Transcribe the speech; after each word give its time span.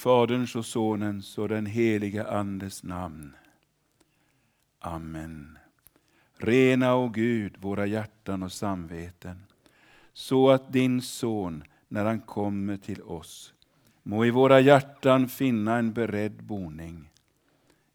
Faderns 0.00 0.56
och 0.56 0.66
Sonens 0.66 1.38
och 1.38 1.48
den 1.48 1.66
heliga 1.66 2.28
Andes 2.28 2.82
namn. 2.82 3.36
Amen. 4.78 5.58
Rena, 6.36 6.96
o 6.96 7.08
Gud, 7.08 7.56
våra 7.58 7.86
hjärtan 7.86 8.42
och 8.42 8.52
samveten, 8.52 9.44
så 10.12 10.50
att 10.50 10.72
din 10.72 11.02
Son, 11.02 11.64
när 11.88 12.04
han 12.04 12.20
kommer 12.20 12.76
till 12.76 13.02
oss, 13.02 13.54
må 14.02 14.24
i 14.24 14.30
våra 14.30 14.60
hjärtan 14.60 15.28
finna 15.28 15.76
en 15.76 15.92
beredd 15.92 16.42
boning. 16.42 17.10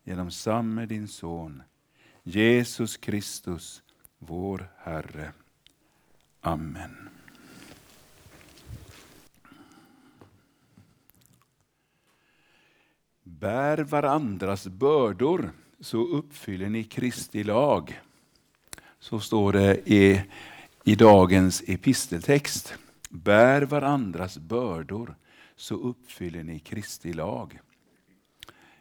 Genom 0.04 0.32
samme 0.32 0.86
din 0.86 1.08
Son, 1.08 1.64
Jesus 2.24 2.98
Kristus, 2.98 3.84
vår 4.18 4.68
Herre. 4.78 5.32
Amen. 6.42 7.05
Bär 13.46 13.78
varandras 13.78 14.68
bördor 14.68 15.52
så 15.80 15.98
uppfyller 15.98 16.70
ni 16.70 16.84
Kristi 16.84 17.44
lag. 17.44 18.02
Så 19.00 19.20
står 19.20 19.54
det 19.54 19.90
i, 19.92 20.22
i 20.84 20.96
dagens 20.96 21.64
episteltext. 21.68 22.74
Bär 23.10 23.62
varandras 23.62 24.38
bördor 24.38 25.16
så 25.56 25.76
uppfyller 25.76 26.44
ni 26.44 26.60
Kristi 26.60 27.14
lag. 27.14 27.60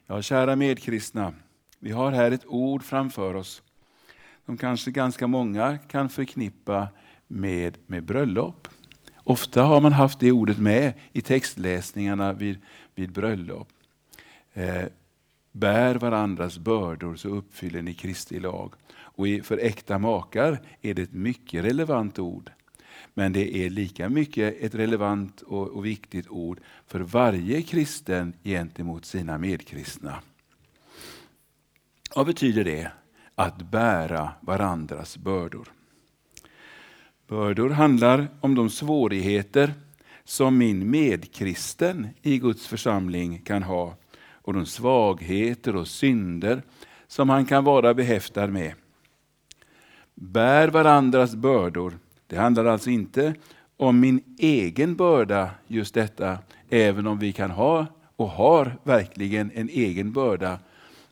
Ja, 0.07 0.23
kära 0.23 0.57
medkristna, 0.57 1.35
vi 1.79 1.91
har 1.91 2.13
här 2.13 2.31
ett 2.31 2.47
ord 2.47 2.83
framför 2.83 3.35
oss 3.35 3.63
som 4.47 4.57
kanske 4.57 4.91
ganska 4.91 5.27
många 5.27 5.79
kan 5.79 6.09
förknippa 6.09 6.89
med, 7.27 7.79
med 7.87 8.05
bröllop. 8.05 8.69
Ofta 9.17 9.63
har 9.63 9.81
man 9.81 9.93
haft 9.93 10.21
det 10.21 10.33
ordet 10.33 10.59
med 10.59 10.93
i 11.13 11.21
textläsningarna 11.21 12.33
vid, 12.33 12.59
vid 12.95 13.13
bröllop. 13.13 13.74
Eh, 14.55 14.85
bär 15.53 15.95
varandras 15.95 16.59
bördor 16.59 17.17
så 17.17 17.29
uppfyller 17.29 17.83
ni 17.83 17.95
Kristi 17.95 18.41
lag. 18.41 18.75
Och 18.95 19.27
för 19.43 19.59
äkta 19.59 19.99
makar 19.99 20.59
är 20.83 20.95
det 20.95 21.03
ett 21.03 21.13
mycket 21.13 21.65
relevant 21.65 22.19
ord. 22.19 22.51
Men 23.15 23.33
det 23.33 23.57
är 23.57 23.71
lika 23.71 24.09
mycket 24.09 24.63
ett 24.63 24.75
relevant 24.75 25.41
och, 25.41 25.69
och 25.69 25.87
viktigt 25.87 26.29
ord 26.29 26.61
för 26.87 27.01
varje 27.01 27.63
kristen 27.63 28.33
gentemot 28.45 29.05
sina 29.05 29.39
medkristna. 29.39 30.19
Vad 32.15 32.27
betyder 32.27 32.65
det? 32.65 32.91
Att 33.35 33.71
bära 33.71 34.33
varandras 34.41 35.17
bördor. 35.17 35.73
Bördor 37.27 37.71
handlar 37.71 38.29
om 38.41 38.55
de 38.55 38.71
svårigheter 38.71 39.75
som 40.25 40.59
min 40.59 40.91
medkristen 40.91 42.09
i 42.23 42.39
Guds 42.39 42.67
församling 42.67 43.39
kan 43.39 43.63
ha 43.63 43.97
och 44.45 44.55
de 44.55 44.67
svagheter 44.67 45.77
och 45.77 45.89
synder 45.89 46.63
som 47.07 47.29
han 47.29 47.45
kan 47.45 47.65
vara 47.65 47.95
behäftad 47.95 48.47
med. 48.47 48.73
Bär 50.15 50.69
varandras 50.69 51.35
bördor. 51.35 51.99
Det 52.27 52.37
handlar 52.37 52.65
alltså 52.65 52.91
inte 52.91 53.35
om 53.77 54.01
min 54.01 54.37
egen 54.39 54.97
börda, 54.97 55.51
just 55.67 55.95
detta, 55.95 56.39
även 56.71 57.07
om 57.07 57.19
vi 57.19 57.33
kan 57.33 57.51
ha 57.51 57.87
och 58.17 58.29
har 58.29 58.79
verkligen 58.83 59.51
en 59.55 59.69
egen 59.69 60.13
börda. 60.13 60.59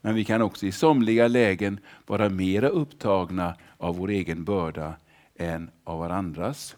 Men 0.01 0.15
vi 0.15 0.25
kan 0.25 0.43
också 0.43 0.67
i 0.67 0.73
somliga 0.73 1.29
lägen 1.29 1.81
vara 2.07 2.29
mera 2.29 2.69
upptagna 2.69 3.55
av 3.79 3.97
vår 3.97 4.09
egen 4.11 4.45
börda 4.45 4.95
än 5.37 5.71
av 5.85 5.99
varandras. 5.99 6.77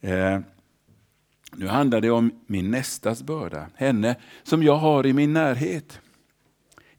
Eh, 0.00 0.40
nu 1.56 1.66
handlar 1.66 2.00
det 2.00 2.10
om 2.10 2.30
min 2.46 2.70
nästas 2.70 3.22
börda, 3.22 3.66
henne 3.74 4.16
som 4.42 4.62
jag 4.62 4.76
har 4.76 5.06
i 5.06 5.12
min 5.12 5.32
närhet. 5.32 6.00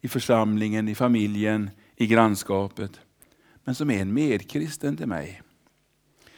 I 0.02 0.08
församlingen, 0.08 0.88
i 0.88 0.96
familjen, 0.96 1.70
i 1.96 2.08
grannskapet. 2.08 3.00
Men 3.64 3.76
som 3.76 3.92
är 3.92 4.02
en 4.02 4.14
medkristen 4.14 4.98
till 4.98 5.08
mig. 5.08 5.42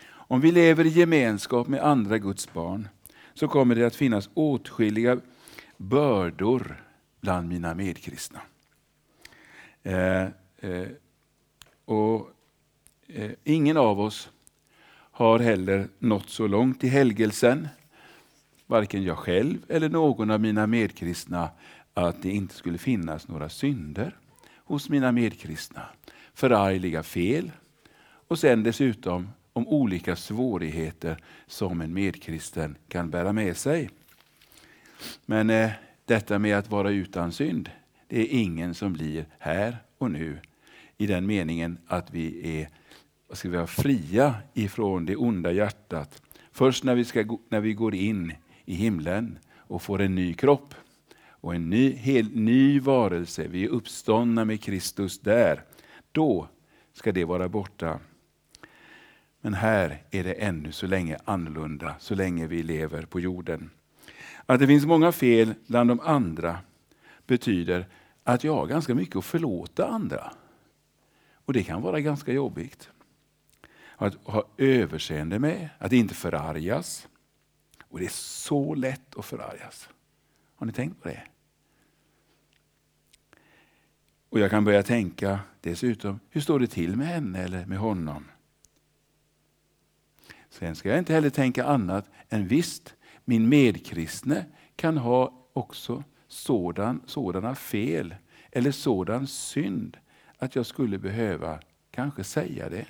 Om 0.07 0.41
vi 0.41 0.51
lever 0.51 0.85
i 0.85 0.89
gemenskap 0.89 1.67
med 1.67 1.83
andra 1.83 2.17
Guds 2.17 2.53
barn 2.53 2.87
så 3.33 3.47
kommer 3.47 3.75
det 3.75 3.87
att 3.87 3.95
finnas 3.95 4.29
åtskilliga 4.33 5.19
bördor 5.77 6.83
bland 7.21 7.49
mina 7.49 7.73
medkristna. 7.73 8.41
Eh, 9.83 10.23
eh, 10.57 10.87
och 11.85 12.29
eh, 13.07 13.31
Ingen 13.43 13.77
av 13.77 13.99
oss 13.99 14.29
har 15.11 15.39
heller 15.39 15.87
nått 15.99 16.29
så 16.29 16.47
långt 16.47 16.83
i 16.83 16.87
helgelsen 16.87 17.67
varken 18.67 19.03
jag 19.03 19.17
själv 19.17 19.57
eller 19.69 19.89
någon 19.89 20.31
av 20.31 20.41
mina 20.41 20.67
medkristna, 20.67 21.49
att 21.93 22.21
det 22.21 22.29
inte 22.29 22.55
skulle 22.55 22.77
finnas 22.77 23.27
några 23.27 23.49
synder 23.49 24.15
hos 24.55 24.89
mina 24.89 25.11
medkristna. 25.11 25.81
Förargliga 26.33 27.03
fel 27.03 27.51
och 28.27 28.39
sen 28.39 28.63
dessutom 28.63 29.29
om 29.53 29.67
olika 29.67 30.15
svårigheter 30.15 31.17
som 31.47 31.81
en 31.81 31.93
medkristen 31.93 32.77
kan 32.87 33.09
bära 33.09 33.33
med 33.33 33.57
sig. 33.57 33.89
Men 35.25 35.49
eh, 35.49 35.71
detta 36.05 36.39
med 36.39 36.57
att 36.57 36.71
vara 36.71 36.89
utan 36.89 37.31
synd, 37.31 37.69
det 38.07 38.19
är 38.19 38.39
ingen 38.39 38.73
som 38.73 38.93
blir 38.93 39.25
här 39.39 39.77
och 39.97 40.11
nu 40.11 40.39
i 40.97 41.07
den 41.07 41.25
meningen 41.25 41.77
att 41.88 42.11
vi 42.11 42.59
är 42.59 42.69
vad 43.27 43.38
ska 43.38 43.50
vi 43.50 43.56
vara, 43.56 43.68
fria 43.68 44.35
ifrån 44.53 45.06
det 45.06 45.15
onda 45.15 45.51
hjärtat. 45.51 46.21
Först 46.51 46.83
när 46.83 46.95
vi, 46.95 47.06
ska, 47.06 47.38
när 47.50 47.59
vi 47.59 47.73
går 47.73 47.95
in 47.95 48.33
i 48.65 48.75
himlen 48.75 49.39
och 49.57 49.81
får 49.81 50.01
en 50.01 50.15
ny 50.15 50.33
kropp 50.33 50.75
och 51.27 51.56
en 51.56 51.69
ny, 51.69 51.91
hel, 51.91 52.35
ny 52.35 52.79
varelse. 52.79 53.47
Vi 53.47 53.63
är 53.63 53.69
uppståndna 53.69 54.45
med 54.45 54.62
Kristus 54.62 55.19
där. 55.19 55.63
Då 56.12 56.47
ska 56.94 57.12
det 57.12 57.25
vara 57.25 57.50
borta. 57.50 58.00
Men 59.41 59.53
här 59.53 60.03
är 60.12 60.23
det 60.23 60.33
ännu 60.33 60.71
så 60.71 60.88
länge 60.88 61.17
annorlunda, 61.25 61.95
så 62.00 62.15
länge 62.15 62.47
vi 62.47 62.63
lever 62.63 63.06
på 63.06 63.19
jorden. 63.19 63.69
Att 64.45 64.59
det 64.59 64.68
finns 64.68 64.85
många 64.85 65.11
fel 65.11 65.53
bland 65.68 65.89
de 65.89 66.00
andra 66.00 66.57
betyder 67.27 67.88
att 68.23 68.44
jag 68.44 68.56
har 68.56 68.68
ganska 68.68 68.95
mycket 68.95 69.15
att 69.15 69.25
förlåta 69.25 69.88
andra. 69.88 70.31
Och 71.45 71.53
det 71.53 71.63
kan 71.63 71.81
vara 71.81 72.00
ganska 72.00 72.33
jobbigt. 72.33 72.89
Att 73.95 74.15
ha 74.23 74.44
överseende 74.57 75.39
med, 75.39 75.69
att 75.77 75.94
inte 75.94 76.13
förargas, 76.13 77.07
och 77.95 78.01
det 78.01 78.06
är 78.06 78.09
så 78.09 78.75
lätt 78.75 79.15
att 79.18 79.25
förargas. 79.25 79.89
Har 80.56 80.65
ni 80.65 80.74
tänkt 80.74 81.01
på 81.01 81.07
det? 81.07 81.24
Och 84.30 84.39
jag 84.39 84.50
kan 84.50 84.65
börja 84.65 84.83
tänka 84.83 85.39
dessutom, 85.62 86.19
hur 86.30 86.42
står 86.42 86.59
det 86.59 86.68
till 86.68 86.95
med 86.95 87.07
henne 87.07 87.44
eller 87.44 87.65
med 87.65 87.77
honom? 87.77 88.25
Sen 90.50 90.75
ska 90.75 90.89
jag 90.89 91.00
inte 91.00 91.13
heller 91.13 91.30
tänka 91.30 91.65
annat 91.65 92.09
än 92.30 92.47
visst, 92.47 92.95
min 93.25 93.50
medkristne 93.50 94.45
kan 94.75 94.97
ha 94.97 95.47
också 95.53 96.03
sådan, 96.27 97.01
sådana 97.06 97.56
fel 97.56 98.15
eller 98.51 98.71
sådan 98.71 99.27
synd 99.27 99.97
att 100.38 100.56
jag 100.56 100.65
skulle 100.65 100.97
behöva 100.97 101.59
kanske 101.92 102.24
säga 102.24 102.69
det. 102.69 102.86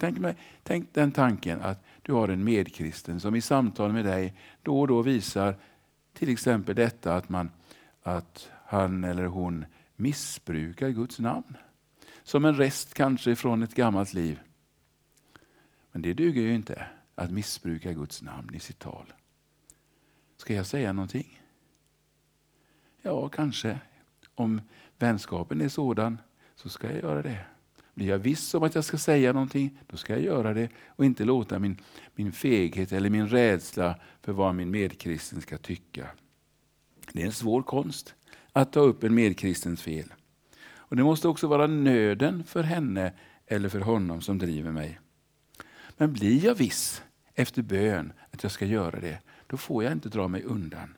Tänk, 0.00 0.18
mig, 0.18 0.36
tänk 0.62 0.94
den 0.94 1.12
tanken 1.12 1.60
att 1.60 1.84
du 2.02 2.12
har 2.12 2.28
en 2.28 2.44
medkristen 2.44 3.20
som 3.20 3.34
i 3.34 3.40
samtal 3.40 3.92
med 3.92 4.04
dig 4.04 4.34
då 4.62 4.80
och 4.80 4.88
då 4.88 5.02
visar 5.02 5.56
till 6.12 6.28
exempel 6.28 6.76
detta 6.76 7.16
att, 7.16 7.28
man, 7.28 7.50
att 8.02 8.50
han 8.64 9.04
eller 9.04 9.24
hon 9.24 9.64
missbrukar 9.96 10.88
Guds 10.88 11.18
namn. 11.18 11.56
Som 12.22 12.44
en 12.44 12.56
rest 12.56 12.94
kanske 12.94 13.36
från 13.36 13.62
ett 13.62 13.74
gammalt 13.74 14.14
liv. 14.14 14.40
Men 15.92 16.02
det 16.02 16.14
duger 16.14 16.42
ju 16.42 16.54
inte 16.54 16.86
att 17.14 17.30
missbruka 17.30 17.92
Guds 17.92 18.22
namn 18.22 18.54
i 18.54 18.60
sitt 18.60 18.78
tal. 18.78 19.12
Ska 20.36 20.54
jag 20.54 20.66
säga 20.66 20.92
någonting? 20.92 21.42
Ja, 23.02 23.28
kanske. 23.28 23.80
Om 24.34 24.60
vänskapen 24.98 25.60
är 25.60 25.68
sådan 25.68 26.18
så 26.54 26.68
ska 26.68 26.92
jag 26.92 27.02
göra 27.02 27.22
det. 27.22 27.44
Blir 27.96 28.08
jag 28.08 28.18
viss 28.18 28.54
om 28.54 28.62
att 28.62 28.74
jag 28.74 28.84
ska 28.84 28.98
säga 28.98 29.32
någonting, 29.32 29.78
då 29.86 29.96
ska 29.96 30.12
jag 30.12 30.22
göra 30.22 30.54
det 30.54 30.68
och 30.86 31.04
inte 31.04 31.24
låta 31.24 31.58
min, 31.58 31.80
min 32.14 32.32
feghet 32.32 32.92
eller 32.92 33.10
min 33.10 33.28
rädsla 33.28 34.00
för 34.22 34.32
vad 34.32 34.54
min 34.54 34.70
medkristen 34.70 35.40
ska 35.40 35.58
tycka. 35.58 36.06
Det 37.12 37.22
är 37.22 37.26
en 37.26 37.32
svår 37.32 37.62
konst 37.62 38.14
att 38.52 38.72
ta 38.72 38.80
upp 38.80 39.04
en 39.04 39.14
medkristens 39.14 39.82
fel. 39.82 40.12
Och 40.66 40.96
Det 40.96 41.02
måste 41.02 41.28
också 41.28 41.46
vara 41.46 41.66
nöden 41.66 42.44
för 42.44 42.62
henne 42.62 43.12
eller 43.46 43.68
för 43.68 43.80
honom 43.80 44.20
som 44.20 44.38
driver 44.38 44.72
mig. 44.72 45.00
Men 45.96 46.12
blir 46.12 46.44
jag 46.44 46.54
viss 46.54 47.02
efter 47.34 47.62
bön 47.62 48.12
att 48.30 48.42
jag 48.42 48.52
ska 48.52 48.66
göra 48.66 49.00
det, 49.00 49.18
då 49.46 49.56
får 49.56 49.84
jag 49.84 49.92
inte 49.92 50.08
dra 50.08 50.28
mig 50.28 50.42
undan. 50.42 50.96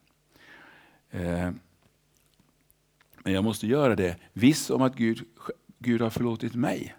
Eh, 1.11 1.51
men 3.25 3.33
jag 3.33 3.45
måste 3.45 3.67
göra 3.67 3.97
det 3.97 4.17
viss 4.33 4.71
om 4.71 4.83
att 4.83 4.97
Gud 4.97 5.25
Gud 5.79 6.01
har 6.01 6.11
förlåtit 6.11 6.55
mig 6.55 6.95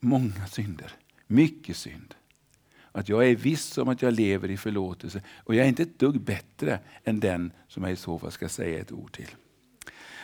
många 0.00 0.46
synder, 0.46 0.92
mycket 1.26 1.76
synd. 1.76 2.14
Att 2.92 3.08
jag 3.08 3.28
är 3.28 3.36
viss 3.36 3.78
om 3.78 3.88
att 3.88 4.02
jag 4.02 4.14
lever 4.14 4.50
i 4.50 4.56
förlåtelse 4.56 5.22
och 5.44 5.54
jag 5.54 5.64
är 5.64 5.68
inte 5.68 5.82
ett 5.82 5.98
dugg 5.98 6.20
bättre 6.20 6.78
än 7.04 7.20
den 7.20 7.52
som 7.68 7.82
jag 7.82 7.92
i 7.92 7.96
så 7.96 8.18
fall 8.18 8.30
ska 8.30 8.48
säga 8.48 8.80
ett 8.80 8.92
ord 8.92 9.12
till. 9.12 9.28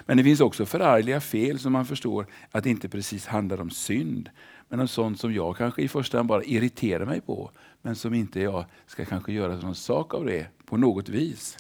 Men 0.07 0.17
det 0.17 0.25
finns 0.25 0.41
också 0.41 0.67
förargliga 0.67 1.21
fel 1.21 1.59
som 1.59 1.73
man 1.73 1.87
förstår 1.87 2.27
att 2.51 2.65
det 2.65 2.71
inte 2.71 2.89
precis 2.89 3.27
handlar 3.27 3.61
om 3.61 3.71
synd, 3.71 4.31
men 4.69 4.81
om 4.81 4.89
sånt 4.89 5.21
som 5.21 5.35
jag 5.35 5.57
kanske 5.57 5.83
i 5.83 5.89
första 5.89 6.19
hand 6.19 6.29
bara 6.29 6.45
irriterar 6.45 7.07
mig 7.07 7.21
på, 7.21 7.51
men 7.83 7.97
som 7.97 8.15
inte 8.15 8.41
jag 8.41 8.65
ska 8.87 9.05
kanske 9.05 9.33
göra 9.33 9.57
någon 9.57 9.75
sak 9.75 10.15
av 10.15 10.25
det 10.25 10.47
på 10.65 10.77
något 10.77 11.09
vis. 11.09 11.59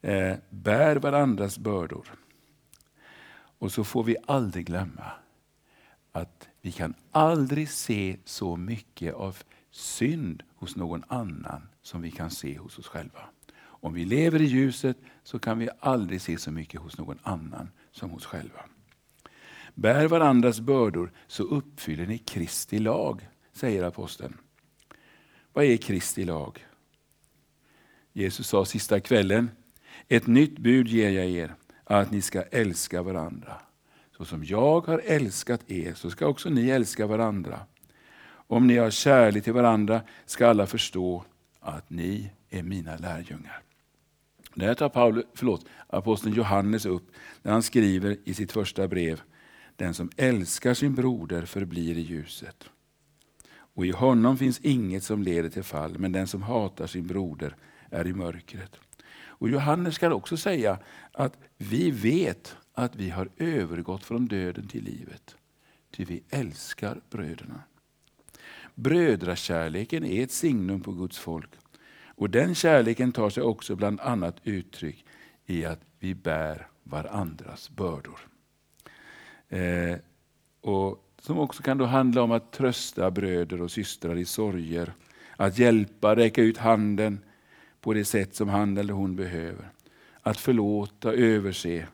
Eh, 0.00 0.34
bär 0.50 0.96
varandras 0.96 1.58
bördor. 1.58 2.21
Och 3.62 3.72
så 3.72 3.84
får 3.84 4.04
vi 4.04 4.16
aldrig 4.26 4.66
glömma 4.66 5.12
att 6.12 6.48
vi 6.60 6.72
kan 6.72 6.94
aldrig 7.10 7.68
se 7.68 8.16
så 8.24 8.56
mycket 8.56 9.14
av 9.14 9.36
synd 9.70 10.42
hos 10.54 10.76
någon 10.76 11.04
annan 11.08 11.68
som 11.82 12.02
vi 12.02 12.10
kan 12.10 12.30
se 12.30 12.58
hos 12.58 12.78
oss 12.78 12.86
själva. 12.86 13.20
Om 13.58 13.94
vi 13.94 14.04
lever 14.04 14.42
i 14.42 14.44
ljuset 14.44 14.96
så 15.22 15.38
kan 15.38 15.58
vi 15.58 15.68
aldrig 15.80 16.20
se 16.20 16.38
så 16.38 16.50
mycket 16.50 16.80
hos 16.80 16.98
någon 16.98 17.18
annan 17.22 17.70
som 17.92 18.10
hos 18.10 18.26
själva. 18.26 18.60
Bär 19.74 20.08
varandras 20.08 20.60
bördor 20.60 21.12
så 21.26 21.42
uppfyller 21.42 22.06
ni 22.06 22.18
Kristi 22.18 22.78
lag, 22.78 23.28
säger 23.52 23.82
aposteln. 23.82 24.36
Vad 25.52 25.64
är 25.64 25.76
Kristi 25.76 26.24
lag? 26.24 26.66
Jesus 28.12 28.48
sa 28.48 28.64
sista 28.64 29.00
kvällen, 29.00 29.50
ett 30.08 30.26
nytt 30.26 30.58
bud 30.58 30.88
ger 30.88 31.10
jag 31.10 31.26
er, 31.26 31.54
att 32.00 32.10
ni 32.10 32.22
ska 32.22 32.42
älska 32.42 33.02
varandra. 33.02 33.56
Så 34.16 34.24
som 34.24 34.44
jag 34.44 34.86
har 34.86 35.02
älskat 35.04 35.70
er 35.70 35.94
så 35.94 36.10
ska 36.10 36.26
också 36.26 36.50
ni 36.50 36.70
älska 36.70 37.06
varandra. 37.06 37.60
Om 38.24 38.66
ni 38.66 38.76
har 38.76 38.90
kärlek 38.90 39.44
till 39.44 39.52
varandra 39.52 40.00
ska 40.26 40.48
alla 40.48 40.66
förstå 40.66 41.24
att 41.60 41.90
ni 41.90 42.30
är 42.50 42.62
mina 42.62 42.96
lärjungar. 42.96 43.62
Det 44.54 44.66
här 44.66 44.74
tar 44.74 44.88
Paul, 44.88 45.24
förlåt, 45.34 45.66
aposteln 45.86 46.34
Johannes 46.34 46.86
upp 46.86 47.10
när 47.42 47.52
han 47.52 47.62
skriver 47.62 48.16
i 48.24 48.34
sitt 48.34 48.52
första 48.52 48.88
brev. 48.88 49.20
Den 49.76 49.94
som 49.94 50.10
älskar 50.16 50.74
sin 50.74 50.94
broder 50.94 51.46
förblir 51.46 51.98
i 51.98 52.00
ljuset. 52.00 52.64
Och 53.74 53.86
i 53.86 53.90
honom 53.90 54.38
finns 54.38 54.60
inget 54.60 55.04
som 55.04 55.22
leder 55.22 55.48
till 55.48 55.62
fall, 55.62 55.98
men 55.98 56.12
den 56.12 56.26
som 56.26 56.42
hatar 56.42 56.86
sin 56.86 57.06
broder 57.06 57.56
är 57.90 58.06
i 58.06 58.12
mörkret. 58.12 58.76
Och 59.42 59.48
Johannes 59.48 59.98
kan 59.98 60.12
också 60.12 60.36
säga 60.36 60.78
att 61.12 61.38
vi 61.58 61.90
vet 61.90 62.56
att 62.74 62.96
vi 62.96 63.10
har 63.10 63.28
övergått 63.36 64.04
från 64.04 64.26
döden 64.26 64.68
till 64.68 64.84
livet, 64.84 65.36
ty 65.90 66.04
vi 66.04 66.22
älskar 66.30 67.00
bröderna. 67.10 67.60
Brödrakärleken 68.74 70.04
är 70.04 70.22
ett 70.22 70.30
signum 70.30 70.80
på 70.80 70.92
Guds 70.92 71.18
folk. 71.18 71.50
Och 72.06 72.30
Den 72.30 72.54
kärleken 72.54 73.12
tar 73.12 73.30
sig 73.30 73.42
också 73.42 73.76
bland 73.76 74.00
annat 74.00 74.36
uttryck 74.44 75.04
i 75.46 75.64
att 75.64 75.80
vi 75.98 76.14
bär 76.14 76.66
varandras 76.82 77.70
bördor. 77.70 78.20
Eh, 79.48 79.96
och 80.60 81.08
Som 81.18 81.38
också 81.38 81.62
kan 81.62 81.78
då 81.78 81.84
handla 81.84 82.22
om 82.22 82.32
att 82.32 82.52
trösta 82.52 83.10
bröder 83.10 83.62
och 83.62 83.70
systrar 83.70 84.16
i 84.16 84.24
sorger, 84.24 84.92
att 85.36 85.58
hjälpa, 85.58 86.16
räcka 86.16 86.42
ut 86.42 86.58
handen 86.58 87.20
på 87.82 87.92
det 87.92 88.04
sätt 88.04 88.34
som 88.34 88.48
han 88.48 88.76
eller 88.76 88.94
hon 88.94 89.16
behöver. 89.16 89.68
Att 90.20 90.40
förlåta, 90.40 91.12
överse, 91.12 91.86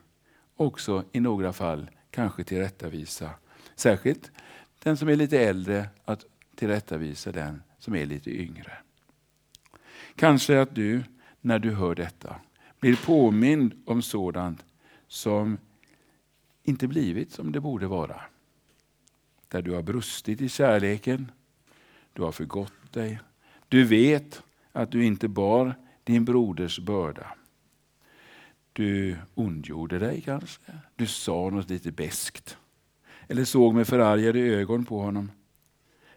också 0.55 1.03
i 1.11 1.19
några 1.19 1.53
fall 1.53 1.89
kanske 2.11 2.43
tillrättavisa. 2.43 3.29
Särskilt 3.75 4.31
den 4.83 4.97
som 4.97 5.09
är 5.09 5.15
lite 5.15 5.39
äldre, 5.39 5.89
att 6.05 6.25
tillrättavisa 6.55 7.31
den 7.31 7.63
som 7.79 7.95
är 7.95 8.05
lite 8.05 8.41
yngre. 8.41 8.71
Kanske 10.15 10.61
att 10.61 10.75
du, 10.75 11.03
när 11.41 11.59
du 11.59 11.71
hör 11.71 11.95
detta, 11.95 12.35
blir 12.79 12.95
påmind 12.95 13.83
om 13.85 14.01
sådant 14.01 14.65
som 15.07 15.57
inte 16.63 16.87
blivit 16.87 17.31
som 17.31 17.51
det 17.51 17.59
borde 17.59 17.87
vara. 17.87 18.21
Där 19.47 19.61
du 19.61 19.71
har 19.71 19.81
brustit 19.81 20.41
i 20.41 20.49
kärleken, 20.49 21.31
du 22.13 22.21
har 22.21 22.31
förgått 22.31 22.93
dig, 22.93 23.19
du 23.67 23.83
vet 23.83 24.43
att 24.81 24.91
du 24.91 25.05
inte 25.05 25.27
bar 25.27 25.75
din 26.03 26.25
broders 26.25 26.79
börda. 26.79 27.27
Du 28.73 29.17
ondgjorde 29.35 29.99
dig 29.99 30.21
kanske, 30.21 30.61
du 30.95 31.07
sa 31.07 31.49
något 31.49 31.69
lite 31.69 31.91
beskt 31.91 32.57
eller 33.29 33.45
såg 33.45 33.75
med 33.75 33.87
förargade 33.87 34.39
ögon 34.39 34.85
på 34.85 35.01
honom. 35.01 35.31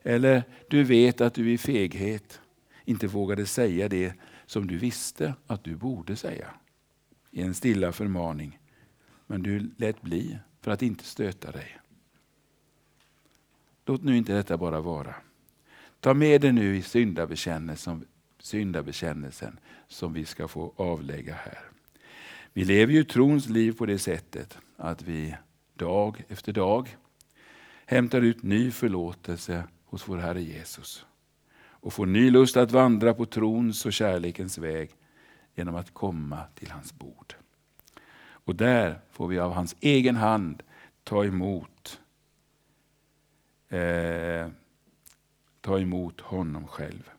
Eller 0.02 0.44
du 0.68 0.84
vet 0.84 1.20
att 1.20 1.34
du 1.34 1.52
i 1.52 1.58
feghet 1.58 2.40
inte 2.84 3.06
vågade 3.06 3.46
säga 3.46 3.88
det 3.88 4.14
som 4.46 4.66
du 4.66 4.78
visste 4.78 5.34
att 5.46 5.64
du 5.64 5.76
borde 5.76 6.16
säga 6.16 6.50
i 7.30 7.42
en 7.42 7.54
stilla 7.54 7.92
förmaning. 7.92 8.58
Men 9.26 9.42
du 9.42 9.70
lät 9.76 10.02
bli 10.02 10.38
för 10.60 10.70
att 10.70 10.82
inte 10.82 11.04
stöta 11.04 11.52
dig. 11.52 11.78
Låt 13.86 14.02
nu 14.02 14.16
inte 14.16 14.32
detta 14.34 14.56
bara 14.56 14.80
vara. 14.80 15.14
Ta 16.00 16.14
med 16.14 16.40
det 16.40 16.52
nu 16.52 16.76
i 16.76 16.82
syndabekännelsen, 16.82 18.04
syndabekännelsen 18.42 19.58
som 19.88 20.12
vi 20.12 20.24
ska 20.24 20.48
få 20.48 20.72
avlägga 20.76 21.34
här. 21.34 21.60
Vi 22.52 22.64
lever 22.64 22.92
ju 22.92 23.04
trons 23.04 23.48
liv 23.48 23.72
på 23.72 23.86
det 23.86 23.98
sättet 23.98 24.58
att 24.76 25.02
vi 25.02 25.36
dag 25.74 26.24
efter 26.28 26.52
dag 26.52 26.96
hämtar 27.86 28.20
ut 28.20 28.42
ny 28.42 28.70
förlåtelse 28.70 29.64
hos 29.84 30.08
vår 30.08 30.16
Herre 30.16 30.42
Jesus 30.42 31.06
och 31.56 31.92
får 31.92 32.06
ny 32.06 32.30
lust 32.30 32.56
att 32.56 32.70
vandra 32.70 33.14
på 33.14 33.26
trons 33.26 33.86
och 33.86 33.92
kärlekens 33.92 34.58
väg 34.58 34.90
genom 35.54 35.76
att 35.76 35.94
komma 35.94 36.44
till 36.54 36.70
hans 36.70 36.92
bord. 36.92 37.34
Och 38.22 38.56
där 38.56 39.00
får 39.10 39.28
vi 39.28 39.38
av 39.38 39.52
hans 39.52 39.76
egen 39.80 40.16
hand 40.16 40.62
ta 41.04 41.24
emot 41.24 42.00
eh, 43.68 44.48
ta 45.60 45.78
emot 45.78 46.20
honom 46.20 46.66
själv. 46.66 47.11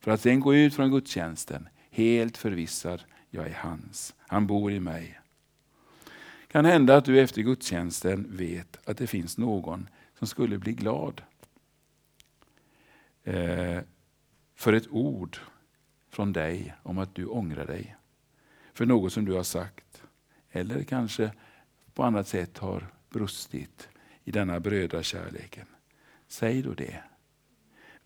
För 0.00 0.10
att 0.10 0.20
sen 0.20 0.40
gå 0.40 0.54
ut 0.54 0.74
från 0.74 0.90
gudstjänsten 0.90 1.68
helt 1.90 2.36
förvissad, 2.36 3.02
jag 3.30 3.46
är 3.46 3.54
hans. 3.54 4.14
Han 4.18 4.46
bor 4.46 4.72
i 4.72 4.80
mig. 4.80 5.20
Kan 6.48 6.64
hända 6.64 6.96
att 6.96 7.04
du 7.04 7.20
efter 7.20 7.42
gudstjänsten 7.42 8.36
vet 8.36 8.88
att 8.88 8.96
det 8.96 9.06
finns 9.06 9.38
någon 9.38 9.88
som 10.18 10.26
skulle 10.26 10.58
bli 10.58 10.72
glad 10.72 11.22
eh, 13.24 13.78
för 14.54 14.72
ett 14.72 14.88
ord 14.90 15.38
från 16.10 16.32
dig 16.32 16.74
om 16.82 16.98
att 16.98 17.14
du 17.14 17.26
ångrar 17.26 17.66
dig. 17.66 17.96
För 18.72 18.86
något 18.86 19.12
som 19.12 19.24
du 19.24 19.32
har 19.32 19.42
sagt. 19.42 20.02
Eller 20.50 20.82
kanske 20.82 21.32
på 21.94 22.04
annat 22.04 22.28
sätt 22.28 22.58
har 22.58 22.86
brustit 23.10 23.88
i 24.24 24.30
denna 24.30 24.60
brödrakärleken. 24.60 25.66
Säg 26.28 26.62
då 26.62 26.74
det. 26.74 27.02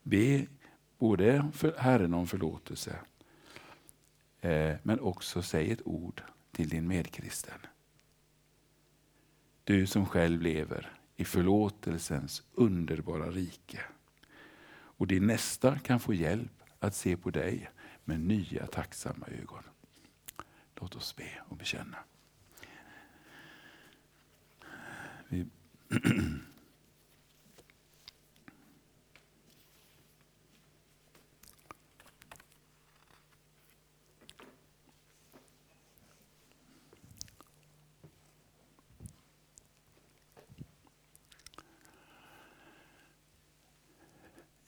Be 0.02 0.46
både 0.98 1.50
för 1.52 1.74
Herren 1.78 2.14
om 2.14 2.26
förlåtelse 2.26 2.96
eh, 4.40 4.76
men 4.82 5.00
också 5.00 5.42
säg 5.42 5.72
ett 5.72 5.86
ord 5.86 6.22
till 6.52 6.68
din 6.68 6.88
medkristen. 6.88 7.58
Du 9.64 9.86
som 9.86 10.06
själv 10.06 10.40
lever 10.40 10.92
i 11.16 11.24
förlåtelsens 11.24 12.42
underbara 12.52 13.30
rike. 13.30 13.80
Och 14.96 15.06
din 15.06 15.26
nästa 15.26 15.78
kan 15.78 16.00
få 16.00 16.14
hjälp 16.14 16.52
att 16.78 16.94
se 16.94 17.16
på 17.16 17.30
dig 17.30 17.70
med 18.04 18.20
nya 18.20 18.66
tacksamma 18.66 19.26
ögon. 19.26 19.62
Låt 20.74 20.96
oss 20.96 21.16
be 21.16 21.42
och 21.48 21.56
bekänna. 21.56 21.98
Vi 25.28 25.46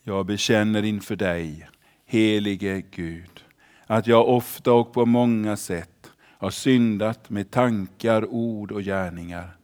Jag 0.09 0.27
bekänner 0.27 0.83
inför 0.83 1.17
dig, 1.17 1.69
helige 2.05 2.83
Gud, 2.91 3.45
att 3.87 4.07
jag 4.07 4.29
ofta 4.29 4.73
och 4.73 4.93
på 4.93 5.07
många 5.07 5.57
sätt 5.57 6.11
har 6.39 6.51
syndat 6.51 7.31
med 7.31 7.51
tankar, 7.51 8.25
ord 8.25 8.73
och 8.73 8.83
gärningar. 8.83 9.57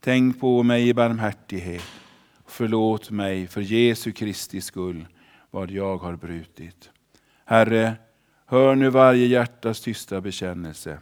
Tänk 0.00 0.40
på 0.40 0.62
mig 0.62 0.88
i 0.88 0.94
barmhärtighet. 0.94 1.84
Förlåt 2.46 3.10
mig 3.10 3.46
för 3.46 3.60
Jesu 3.60 4.12
Kristi 4.12 4.60
skull 4.60 5.06
vad 5.50 5.70
jag 5.70 5.96
har 5.96 6.16
brutit. 6.16 6.90
Herre, 7.44 7.94
hör 8.46 8.74
nu 8.74 8.90
varje 8.90 9.26
hjärtas 9.26 9.80
tysta 9.80 10.20
bekännelse. 10.20 10.98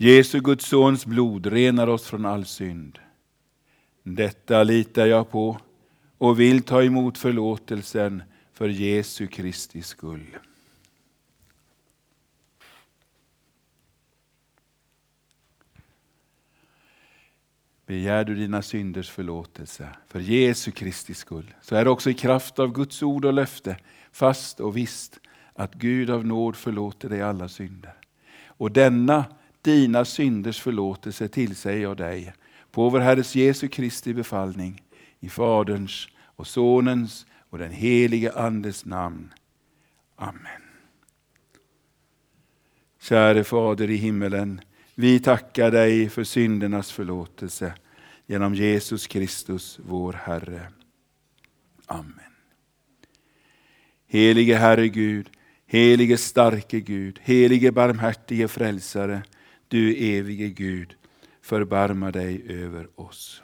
Jesu 0.00 0.40
Guds 0.40 0.66
sons 0.66 1.06
blod 1.06 1.46
renar 1.46 1.86
oss 1.86 2.06
från 2.06 2.26
all 2.26 2.44
synd. 2.44 2.98
Detta 4.02 4.62
litar 4.62 5.06
jag 5.06 5.30
på 5.30 5.60
och 6.18 6.40
vill 6.40 6.62
ta 6.62 6.82
emot 6.82 7.18
förlåtelsen 7.18 8.22
för 8.52 8.68
Jesu 8.68 9.26
Kristi 9.26 9.82
skull. 9.82 10.36
Begär 17.86 18.24
du 18.24 18.34
dina 18.34 18.62
synders 18.62 19.10
förlåtelse 19.10 19.88
för 20.06 20.20
Jesu 20.20 20.70
Kristi 20.70 21.14
skull, 21.14 21.54
så 21.62 21.76
är 21.76 21.84
det 21.84 21.90
också 21.90 22.10
i 22.10 22.14
kraft 22.14 22.58
av 22.58 22.72
Guds 22.72 23.02
ord 23.02 23.24
och 23.24 23.32
löfte 23.32 23.76
fast 24.12 24.60
och 24.60 24.76
visst 24.76 25.20
att 25.54 25.74
Gud 25.74 26.10
av 26.10 26.26
nåd 26.26 26.56
förlåter 26.56 27.08
dig 27.08 27.22
alla 27.22 27.48
synder. 27.48 27.94
Och 28.46 28.72
denna 28.72 29.24
dina 29.62 30.04
synders 30.04 30.60
förlåtelse 30.60 31.28
tillsäger 31.28 31.82
jag 31.82 31.96
dig 31.96 32.32
på 32.70 32.88
vår 32.88 33.00
Herres 33.00 33.36
Jesu 33.36 33.68
Kristi 33.68 34.14
befallning 34.14 34.82
i 35.20 35.28
Faderns 35.28 36.08
och 36.20 36.46
Sonens 36.46 37.26
och 37.50 37.58
den 37.58 37.72
helige 37.72 38.32
Andes 38.32 38.84
namn. 38.84 39.32
Amen. 40.16 40.62
Käre 43.00 43.44
Fader 43.44 43.90
i 43.90 43.96
himmelen, 43.96 44.60
vi 44.94 45.20
tackar 45.20 45.70
dig 45.70 46.08
för 46.08 46.24
syndernas 46.24 46.92
förlåtelse 46.92 47.74
genom 48.26 48.54
Jesus 48.54 49.06
Kristus, 49.06 49.78
vår 49.82 50.12
Herre. 50.12 50.68
Amen. 51.86 52.32
Helige 54.06 54.56
Herre 54.56 54.88
Gud, 54.88 55.30
helige 55.66 56.16
starke 56.16 56.80
Gud, 56.80 57.18
helige 57.22 57.72
barmhärtige 57.72 58.48
frälsare, 58.48 59.22
du 59.68 59.94
evige 59.94 60.48
Gud, 60.48 60.94
förbarma 61.42 62.10
dig 62.10 62.44
över 62.48 62.88
oss. 63.00 63.42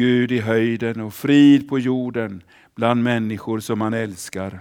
Gud 0.00 0.32
i 0.32 0.40
höjden 0.40 1.00
och 1.00 1.14
frid 1.14 1.68
på 1.68 1.78
jorden 1.78 2.42
bland 2.74 3.02
människor 3.02 3.60
som 3.60 3.80
han 3.80 3.94
älskar. 3.94 4.60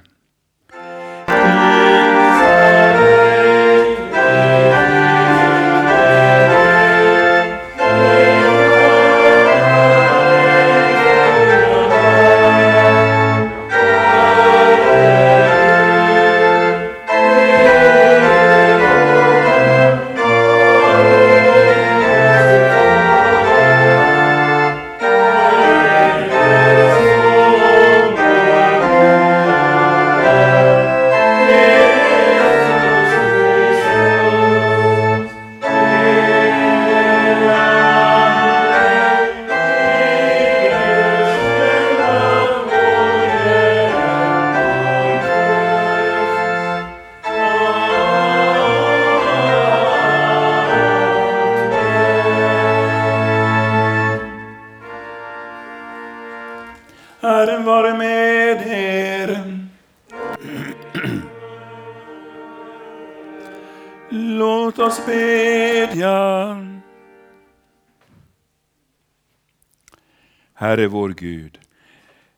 Herre 70.70 70.88
vår 70.88 71.10
Gud, 71.10 71.60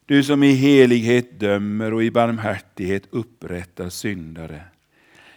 du 0.05 0.23
som 0.23 0.43
i 0.43 0.51
helighet 0.51 1.39
dömer 1.39 1.93
och 1.93 2.03
i 2.03 2.11
barmhärtighet 2.11 3.03
upprättar 3.09 3.89
syndare. 3.89 4.63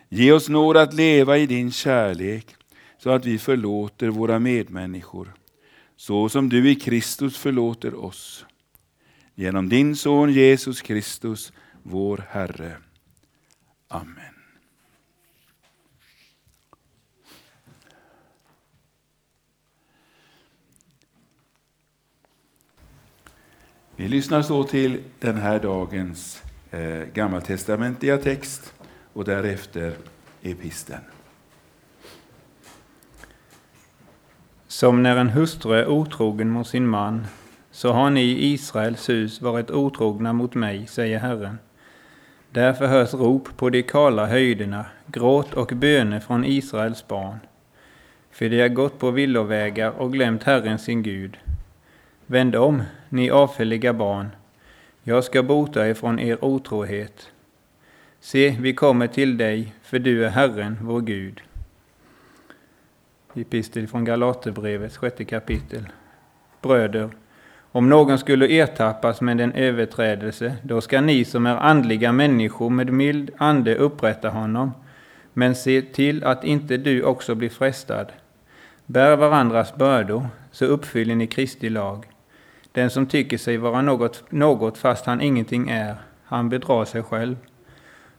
Ge 0.09 0.33
oss 0.33 0.49
nåd 0.49 0.77
att 0.77 0.95
leva 0.95 1.39
i 1.39 1.47
din 1.47 1.73
kärlek 1.73 2.57
så 2.99 3.11
att 3.11 3.27
vi 3.27 3.39
förlåter 3.39 4.09
våra 4.09 4.39
medmänniskor, 4.39 5.35
så 5.97 6.29
som 6.29 6.49
du 6.49 6.71
i 6.71 6.75
Kristus 6.75 7.37
förlåter 7.37 8.05
oss. 8.05 8.47
Genom 9.35 9.69
din 9.69 9.97
son 9.97 10.33
Jesus 10.33 10.83
Kristus, 10.83 11.53
vår 11.83 12.25
Herre. 12.29 12.77
Amen. 13.89 14.34
Vi 23.97 24.09
lyssnar 24.09 24.43
så 24.43 24.65
till 24.65 25.01
den 25.21 25.37
här 25.37 25.61
dagens 25.61 26.43
eh, 26.71 27.03
gammaltestamentliga 27.15 28.19
text 28.19 28.75
och 29.13 29.25
därefter 29.25 29.93
episten. 30.43 31.01
Som 34.67 35.03
när 35.03 35.17
en 35.17 35.31
hustru 35.31 35.75
är 35.75 35.87
otrogen 35.87 36.51
mot 36.51 36.67
sin 36.67 36.87
man, 36.87 37.27
så 37.71 37.93
har 37.93 38.11
ni 38.11 38.23
i 38.23 38.53
Israels 38.53 39.09
hus 39.09 39.41
varit 39.41 39.71
otrogna 39.71 40.33
mot 40.33 40.55
mig, 40.55 40.87
säger 40.87 41.19
Herren. 41.19 41.59
Därför 42.51 42.87
hörs 42.87 43.15
rop 43.15 43.57
på 43.57 43.71
de 43.71 43.83
kala 43.83 44.27
höjderna, 44.27 44.87
gråt 45.07 45.55
och 45.55 45.73
böner 45.75 46.21
från 46.21 46.45
Israels 46.45 47.09
barn. 47.09 47.39
För 48.31 48.49
de 48.49 48.61
har 48.61 48.69
gått 48.69 48.99
på 48.99 49.11
villovägar 49.11 49.91
och 49.91 50.13
glömt 50.13 50.43
Herren 50.43 50.79
sin 50.79 51.03
Gud. 51.03 51.39
Vänd 52.27 52.57
om, 52.57 52.83
ni 53.09 53.31
avfälliga 53.31 53.93
barn. 53.93 54.29
Jag 55.03 55.25
ska 55.25 55.43
bota 55.43 55.89
er 55.89 55.95
från 55.95 56.19
er 56.19 56.45
otrohet. 56.45 57.31
Se, 58.21 58.57
vi 58.61 58.75
kommer 58.75 59.07
till 59.07 59.37
dig, 59.37 59.75
för 59.83 59.99
du 59.99 60.25
är 60.25 60.31
Herren, 60.31 60.79
vår 60.83 61.01
Gud. 61.01 61.43
Epistel 63.35 63.87
från 63.87 64.05
Galaterbrevets 64.05 64.97
sjätte 64.97 65.25
kapitel. 65.25 65.89
Bröder, 66.63 67.11
om 67.73 67.89
någon 67.89 68.19
skulle 68.19 68.47
ertappas 68.47 69.21
med 69.21 69.41
en 69.41 69.53
överträdelse, 69.53 70.57
då 70.63 70.81
ska 70.81 71.01
ni 71.01 71.25
som 71.25 71.47
är 71.47 71.57
andliga 71.57 72.13
människor 72.13 72.71
med 72.71 72.93
mild 72.93 73.31
ande 73.37 73.77
upprätta 73.77 74.29
honom, 74.29 74.73
men 75.33 75.55
se 75.55 75.83
till 75.83 76.25
att 76.25 76.45
inte 76.45 76.77
du 76.77 77.03
också 77.03 77.35
blir 77.35 77.51
frestad. 77.51 78.07
Bär 78.87 79.17
varandras 79.17 79.75
bördor, 79.75 80.27
så 80.53 80.65
uppfyller 80.65 81.15
ni 81.15 81.27
Kristi 81.27 81.69
lag. 81.71 82.07
Den 82.75 82.91
som 82.91 83.07
tycker 83.07 83.39
sig 83.39 83.57
vara 83.57 83.83
något, 83.83 84.25
något 84.31 84.79
fast 84.79 85.07
han 85.07 85.21
ingenting 85.21 85.69
är, 85.69 85.97
han 86.25 86.49
bedrar 86.49 86.85
sig 86.85 87.03
själv. 87.03 87.37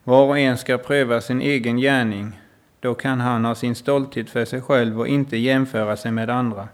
Var 0.04 0.26
och 0.26 0.40
en 0.40 0.58
ska 0.58 0.78
pröva 0.78 1.22
sin 1.22 1.42
egen 1.42 1.78
gärning, 1.78 2.40
då 2.80 2.94
kan 2.94 3.20
han 3.20 3.46
ha 3.46 3.56
sin 3.56 3.76
stolthet 3.76 4.30
för 4.30 4.46
sig 4.46 4.62
själv 4.62 5.00
och 5.00 5.08
inte 5.08 5.38
jämföra 5.38 5.98
sig 5.98 6.12
med 6.12 6.30
andra. 6.30 6.68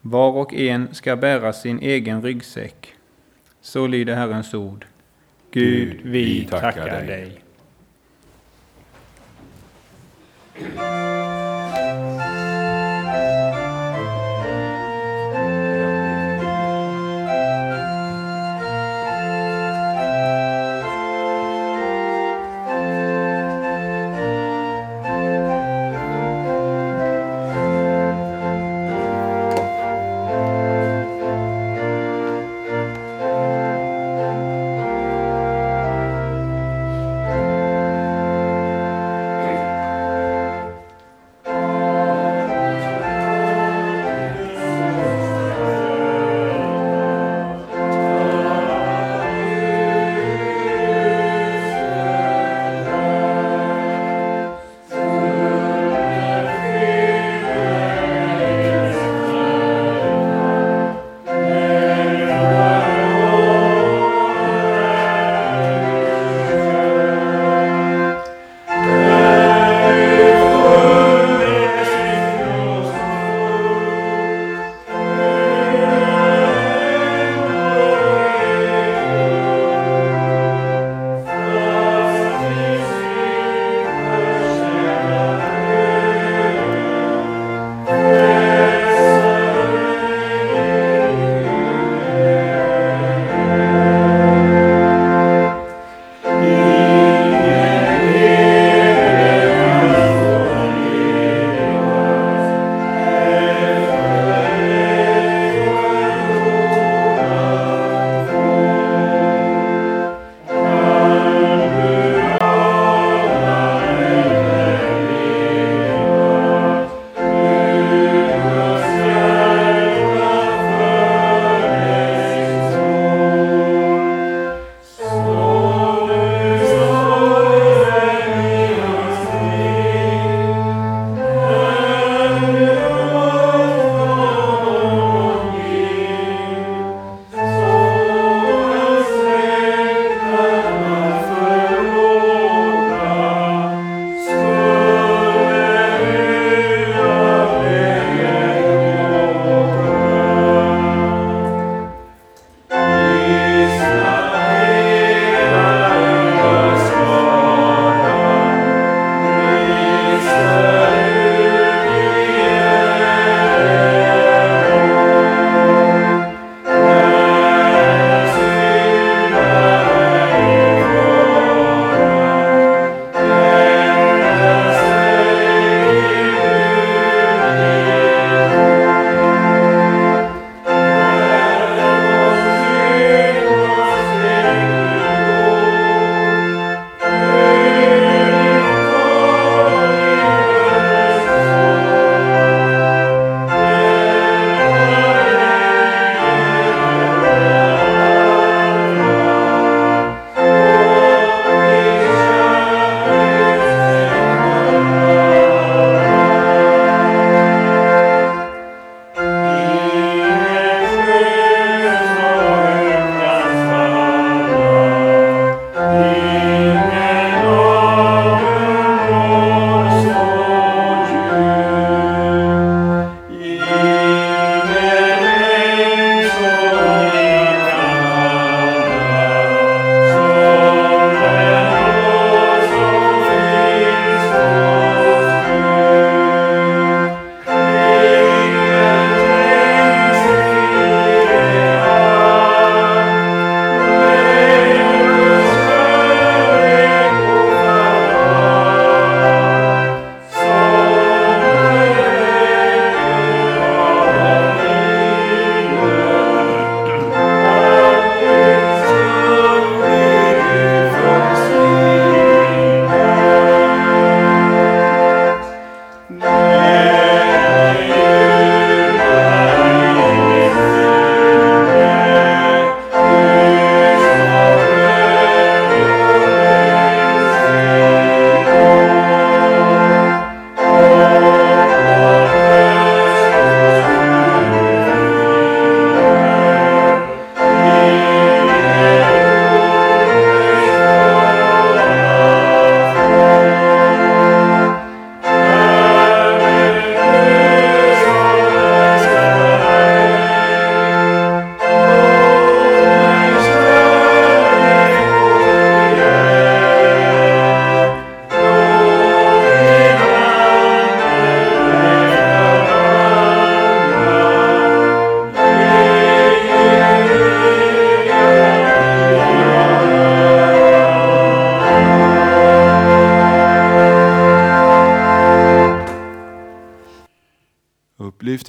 Var 0.00 0.30
och 0.30 0.54
en 0.54 0.94
ska 0.94 1.16
bära 1.16 1.52
sin 1.52 1.78
egen 1.78 2.22
ryggsäck. 2.22 2.94
Så 3.60 3.86
lyder 3.86 4.14
Herrens 4.14 4.54
ord. 4.54 4.86
Gud, 5.50 6.00
vi 6.02 6.44
tackar 6.50 6.86
dig. 6.86 7.40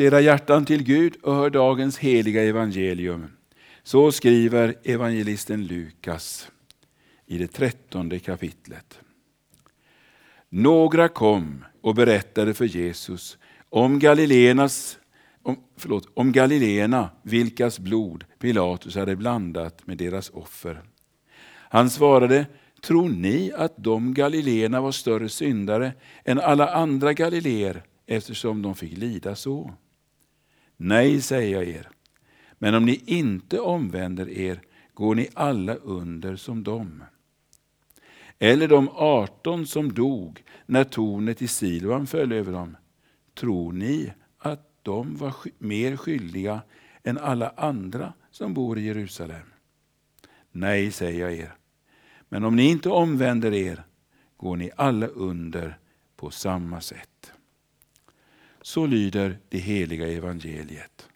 Era 0.01 0.21
hjärtan 0.21 0.65
till 0.65 0.83
Gud 0.83 1.15
och 1.23 1.35
hör 1.35 1.49
dagens 1.49 1.97
heliga 1.97 2.43
evangelium. 2.43 3.27
Så 3.83 4.11
skriver 4.11 4.75
evangelisten 4.83 5.67
Lukas 5.67 6.51
i 7.25 7.37
det 7.37 7.47
trettonde 7.47 8.19
kapitlet. 8.19 8.99
Några 10.49 11.07
kom 11.07 11.65
och 11.81 11.95
berättade 11.95 12.53
för 12.53 12.65
Jesus 12.65 13.37
om 13.69 13.99
Galileernas 13.99 14.97
om, 15.43 15.57
förlåt, 15.77 16.07
om 16.13 16.31
Galileerna, 16.31 17.09
vilkas 17.23 17.79
blod 17.79 18.25
Pilatus 18.39 18.95
hade 18.95 19.15
blandat 19.15 19.87
med 19.87 19.97
deras 19.97 20.29
offer. 20.29 20.81
Han 21.69 21.89
svarade, 21.89 22.45
tror 22.81 23.09
ni 23.09 23.51
att 23.57 23.73
de 23.77 24.13
Galileerna 24.13 24.81
var 24.81 24.91
större 24.91 25.29
syndare 25.29 25.93
än 26.25 26.39
alla 26.39 26.73
andra 26.73 27.13
galileer 27.13 27.83
eftersom 28.07 28.61
de 28.61 28.75
fick 28.75 28.97
lida 28.97 29.35
så? 29.35 29.73
Nej, 30.83 31.21
säger 31.21 31.57
jag 31.57 31.67
er, 31.67 31.89
men 32.59 32.75
om 32.75 32.85
ni 32.85 33.03
inte 33.05 33.59
omvänder 33.59 34.29
er 34.29 34.61
går 34.93 35.15
ni 35.15 35.29
alla 35.33 35.75
under 35.75 36.35
som 36.35 36.63
dem. 36.63 37.03
Eller 38.39 38.67
de 38.67 38.89
arton 38.89 39.67
som 39.67 39.93
dog 39.93 40.43
när 40.65 40.83
tornet 40.83 41.41
i 41.41 41.47
Siloam 41.47 42.07
föll 42.07 42.31
över 42.31 42.51
dem. 42.51 42.77
Tror 43.33 43.73
ni 43.73 44.13
att 44.37 44.69
de 44.81 45.15
var 45.15 45.33
mer 45.57 45.97
skyldiga 45.97 46.61
än 47.03 47.17
alla 47.17 47.49
andra 47.49 48.13
som 48.31 48.53
bor 48.53 48.77
i 48.79 48.81
Jerusalem? 48.81 49.53
Nej, 50.51 50.91
säger 50.91 51.19
jag 51.19 51.33
er. 51.33 51.55
Men 52.29 52.43
om 52.43 52.55
ni 52.55 52.69
inte 52.69 52.89
omvänder 52.89 53.53
er 53.53 53.83
går 54.37 54.55
ni 54.55 54.71
alla 54.75 55.07
under 55.07 55.77
på 56.15 56.31
samma 56.31 56.81
sätt. 56.81 57.33
Så 58.61 58.85
lyder 58.85 59.35
det 59.49 59.59
heliga 59.59 60.07
evangeliet. 60.07 61.10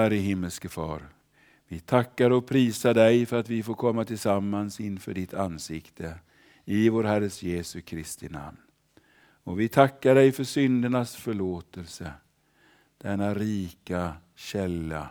Käre 0.00 0.14
himmelske 0.14 0.68
far, 0.68 1.02
vi 1.68 1.80
tackar 1.80 2.30
och 2.30 2.46
prisar 2.46 2.94
dig 2.94 3.26
för 3.26 3.40
att 3.40 3.48
vi 3.48 3.62
får 3.62 3.74
komma 3.74 4.04
tillsammans 4.04 4.80
inför 4.80 5.14
ditt 5.14 5.34
ansikte 5.34 6.18
i 6.64 6.88
vår 6.88 7.04
Herres 7.04 7.42
Jesu 7.42 7.80
Kristi 7.80 8.28
namn. 8.28 8.56
Och 9.44 9.60
vi 9.60 9.68
tackar 9.68 10.14
dig 10.14 10.32
för 10.32 10.44
syndernas 10.44 11.16
förlåtelse, 11.16 12.12
denna 12.98 13.34
rika 13.34 14.12
källa. 14.34 15.10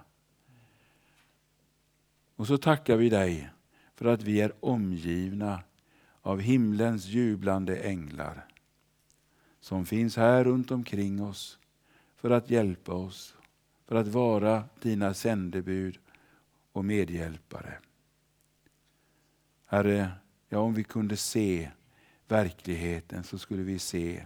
Och 2.35 2.47
så 2.47 2.57
tackar 2.57 2.95
vi 2.95 3.09
dig 3.09 3.49
för 3.95 4.05
att 4.05 4.23
vi 4.23 4.41
är 4.41 4.51
omgivna 4.59 5.63
av 6.21 6.39
himlens 6.39 7.05
jublande 7.05 7.75
änglar 7.77 8.45
som 9.59 9.85
finns 9.85 10.17
här 10.17 10.43
runt 10.43 10.71
omkring 10.71 11.23
oss 11.23 11.59
för 12.15 12.29
att 12.29 12.49
hjälpa 12.49 12.93
oss, 12.93 13.35
för 13.89 13.95
att 13.95 14.07
vara 14.07 14.63
dina 14.81 15.13
sändebud 15.13 15.99
och 16.71 16.85
medhjälpare. 16.85 17.73
Herre, 19.65 20.11
ja, 20.49 20.59
om 20.59 20.73
vi 20.73 20.83
kunde 20.83 21.17
se 21.17 21.69
verkligheten 22.27 23.23
så 23.23 23.37
skulle 23.37 23.63
vi 23.63 23.79
se 23.79 24.25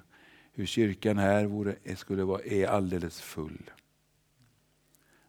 hur 0.54 0.66
kyrkan 0.66 1.18
här 1.18 1.46
vore, 1.46 1.96
skulle 1.96 2.24
vara, 2.24 2.42
är 2.42 2.68
alldeles 2.68 3.22
full. 3.22 3.72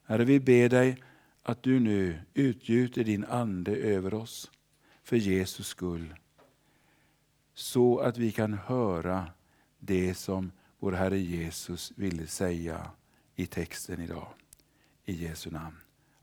Herre, 0.04 0.24
vi 0.24 0.40
ber 0.40 0.68
dig 0.68 1.02
att 1.42 1.62
du 1.62 1.80
nu 1.80 2.18
utgjuter 2.34 3.04
din 3.04 3.24
ande 3.24 3.76
över 3.76 4.14
oss 4.14 4.50
för 5.02 5.16
Jesus 5.16 5.66
skull. 5.66 6.14
Så 7.52 7.98
att 7.98 8.18
vi 8.18 8.32
kan 8.32 8.52
höra 8.52 9.26
det 9.78 10.14
som 10.14 10.52
vår 10.78 10.92
Herre 10.92 11.18
Jesus 11.18 11.92
ville 11.96 12.26
säga 12.26 12.90
i 13.34 13.46
texten 13.46 14.00
idag. 14.00 14.28
I 15.04 15.12
Jesu 15.12 15.50
namn. 15.50 15.76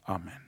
Amen. 0.04 0.41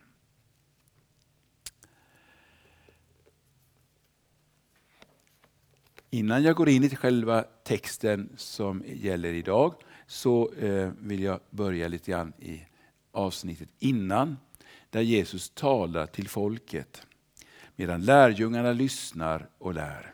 Innan 6.10 6.44
jag 6.44 6.56
går 6.56 6.70
in 6.70 6.84
i 6.84 6.96
själva 6.96 7.44
texten 7.64 8.30
som 8.38 8.84
gäller 8.86 9.34
idag 9.34 9.76
så 10.08 10.54
eh, 10.54 10.92
vill 11.00 11.24
jag 11.24 11.40
börja 11.50 11.88
lite 11.88 12.12
grann 12.12 12.34
i 12.40 12.66
avsnittet 13.12 13.70
innan 13.80 14.38
där 14.90 15.02
Jesus 15.02 15.50
talar 15.50 16.06
till 16.06 16.30
folket 16.30 17.08
medan 17.76 18.06
lärjungarna 18.06 18.72
lyssnar 18.72 19.50
och 19.58 19.74
lär. 19.74 20.14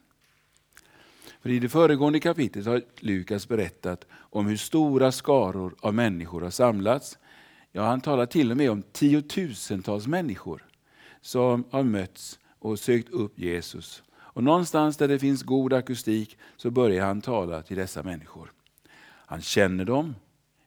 För 1.41 1.49
I 1.49 1.59
det 1.59 1.69
föregående 1.69 2.19
kapitlet 2.19 2.65
har 2.65 2.81
Lukas 2.99 3.47
berättat 3.47 4.05
om 4.11 4.47
hur 4.47 4.57
stora 4.57 5.11
skaror 5.11 5.75
av 5.79 5.93
människor 5.93 6.41
har 6.41 6.49
samlats. 6.49 7.17
Ja, 7.71 7.83
han 7.83 8.01
talar 8.01 8.25
till 8.25 8.51
och 8.51 8.57
med 8.57 8.71
om 8.71 8.81
tiotusentals 8.91 10.07
människor 10.07 10.65
som 11.21 11.63
har 11.71 11.83
mötts 11.83 12.39
och 12.59 12.79
sökt 12.79 13.09
upp 13.09 13.39
Jesus. 13.39 14.03
Och 14.11 14.43
Någonstans 14.43 14.97
där 14.97 15.07
det 15.07 15.19
finns 15.19 15.43
god 15.43 15.73
akustik 15.73 16.37
så 16.57 16.71
börjar 16.71 17.05
han 17.05 17.21
tala 17.21 17.61
till 17.61 17.77
dessa 17.77 18.03
människor. 18.03 18.51
Han 19.25 19.41
känner 19.41 19.85
dem. 19.85 20.15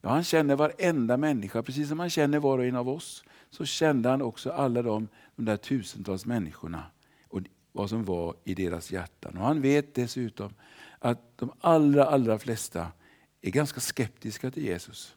Ja, 0.01 0.09
han 0.09 0.25
känner 0.25 0.57
varenda 0.57 1.17
människa, 1.17 1.63
precis 1.63 1.89
som 1.89 1.99
han 1.99 2.11
känner 2.11 2.39
var 2.39 2.59
och 2.59 2.65
en 2.65 2.77
av 2.77 2.89
oss. 2.89 3.25
Så 3.51 3.65
kände 3.65 4.09
han 4.09 4.23
också 4.23 4.51
alla 4.51 4.83
de, 4.83 5.09
de 5.37 5.45
där 5.45 5.57
tusentals 5.57 6.27
människorna 6.27 6.83
vad 7.73 7.89
som 7.89 8.05
var 8.05 8.35
i 8.45 8.55
deras 8.55 8.91
hjärtan. 8.91 9.37
Och 9.37 9.45
Han 9.45 9.61
vet 9.61 9.95
dessutom 9.95 10.55
att 10.99 11.39
de 11.39 11.53
allra, 11.61 12.05
allra 12.05 12.39
flesta 12.39 12.87
är 13.41 13.51
ganska 13.51 13.81
skeptiska 13.81 14.51
till 14.51 14.65
Jesus. 14.65 15.15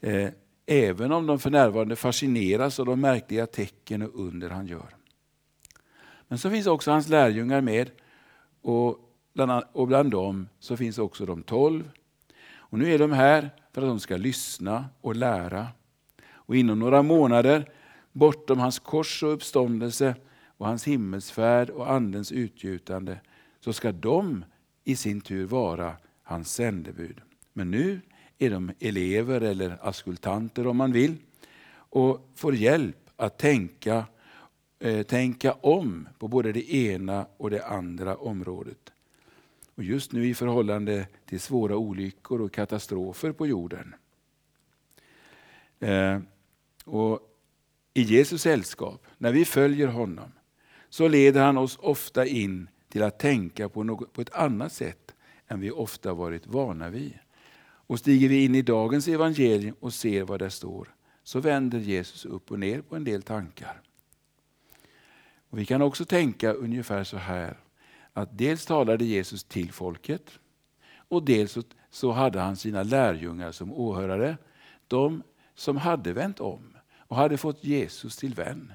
Eh, 0.00 0.28
även 0.66 1.12
om 1.12 1.26
de 1.26 1.38
för 1.38 1.50
närvarande 1.50 1.96
fascineras 1.96 2.80
av 2.80 2.86
de 2.86 3.00
märkliga 3.00 3.46
tecken 3.46 4.02
och 4.02 4.20
under 4.20 4.50
han 4.50 4.66
gör. 4.66 4.96
Men 6.28 6.38
så 6.38 6.50
finns 6.50 6.66
också 6.66 6.90
hans 6.90 7.08
lärjungar 7.08 7.60
med 7.60 7.90
och 8.62 8.98
bland, 9.32 9.64
och 9.72 9.86
bland 9.86 10.10
dem 10.10 10.48
så 10.58 10.76
finns 10.76 10.98
också 10.98 11.26
de 11.26 11.42
tolv. 11.42 11.90
Och 12.54 12.78
nu 12.78 12.94
är 12.94 12.98
de 12.98 13.12
här 13.12 13.50
för 13.72 13.82
att 13.82 13.88
de 13.88 14.00
ska 14.00 14.16
lyssna 14.16 14.84
och 15.00 15.16
lära. 15.16 15.68
Och 16.32 16.56
inom 16.56 16.78
några 16.78 17.02
månader, 17.02 17.70
bortom 18.12 18.58
hans 18.58 18.78
kors 18.78 19.22
och 19.22 19.32
uppståndelse 19.32 20.14
och 20.62 20.68
hans 20.68 20.84
himmelsfärd 20.84 21.70
och 21.70 21.90
andens 21.90 22.32
utgjutande, 22.32 23.20
så 23.60 23.72
ska 23.72 23.92
de 23.92 24.44
i 24.84 24.96
sin 24.96 25.20
tur 25.20 25.46
vara 25.46 25.96
hans 26.22 26.54
sändebud. 26.54 27.20
Men 27.52 27.70
nu 27.70 28.00
är 28.38 28.50
de 28.50 28.72
elever 28.80 29.40
eller 29.40 29.78
askultanter 29.80 30.66
om 30.66 30.76
man 30.76 30.92
vill 30.92 31.16
och 31.74 32.30
får 32.34 32.54
hjälp 32.54 33.10
att 33.16 33.38
tänka, 33.38 34.04
eh, 34.78 35.02
tänka 35.02 35.52
om 35.52 36.08
på 36.18 36.28
både 36.28 36.52
det 36.52 36.74
ena 36.74 37.26
och 37.36 37.50
det 37.50 37.66
andra 37.66 38.16
området. 38.16 38.92
Och 39.74 39.82
just 39.82 40.12
nu 40.12 40.28
i 40.28 40.34
förhållande 40.34 41.06
till 41.26 41.40
svåra 41.40 41.76
olyckor 41.76 42.40
och 42.40 42.52
katastrofer 42.52 43.32
på 43.32 43.46
jorden. 43.46 43.94
Eh, 45.80 46.20
och 46.84 47.20
I 47.94 48.02
Jesus 48.02 48.42
sällskap, 48.42 49.06
när 49.18 49.32
vi 49.32 49.44
följer 49.44 49.86
honom, 49.86 50.32
så 50.92 51.08
leder 51.08 51.42
han 51.44 51.58
oss 51.58 51.78
ofta 51.80 52.26
in 52.26 52.68
till 52.88 53.02
att 53.02 53.18
tänka 53.18 53.68
på, 53.68 53.82
något, 53.82 54.12
på 54.12 54.20
ett 54.20 54.34
annat 54.34 54.72
sätt 54.72 55.14
än 55.48 55.60
vi 55.60 55.70
ofta 55.70 56.14
varit 56.14 56.46
vana 56.46 56.88
vid. 56.88 57.18
Och 57.62 57.98
stiger 57.98 58.28
vi 58.28 58.44
in 58.44 58.54
i 58.54 58.62
dagens 58.62 59.08
evangelium 59.08 59.76
och 59.80 59.94
ser 59.94 60.22
vad 60.22 60.38
där 60.38 60.48
står, 60.48 60.94
så 61.22 61.40
vänder 61.40 61.78
Jesus 61.78 62.24
upp 62.24 62.50
och 62.50 62.58
ner 62.58 62.80
på 62.80 62.96
en 62.96 63.04
del 63.04 63.22
tankar. 63.22 63.80
Och 65.50 65.58
vi 65.58 65.66
kan 65.66 65.82
också 65.82 66.04
tänka 66.04 66.52
ungefär 66.52 67.04
så 67.04 67.16
här, 67.16 67.56
att 68.12 68.38
dels 68.38 68.66
talade 68.66 69.04
Jesus 69.04 69.44
till 69.44 69.72
folket 69.72 70.38
och 70.94 71.24
dels 71.24 71.58
så 71.90 72.10
hade 72.10 72.40
han 72.40 72.56
sina 72.56 72.82
lärjungar 72.82 73.52
som 73.52 73.72
åhörare. 73.72 74.36
De 74.88 75.22
som 75.54 75.76
hade 75.76 76.12
vänt 76.12 76.40
om 76.40 76.76
och 76.96 77.16
hade 77.16 77.36
fått 77.36 77.64
Jesus 77.64 78.16
till 78.16 78.34
vän 78.34 78.72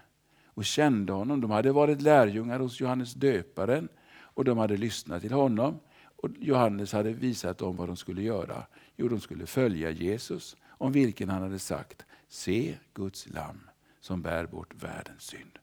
och 0.57 0.65
kände 0.65 1.13
honom. 1.13 1.41
De 1.41 1.51
hade 1.51 1.71
varit 1.71 2.01
lärjungar 2.01 2.59
hos 2.59 2.79
Johannes 2.79 3.13
döparen 3.13 3.89
och 4.19 4.45
de 4.45 4.57
hade 4.57 4.77
lyssnat 4.77 5.21
till 5.21 5.31
honom. 5.31 5.79
Och 6.15 6.29
Johannes 6.39 6.93
hade 6.93 7.13
visat 7.13 7.57
dem 7.57 7.75
vad 7.75 7.89
de 7.89 7.95
skulle 7.95 8.21
göra. 8.21 8.63
Jo, 8.95 9.07
de 9.07 9.19
skulle 9.19 9.45
följa 9.45 9.89
Jesus, 9.89 10.57
om 10.67 10.91
vilken 10.91 11.29
han 11.29 11.41
hade 11.41 11.59
sagt, 11.59 12.05
se 12.27 12.75
Guds 12.93 13.29
lamm 13.29 13.59
som 14.01 14.21
bär 14.21 14.45
bort 14.45 14.83
världens 14.83 15.23
synd. 15.23 15.59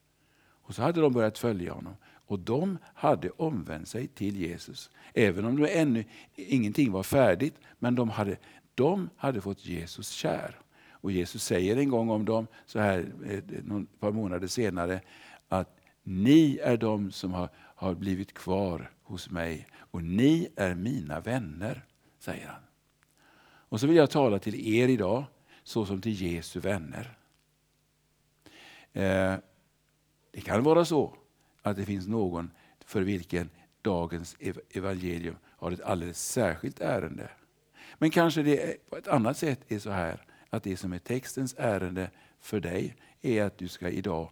Och 0.62 0.74
så 0.74 0.82
hade 0.82 1.00
de 1.00 1.12
börjat 1.12 1.38
följa 1.38 1.72
honom. 1.72 1.96
Och 2.26 2.38
de 2.38 2.78
hade 2.94 3.30
omvänt 3.30 3.88
sig 3.88 4.06
till 4.06 4.36
Jesus. 4.36 4.90
Även 5.14 5.44
om 5.44 5.56
det 5.56 5.68
ännu 5.68 6.04
ingenting 6.34 6.92
var 6.92 7.02
färdigt, 7.02 7.54
men 7.78 7.94
de 7.94 8.10
hade, 8.10 8.36
de 8.74 9.10
hade 9.16 9.40
fått 9.40 9.66
Jesus 9.66 10.08
kär. 10.08 10.58
Och 11.04 11.12
Jesus 11.12 11.44
säger 11.44 11.76
en 11.76 11.88
gång 11.88 12.10
om 12.10 12.24
dem, 12.24 12.46
så 12.66 12.78
här 12.78 13.12
eh, 13.24 13.38
ett 13.38 14.00
par 14.00 14.12
månader 14.12 14.46
senare, 14.46 15.00
att 15.48 15.76
ni 16.02 16.58
är 16.62 16.76
de 16.76 17.12
som 17.12 17.32
har, 17.32 17.48
har 17.56 17.94
blivit 17.94 18.34
kvar 18.34 18.90
hos 19.02 19.30
mig 19.30 19.66
och 19.76 20.02
ni 20.02 20.48
är 20.56 20.74
mina 20.74 21.20
vänner, 21.20 21.84
säger 22.18 22.46
han. 22.46 22.62
Och 23.44 23.80
så 23.80 23.86
vill 23.86 23.96
jag 23.96 24.10
tala 24.10 24.38
till 24.38 24.74
er 24.74 24.88
idag 24.88 25.24
såsom 25.62 26.00
till 26.00 26.22
Jesu 26.22 26.60
vänner. 26.60 27.16
Eh, 28.92 29.34
det 30.30 30.40
kan 30.40 30.62
vara 30.62 30.84
så 30.84 31.16
att 31.62 31.76
det 31.76 31.84
finns 31.84 32.06
någon 32.06 32.50
för 32.84 33.02
vilken 33.02 33.50
dagens 33.82 34.36
evangelium 34.70 35.36
har 35.46 35.72
ett 35.72 35.80
alldeles 35.80 36.30
särskilt 36.30 36.80
ärende. 36.80 37.30
Men 37.94 38.10
kanske 38.10 38.42
det 38.42 38.90
på 38.90 38.96
ett 38.96 39.08
annat 39.08 39.36
sätt 39.36 39.60
är 39.68 39.78
så 39.78 39.90
här 39.90 40.24
att 40.54 40.62
det 40.62 40.76
som 40.76 40.92
är 40.92 40.98
textens 40.98 41.54
ärende 41.58 42.10
för 42.40 42.60
dig 42.60 42.96
är 43.22 43.42
att 43.42 43.58
du 43.58 43.68
ska 43.68 43.88
idag 43.88 44.30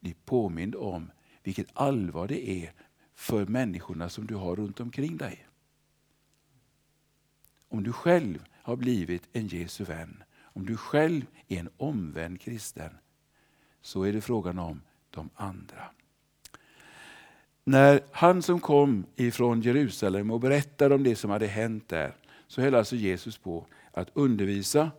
bli 0.00 0.14
påmind 0.24 0.74
om 0.74 1.10
vilket 1.42 1.66
allvar 1.72 2.28
det 2.28 2.50
är 2.50 2.72
för 3.14 3.46
människorna 3.46 4.08
som 4.08 4.26
du 4.26 4.34
har 4.34 4.56
runt 4.56 4.80
omkring 4.80 5.16
dig. 5.16 5.46
Om 7.68 7.82
du 7.82 7.92
själv 7.92 8.44
har 8.52 8.76
blivit 8.76 9.28
en 9.32 9.46
Jesu 9.46 9.84
vän, 9.84 10.22
om 10.42 10.66
du 10.66 10.76
själv 10.76 11.26
är 11.48 11.58
en 11.58 11.70
omvänd 11.76 12.40
kristen, 12.40 12.90
så 13.82 14.02
är 14.02 14.12
det 14.12 14.20
frågan 14.20 14.58
om 14.58 14.80
de 15.10 15.30
andra. 15.34 15.90
När 17.64 18.00
han 18.12 18.42
som 18.42 18.60
kom 18.60 19.06
ifrån 19.16 19.60
Jerusalem 19.60 20.30
och 20.30 20.40
berättade 20.40 20.94
om 20.94 21.02
det 21.02 21.16
som 21.16 21.30
hade 21.30 21.46
hänt 21.46 21.88
där, 21.88 22.16
så 22.46 22.60
höll 22.60 22.74
alltså 22.74 22.96
Jesus 22.96 23.38
på 23.38 23.66
att 23.92 24.10
undervisa 24.14 24.90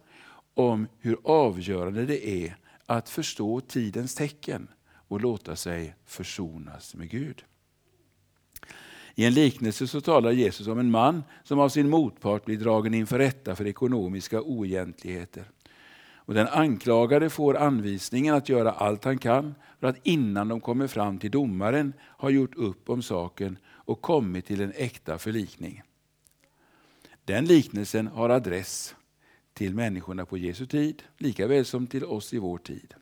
om 0.55 0.87
hur 0.99 1.17
avgörande 1.23 2.05
det 2.05 2.27
är 2.27 2.57
att 2.85 3.09
förstå 3.09 3.61
tidens 3.61 4.15
tecken 4.15 4.67
och 5.07 5.21
låta 5.21 5.55
sig 5.55 5.95
försonas 6.05 6.95
med 6.95 7.09
Gud. 7.09 7.43
I 9.15 9.25
en 9.25 9.33
liknelse 9.33 9.87
så 9.87 10.01
talar 10.01 10.31
Jesus 10.31 10.67
om 10.67 10.79
en 10.79 10.91
man 10.91 11.23
som 11.43 11.59
av 11.59 11.69
sin 11.69 11.89
motpart 11.89 12.45
blir 12.45 12.57
dragen 12.57 12.93
inför 12.93 13.19
rätta 13.19 13.55
för 13.55 13.67
ekonomiska 13.67 14.41
oegentligheter. 14.41 15.51
Och 16.15 16.33
den 16.33 16.47
anklagade 16.47 17.29
får 17.29 17.57
anvisningen 17.57 18.35
att 18.35 18.49
göra 18.49 18.71
allt 18.71 19.03
han 19.03 19.17
kan 19.17 19.55
för 19.79 19.87
att 19.87 20.07
innan 20.07 20.47
de 20.47 20.61
kommer 20.61 20.87
fram 20.87 21.17
till 21.17 21.31
domaren 21.31 21.93
ha 22.17 22.29
gjort 22.29 22.55
upp 22.55 22.89
om 22.89 23.01
saken 23.01 23.57
och 23.65 24.01
kommit 24.01 24.45
till 24.45 24.61
en 24.61 24.73
äkta 24.75 25.17
förlikning. 25.17 25.81
Den 27.25 27.45
liknelsen 27.45 28.07
har 28.07 28.29
adress 28.29 28.95
till 29.55 29.73
människorna 29.73 30.25
på 30.25 30.37
Jesu 30.37 30.65
tid, 30.65 31.03
lika 31.17 31.47
väl 31.47 31.65
som 31.65 31.87
till 31.87 32.05
oss 32.05 32.33
i 32.33 32.37
vår 32.37 32.57
tid. 32.57 32.93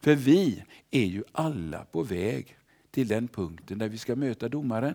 För 0.00 0.14
vi 0.14 0.64
är 0.90 1.04
ju 1.04 1.24
alla 1.32 1.84
på 1.84 2.02
väg 2.02 2.56
till 2.90 3.08
den 3.08 3.28
punkten 3.28 3.78
där 3.78 3.88
vi 3.88 3.98
ska 3.98 4.16
möta 4.16 4.48
domaren. 4.48 4.94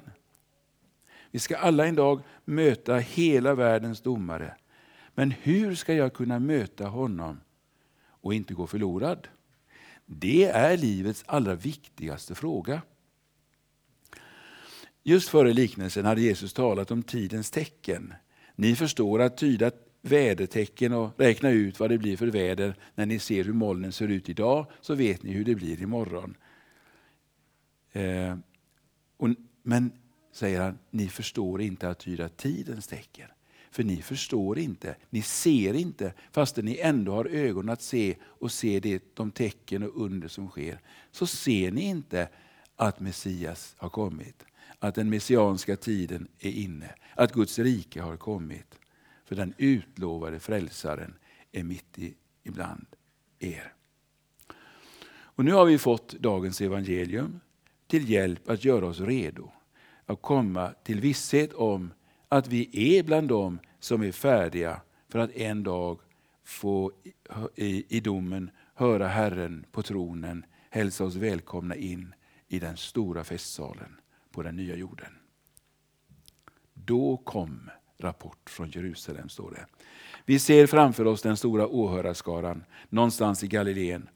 Vi 1.32 1.39
ska 1.39 1.58
alla 1.58 1.88
en 1.88 1.95
dag 1.95 2.21
möta 2.45 2.97
hela 2.97 3.56
världens 3.56 4.01
domare. 4.01 4.56
Men 5.13 5.32
hur 5.32 5.75
ska 5.75 5.93
jag 5.93 6.13
kunna 6.13 6.39
möta 6.39 6.88
honom 6.88 7.39
och 8.08 8.34
inte 8.34 8.54
gå 8.54 8.67
förlorad? 8.67 9.28
Det 10.06 10.45
är 10.45 10.78
livets 10.78 11.23
allra 11.28 11.56
viktigaste 11.56 12.36
fråga. 12.36 12.82
Just 15.04 15.30
före 15.30 15.54
liknelsen 15.54 16.06
hade 16.06 16.21
Jesus 16.21 16.54
talat 16.54 16.91
om 16.91 17.04
tidens 17.04 17.51
tecken. 17.51 18.13
Ni 18.56 18.75
förstår 18.75 19.21
att 19.21 19.38
tyda 19.38 19.71
vädertecken 20.06 20.94
och 20.94 21.12
räkna 21.18 21.50
ut 21.50 21.80
vad 21.80 21.89
det 21.89 21.98
blir 21.98 22.18
för 22.18 22.28
väder. 22.28 22.76
När 22.96 23.06
ni 23.06 23.20
ser 23.20 23.44
hur 23.44 23.54
molnen 23.54 23.91
ser 23.91 24.08
ut 24.08 24.30
idag 24.30 24.65
så 24.82 24.96
vet 24.96 25.24
ni 25.24 25.32
hur 25.32 25.46
det 25.46 25.56
blir 25.56 25.82
imorgon. 25.82 26.38
Eh, 27.91 28.38
och, 29.18 29.30
men, 29.63 29.91
säger 30.32 30.62
han, 30.62 30.78
ni 30.91 31.10
förstår 31.10 31.62
inte 31.62 31.89
att 31.89 32.00
tyda 32.00 32.30
tidens 32.30 32.88
tecken. 32.88 33.30
För 33.72 33.84
ni 33.84 34.02
förstår 34.02 34.60
inte, 34.60 34.96
ni 35.10 35.22
ser 35.22 35.74
inte, 35.74 36.13
fastän 36.32 36.65
ni 36.65 36.78
ändå 36.80 37.12
har 37.12 37.26
ögon 37.26 37.70
att 37.70 37.82
se 37.82 38.15
och 38.24 38.52
ser 38.52 38.80
det, 38.80 39.04
de 39.13 39.32
tecken 39.32 39.84
och 39.84 40.02
under 40.02 40.28
som 40.28 40.50
sker. 40.50 40.80
Så 41.12 41.28
ser 41.28 41.72
ni 41.72 41.82
inte 41.82 42.30
att 42.76 43.00
Messias 43.00 43.76
har 43.78 43.89
kommit. 43.89 44.46
att 44.80 44.96
den 44.96 45.10
messianska 45.10 45.76
tiden 45.76 46.28
är 46.39 46.52
inne, 46.52 46.96
att 47.15 47.34
Guds 47.34 47.60
rike 47.60 48.02
har 48.02 48.18
kommit. 48.18 48.80
För 49.26 49.36
den 49.36 49.54
utlovade 49.58 50.40
frälsaren 50.40 51.14
är 51.52 51.64
mitt 51.64 52.00
i, 52.00 52.16
ibland 52.44 52.86
er. 53.40 53.74
Och 55.08 55.46
nu 55.46 55.52
har 55.52 55.66
vi 55.66 55.78
fått 55.78 56.14
dagens 56.14 56.62
evangelium 56.62 57.40
till 57.88 58.10
hjälp 58.10 58.50
att 58.50 58.64
göra 58.64 58.88
oss 58.88 59.00
redo 59.00 59.52
att 60.06 60.22
komma 60.22 60.74
till 60.84 61.02
visshet 61.02 61.54
om 61.54 61.94
att 62.30 62.48
vi 62.48 62.98
är 62.98 63.04
bland 63.04 63.28
dem 63.28 63.60
som 63.80 64.02
är 64.02 64.12
färdiga 64.12 64.82
för 65.10 65.20
att 65.20 65.32
en 65.32 65.64
dag 65.64 66.00
få 66.44 66.92
i, 67.56 67.98
i 67.98 68.00
domen 68.00 68.52
höra 68.74 69.08
Herren 69.08 69.66
på 69.72 69.84
tronen 69.84 70.46
hälsa 70.70 71.06
oss 71.06 71.16
välkomna 71.16 71.76
in 71.76 72.16
i 72.48 72.60
den 72.60 72.78
stora 72.78 73.24
festsalen 73.24 74.00
på 74.32 74.44
den 74.44 74.56
nya 74.56 74.76
jorden. 74.76 75.12
Då 76.74 77.18
kom 77.18 77.70
rapport 77.97 78.49
från 78.49 78.69
Jerusalem, 78.69 79.29
står 79.29 79.51
det. 79.51 79.65
Vi 80.25 80.39
ser 80.39 80.67
framför 80.67 81.05
oss 81.05 81.21
den 81.21 81.38
stora 81.38 81.67
åhörarskaran 81.67 82.63
någonstans 82.89 83.43
i 83.43 83.47
Galileen 83.47 84.10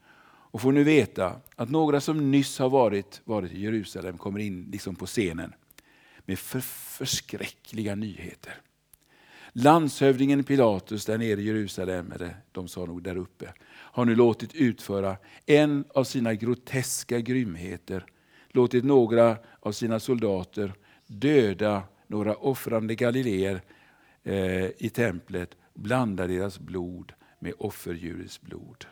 och 0.52 0.60
får 0.60 0.72
nu 0.72 0.84
veta 0.84 1.40
att 1.56 1.70
några 1.70 2.00
som 2.00 2.30
nyss 2.30 2.58
har 2.58 2.70
varit, 2.70 3.20
varit 3.24 3.52
i 3.52 3.60
Jerusalem 3.60 4.18
kommer 4.18 4.40
in 4.40 4.68
liksom 4.72 4.96
på 4.96 5.06
scenen 5.06 5.52
med 6.26 6.38
för, 6.38 6.60
förskräckliga 6.60 7.94
nyheter. 7.94 8.54
Landshövdingen 9.52 10.44
Pilatus 10.44 11.04
där 11.04 11.18
nere 11.18 11.40
i 11.40 11.44
Jerusalem, 11.44 12.12
eller 12.12 12.36
de 12.52 12.68
sa 12.68 12.86
nog 12.86 13.02
där 13.02 13.16
uppe, 13.16 13.52
har 13.68 14.04
nu 14.04 14.14
låtit 14.14 14.54
utföra 14.54 15.16
en 15.46 15.84
av 15.94 16.04
sina 16.04 16.34
groteska 16.34 17.20
grymheter. 17.20 18.04
Låtit 18.48 18.84
några 18.84 19.36
av 19.60 19.72
sina 19.72 20.00
soldater 20.00 20.72
döda 21.06 21.82
några 22.10 22.34
offrande 22.34 22.94
galileer 22.94 23.60
eh, 24.22 24.64
i 24.64 24.90
templet, 24.94 25.56
blanda 25.74 26.26
deras 26.26 26.58
blod 26.58 27.12
med 27.38 27.52
offerdjurets 27.58 28.40
blod. 28.40 28.86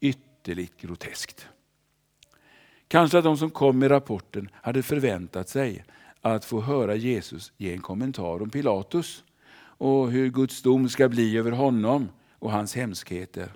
Ytterligt 0.00 0.76
groteskt. 0.76 1.48
Kanske 2.88 3.18
att 3.18 3.24
de 3.24 3.36
som 3.36 3.50
kom 3.50 3.78
med 3.78 3.90
rapporten 3.90 4.48
hade 4.54 4.82
förväntat 4.82 5.48
sig 5.48 5.84
att 6.20 6.44
få 6.44 6.60
höra 6.60 6.94
Jesus 6.94 7.52
ge 7.56 7.72
en 7.72 7.80
kommentar 7.80 8.42
om 8.42 8.50
Pilatus 8.50 9.24
och 9.60 10.10
hur 10.10 10.30
Guds 10.30 10.62
dom 10.62 10.88
ska 10.88 11.08
bli 11.08 11.38
över 11.38 11.50
honom 11.50 12.08
och 12.38 12.52
hans 12.52 12.74
hemskheter. 12.74 13.52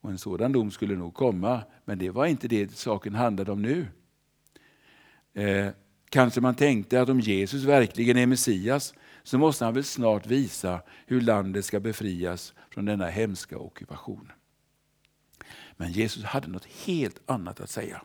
Och 0.00 0.10
En 0.10 0.18
sådan 0.18 0.52
dom 0.52 0.70
skulle 0.70 0.96
nog 0.96 1.14
komma, 1.14 1.62
men 1.84 1.98
det 1.98 2.10
var 2.10 2.26
inte 2.26 2.48
det 2.48 2.76
saken 2.76 3.14
handlade 3.14 3.52
om 3.52 3.62
nu. 3.62 3.86
Eh, 5.34 5.68
kanske 6.08 6.40
man 6.40 6.54
tänkte 6.54 7.00
att 7.00 7.08
om 7.08 7.20
Jesus 7.20 7.64
verkligen 7.64 8.16
är 8.16 8.26
Messias 8.26 8.94
så 9.22 9.38
måste 9.38 9.64
han 9.64 9.74
väl 9.74 9.84
snart 9.84 10.26
visa 10.26 10.82
hur 11.06 11.20
landet 11.20 11.64
ska 11.64 11.80
befrias 11.80 12.54
från 12.70 12.84
denna 12.84 13.06
hemska 13.06 13.58
ockupation. 13.58 14.32
Men 15.76 15.92
Jesus 15.92 16.24
hade 16.24 16.48
något 16.48 16.64
helt 16.64 17.20
annat 17.26 17.60
att 17.60 17.70
säga. 17.70 18.02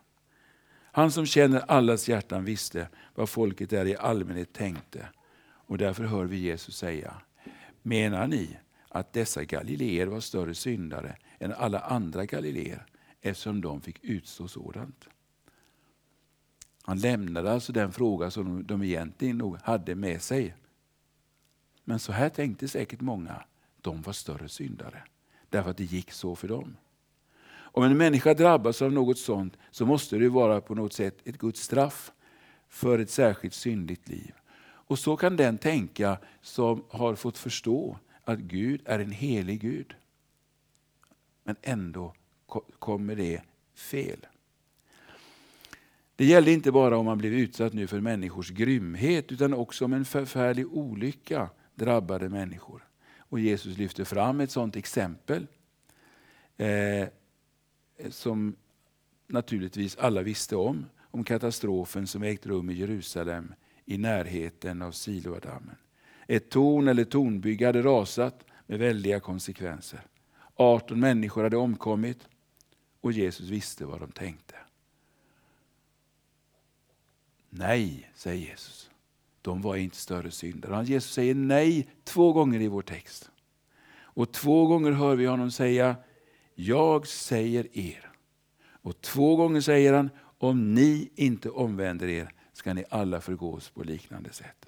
Han 0.92 1.12
som 1.12 1.26
känner 1.26 1.60
allas 1.60 2.10
hjärtan 2.10 2.46
visste 2.46 2.88
vad 3.16 3.30
folket 3.30 3.70
där 3.70 3.86
i 3.86 3.96
allmänhet 3.96 4.54
tänkte. 4.54 5.08
Och 5.44 5.78
därför 5.78 6.04
hör 6.04 6.26
vi 6.26 6.38
Jesus 6.38 6.78
säga, 6.78 7.22
menar 7.82 8.28
ni 8.28 8.58
att 8.90 9.14
dessa 9.14 9.44
galileer 9.44 10.08
var 10.08 10.20
större 10.20 10.56
syndare 10.56 11.16
än 11.40 11.54
alla 11.54 11.80
andra 11.80 12.26
galileer 12.26 12.86
eftersom 13.22 13.62
de 13.62 13.82
fick 13.82 14.04
utstå 14.04 14.48
sådant? 14.48 15.08
Han 16.84 17.00
lämnade 17.00 17.52
alltså 17.52 17.74
den 17.74 17.91
fråga 17.91 18.32
som 18.32 18.67
de 18.67 18.84
egentligen 18.84 19.38
nog 19.38 19.58
hade 19.63 19.96
med 19.96 20.22
sig. 20.22 20.56
Men 21.84 22.00
så 22.00 22.12
här 22.12 22.30
tänkte 22.30 22.67
säkert 22.67 23.02
många, 23.02 23.44
de 23.82 24.02
var 24.02 24.13
större 24.13 24.50
syndare. 24.50 25.04
Därför 25.50 25.70
att 25.70 25.78
det 25.78 25.84
gick 25.84 26.12
så 26.12 26.36
för 26.36 26.48
dem. 26.48 26.78
Om 27.52 27.84
en 27.84 27.98
människa 27.98 28.34
drabbas 28.34 28.82
av 28.82 28.91
något 28.94 29.20
sånt 29.20 29.58
så 29.72 29.86
måste 29.86 30.17
det 30.17 30.30
vara 30.30 30.62
på 30.62 30.76
något 30.76 30.94
sätt 30.94 31.28
ett 31.28 31.38
Guds 31.38 31.62
straff 31.62 32.12
för 32.70 33.00
ett 33.00 33.10
särskilt 33.10 33.54
syndigt 33.54 34.10
liv. 34.10 34.34
Och 34.63 35.00
så 35.00 35.17
kan 35.17 35.36
den 35.36 35.58
tänka 35.58 36.17
som 36.41 36.84
har 36.89 37.15
fått 37.15 37.38
förstå 37.38 37.98
att 38.24 38.39
Gud 38.39 38.82
är 38.86 39.00
en 39.00 39.12
helig 39.12 39.62
Gud. 39.62 39.94
Men 41.44 41.56
ändå 41.62 42.13
kommer 42.80 43.15
det 43.15 43.41
fel. 43.76 44.26
Det 46.22 46.26
gällde 46.26 46.52
inte 46.52 46.72
bara 46.72 46.98
om 46.98 47.06
man 47.06 47.18
blev 47.18 47.34
utsatt 47.34 47.74
nu 47.74 47.88
för 47.88 48.00
människors 48.00 48.50
grymhet 48.50 49.32
utan 49.32 49.54
också 49.54 49.86
om 49.86 49.93
en 49.93 50.06
förfärlig 50.06 50.68
olycka 50.68 51.50
drabbade 51.76 52.30
människor. 52.30 52.88
Och 53.18 53.39
Jesus 53.39 53.78
lyfter 53.78 54.04
fram 54.04 54.39
ett 54.39 54.52
sådant 54.52 54.76
exempel. 54.76 55.48
Eh, 56.58 57.08
som 58.10 58.56
naturligtvis 59.28 59.98
alla 59.98 60.22
visste 60.22 60.56
om, 60.56 60.86
om 61.02 61.24
katastrofen 61.24 62.08
som 62.08 62.24
ägt 62.24 62.45
rum 62.45 62.70
i 62.70 62.74
Jerusalem 62.74 63.54
i 63.86 63.98
närheten 63.98 64.82
av 64.82 64.91
Siloadammen. 64.91 65.76
Ett 66.28 66.50
torn 66.50 66.88
eller 66.88 67.04
tornbygge 67.04 67.66
hade 67.66 67.82
rasat 67.82 68.45
med 68.68 68.80
väldiga 68.80 69.20
konsekvenser. 69.20 70.02
18 70.56 71.00
människor 71.00 71.43
hade 71.43 71.58
omkommit 71.58 72.28
och 73.02 73.12
Jesus 73.12 73.50
visste 73.50 73.86
vad 73.86 74.00
de 74.00 74.12
tänkte. 74.12 74.56
Nej, 77.54 78.12
säger 78.16 78.49
Jesus. 78.49 78.89
De 79.41 79.62
var 79.62 79.76
inte 79.76 79.97
större 79.97 80.32
syndare. 80.32 80.86
Jesus 80.86 81.14
säger 81.14 81.36
nej 81.36 81.88
två 82.04 82.34
gånger 82.34 82.62
i 82.62 82.68
vår 82.68 82.82
text. 82.82 83.32
Och 83.93 84.32
två 84.32 84.68
gånger 84.68 84.91
hör 84.91 85.16
vi 85.16 85.26
honom 85.26 85.52
säga 85.52 85.95
jag 86.56 87.08
säger 87.08 87.78
er. 87.78 88.12
Och 88.64 89.02
två 89.02 89.36
gånger 89.36 89.62
säger 89.62 89.93
han, 89.93 90.10
om 90.38 90.74
ni 90.74 91.10
inte 91.16 91.49
omvänder 91.49 92.08
er 92.08 92.34
ska 92.54 92.74
ni 92.74 92.86
alla 92.89 93.22
förgås 93.22 93.70
på 93.70 93.84
liknande 93.84 94.34
sätt. 94.34 94.66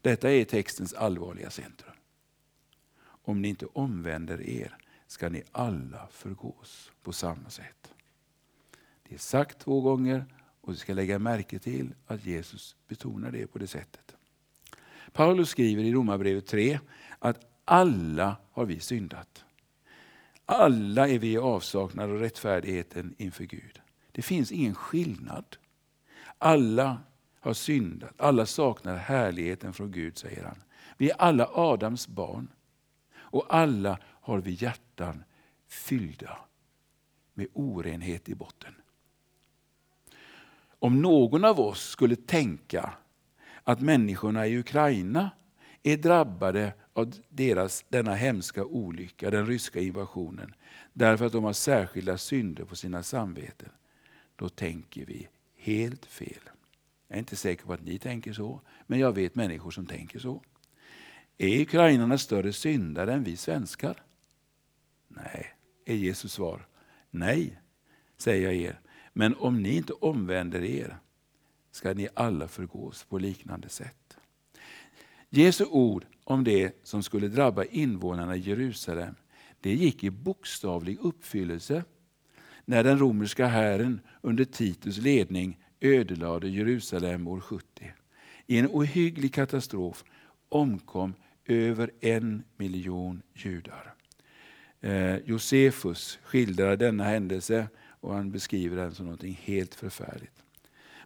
Detta 0.00 0.32
är 0.32 0.44
textens 0.44 0.94
allvarliga 0.94 1.50
centrum. 1.50 1.94
Om 3.02 3.42
ni 3.42 3.48
inte 3.48 3.66
omvänder 3.66 4.40
er 4.42 4.76
ska 5.06 5.28
ni 5.28 5.42
alla 5.52 6.08
förgås 6.10 6.92
på 7.02 7.12
samma 7.12 7.50
sätt. 7.50 7.94
Det 9.08 9.14
är 9.14 9.18
sagt 9.18 9.58
två 9.58 9.80
gånger 9.80 10.24
och 10.64 10.72
du 10.72 10.78
ska 10.78 10.94
lägga 10.94 11.18
märke 11.18 11.58
till 11.58 11.94
att 12.06 12.24
Jesus 12.24 12.76
betonar 12.88 13.30
det 13.30 13.46
på 13.46 13.58
det 13.58 13.66
sättet. 13.66 14.16
Paulus 15.12 15.48
skriver 15.48 15.82
i 15.82 15.92
Romarbrevet 15.92 16.46
3 16.46 16.78
att 17.18 17.40
alla 17.64 18.36
har 18.50 18.64
vi 18.64 18.80
syndat. 18.80 19.44
Alla 20.46 21.08
är 21.08 21.18
vi 21.18 21.32
i 21.32 21.38
avsaknad 21.38 22.10
av 22.10 22.18
rättfärdigheten 22.18 23.14
inför 23.18 23.44
Gud. 23.44 23.80
Det 24.12 24.22
finns 24.22 24.52
ingen 24.52 24.74
skillnad. 24.74 25.56
Alla 26.38 26.98
har 27.40 27.54
syndat, 27.54 28.20
alla 28.20 28.46
saknar 28.46 28.96
härligheten 28.96 29.72
från 29.72 29.92
Gud, 29.92 30.18
säger 30.18 30.44
han. 30.44 30.62
Vi 30.96 31.10
är 31.10 31.16
alla 31.16 31.48
Adams 31.52 32.08
barn 32.08 32.48
och 33.16 33.54
alla 33.54 33.98
har 34.04 34.38
vi 34.38 34.50
hjärtan 34.50 35.24
fyllda 35.68 36.38
med 37.34 37.46
orenhet 37.52 38.28
i 38.28 38.34
botten. 38.34 38.74
Om 40.84 41.02
någon 41.02 41.44
av 41.44 41.60
oss 41.60 41.88
skulle 41.88 42.16
tänka 42.16 42.94
att 43.62 43.80
människorna 43.80 44.46
i 44.46 44.58
Ukraina 44.58 45.30
är 45.82 45.96
drabbade 45.96 46.72
av 46.92 47.14
deras, 47.28 47.84
denna 47.88 48.14
hemska 48.14 48.64
olycka, 48.64 49.30
den 49.30 49.46
ryska 49.46 49.80
invasionen, 49.80 50.54
därför 50.92 51.26
att 51.26 51.32
de 51.32 51.44
har 51.44 51.52
särskilda 51.52 52.18
synder 52.18 52.64
på 52.64 52.76
sina 52.76 53.02
samveten, 53.02 53.68
då 54.36 54.48
tänker 54.48 55.06
vi 55.06 55.28
helt 55.56 56.06
fel. 56.06 56.50
Jag 57.08 57.16
är 57.16 57.18
inte 57.18 57.36
säker 57.36 57.66
på 57.66 57.72
att 57.72 57.84
ni 57.84 57.98
tänker 57.98 58.32
så, 58.32 58.60
men 58.86 58.98
jag 58.98 59.12
vet 59.12 59.34
människor 59.34 59.70
som 59.70 59.86
tänker 59.86 60.18
så. 60.18 60.42
Är 61.38 61.60
ukrainarna 61.60 62.18
större 62.18 62.52
syndare 62.52 63.12
än 63.12 63.24
vi 63.24 63.36
svenskar? 63.36 64.02
Nej, 65.08 65.54
är 65.84 65.94
Jesus 65.94 66.32
svar. 66.32 66.66
Nej, 67.10 67.60
säger 68.16 68.44
jag 68.44 68.54
er. 68.54 68.80
Men 69.16 69.34
om 69.34 69.62
ni 69.62 69.76
inte 69.76 69.92
omvänder 69.92 70.64
er 70.64 70.96
ska 71.70 71.94
ni 71.94 72.08
alla 72.14 72.48
förgås 72.48 73.04
på 73.04 73.18
liknande 73.18 73.68
sätt. 73.68 74.16
Jesu 75.30 75.64
ord 75.64 76.06
om 76.24 76.44
det 76.44 76.80
som 76.82 77.02
skulle 77.02 77.28
drabba 77.28 77.64
invånarna 77.64 78.36
i 78.36 78.40
Jerusalem, 78.40 79.14
det 79.60 79.74
gick 79.74 80.04
i 80.04 80.10
bokstavlig 80.10 80.98
uppfyllelse 80.98 81.84
när 82.64 82.84
den 82.84 82.98
romerska 82.98 83.46
hären 83.46 84.00
under 84.20 84.44
Titus 84.44 84.98
ledning 84.98 85.58
ödelade 85.80 86.48
Jerusalem 86.48 87.26
år 87.26 87.40
70. 87.40 87.92
I 88.46 88.58
en 88.58 88.68
ohygglig 88.68 89.34
katastrof 89.34 90.04
omkom 90.48 91.14
över 91.46 91.90
en 92.00 92.44
miljon 92.56 93.22
judar. 93.34 93.94
Eh, 94.80 95.16
Josefus 95.16 96.18
skildrar 96.22 96.76
denna 96.76 97.04
händelse 97.04 97.68
och 98.04 98.14
han 98.14 98.30
beskriver 98.30 98.76
den 98.76 98.94
som 98.94 99.06
något 99.06 99.22
helt 99.22 99.74
förfärligt. 99.74 100.42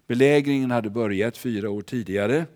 Belägringen 0.06 0.70
hade 0.70 0.90
börjat 0.90 1.36
fyra 1.36 1.70
år 1.70 1.82
tidigare 1.82 2.46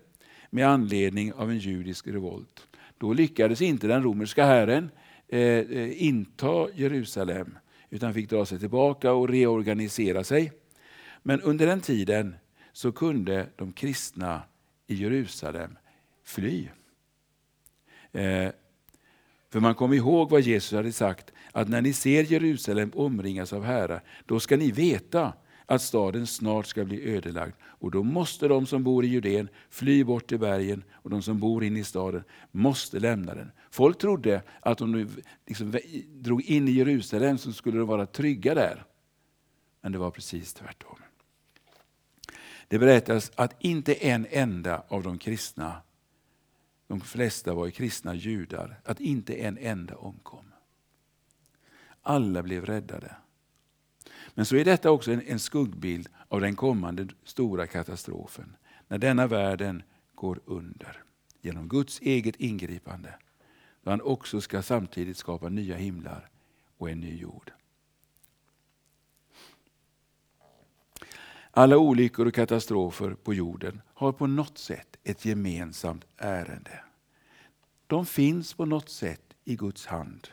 med 0.49 0.67
anledning 0.67 1.33
av 1.33 1.49
en 1.49 1.57
judisk 1.57 2.07
revolt. 2.07 2.67
Då 2.97 3.13
lyckades 3.13 3.61
inte 3.61 3.87
den 3.87 4.03
romerska 4.03 4.45
hären 4.45 4.91
eh, 5.27 5.39
eh, 5.39 6.03
inta 6.03 6.67
Jerusalem 6.73 7.57
utan 7.89 8.13
fick 8.13 8.29
dra 8.29 8.45
sig 8.45 8.59
tillbaka 8.59 9.11
och 9.11 9.29
reorganisera 9.29 10.23
sig. 10.23 10.51
Men 11.21 11.41
under 11.41 11.67
den 11.67 11.81
tiden 11.81 12.35
så 12.73 12.91
kunde 12.91 13.47
de 13.55 13.73
kristna 13.73 14.41
i 14.87 14.95
Jerusalem 14.95 15.77
fly. 16.23 16.67
Eh, 18.11 18.49
för 19.49 19.59
man 19.59 19.75
kom 19.75 19.93
ihåg 19.93 20.29
vad 20.29 20.41
Jesus 20.41 20.71
hade 20.71 20.91
sagt, 20.91 21.32
att 21.53 21.69
när 21.69 21.81
ni 21.81 21.93
ser 21.93 22.23
Jerusalem 22.23 22.91
omringas 22.95 23.53
av 23.53 23.63
herrar, 23.63 24.03
då 24.25 24.39
ska 24.39 24.57
ni 24.57 24.71
veta 24.71 25.33
att 25.65 25.81
staden 25.81 26.27
snart 26.27 26.65
ska 26.65 26.85
bli 26.85 27.15
ödelagd. 27.15 27.53
Och 27.63 27.91
då 27.91 28.03
måste 28.03 28.47
de 28.47 28.65
som 28.65 28.83
bor 28.83 29.05
i 29.05 29.07
Judeen 29.07 29.49
fly 29.69 30.03
bort 30.03 30.27
till 30.27 30.39
bergen 30.39 30.83
och 30.91 31.09
de 31.09 31.21
som 31.21 31.39
bor 31.39 31.63
inne 31.63 31.79
i 31.79 31.83
staden 31.83 32.23
måste 32.51 32.99
lämna 32.99 33.35
den. 33.35 33.51
Folk 33.71 33.97
trodde 33.97 34.41
att 34.59 34.81
om 34.81 34.91
de 34.91 35.07
liksom 35.47 35.75
drog 36.07 36.41
in 36.41 36.67
i 36.67 36.71
Jerusalem 36.71 37.37
så 37.37 37.53
skulle 37.53 37.77
de 37.77 37.87
vara 37.87 38.05
trygga 38.05 38.55
där. 38.55 38.85
Men 39.81 39.91
det 39.91 39.97
var 39.97 40.11
precis 40.11 40.53
tvärtom. 40.53 40.97
Det 42.67 42.79
berättas 42.79 43.31
att 43.35 43.55
inte 43.59 43.93
en 43.93 44.27
enda 44.29 44.83
av 44.87 45.03
de 45.03 45.17
kristna, 45.17 45.81
de 46.87 47.01
flesta 47.01 47.53
var 47.53 47.69
kristna 47.69 48.15
judar, 48.15 48.79
att 48.85 48.99
inte 48.99 49.33
en 49.33 49.57
enda 49.57 49.95
omkom. 49.95 50.52
Alla 52.03 52.43
blev 52.43 52.65
räddade. 52.65 53.15
Men 54.33 54.45
så 54.45 54.55
är 54.55 54.65
detta 54.65 54.91
också 54.91 55.11
en, 55.11 55.21
en 55.21 55.39
skuggbild 55.39 56.09
av 56.27 56.41
den 56.41 56.55
kommande 56.55 57.07
stora 57.23 57.67
katastrofen. 57.67 58.55
När 58.87 58.97
denna 58.97 59.27
världen 59.27 59.83
går 60.15 60.39
under 60.45 61.03
genom 61.41 61.67
Guds 61.67 62.01
eget 62.01 62.35
ingripande. 62.35 63.15
Då 63.83 63.89
han 63.89 64.01
också 64.01 64.41
ska 64.41 64.61
samtidigt 64.61 65.17
skapa 65.17 65.49
nya 65.49 65.75
himlar 65.75 66.29
och 66.77 66.89
en 66.89 66.99
ny 66.99 67.17
jord. 67.17 67.51
Alla 71.51 71.77
olyckor 71.77 72.27
och 72.27 72.33
katastrofer 72.33 73.13
på 73.13 73.33
jorden 73.33 73.81
har 73.93 74.11
på 74.11 74.27
något 74.27 74.57
sätt 74.57 74.97
ett 75.03 75.25
gemensamt 75.25 76.05
ärende. 76.17 76.83
De 77.87 78.05
finns 78.05 78.53
på 78.53 78.65
något 78.65 78.89
sätt 78.89 79.33
i 79.43 79.55
Guds 79.55 79.85
hand. 79.85 80.27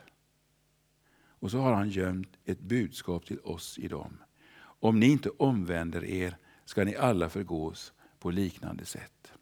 Och 1.40 1.50
så 1.50 1.58
har 1.58 1.72
han 1.72 1.90
gömt 1.90 2.36
ett 2.44 2.60
budskap 2.60 3.26
till 3.26 3.40
oss 3.40 3.78
i 3.78 3.88
dem. 3.88 4.18
Om 4.60 5.00
ni 5.00 5.06
inte 5.06 5.30
omvänder 5.30 6.04
er 6.04 6.36
ska 6.64 6.84
ni 6.84 6.96
alla 6.96 7.28
förgås 7.28 7.92
på 8.18 8.30
liknande 8.30 8.84
sätt. 8.84 9.32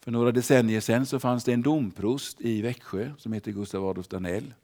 För 0.00 0.10
några 0.10 0.32
decennier 0.32 0.80
sedan 0.80 1.06
så 1.06 1.20
fanns 1.20 1.44
det 1.44 1.52
en 1.52 1.62
domprost 1.62 2.40
i 2.40 2.62
Växjö 2.62 3.12
som 3.18 3.32
heter 3.32 3.52
Gustav 3.52 3.88
Adolf 3.88 4.08
Danell. 4.08 4.54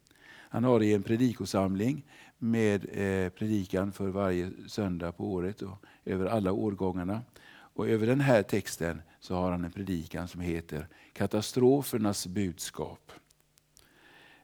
Han 0.49 0.65
har 0.65 0.83
i 0.83 0.95
en 0.95 1.03
predikosamling 1.03 2.05
med 2.39 2.87
eh, 2.93 3.31
predikan 3.31 3.93
för 3.93 4.09
varje 4.09 4.51
söndag 4.67 5.13
på 5.13 5.33
året 5.33 5.63
och 5.63 5.85
över 6.05 6.27
alla 6.27 6.53
årgångarna. 6.53 7.23
Och 7.53 7.89
över 7.89 8.07
den 8.07 8.21
här 8.21 8.43
texten 8.43 9.03
så 9.21 9.35
har 9.35 9.51
han 9.51 9.65
en 9.65 9.73
predikan 9.73 10.29
som 10.29 10.41
heter 10.41 10.89
Katastrofernas 11.13 12.27
budskap. 12.27 13.13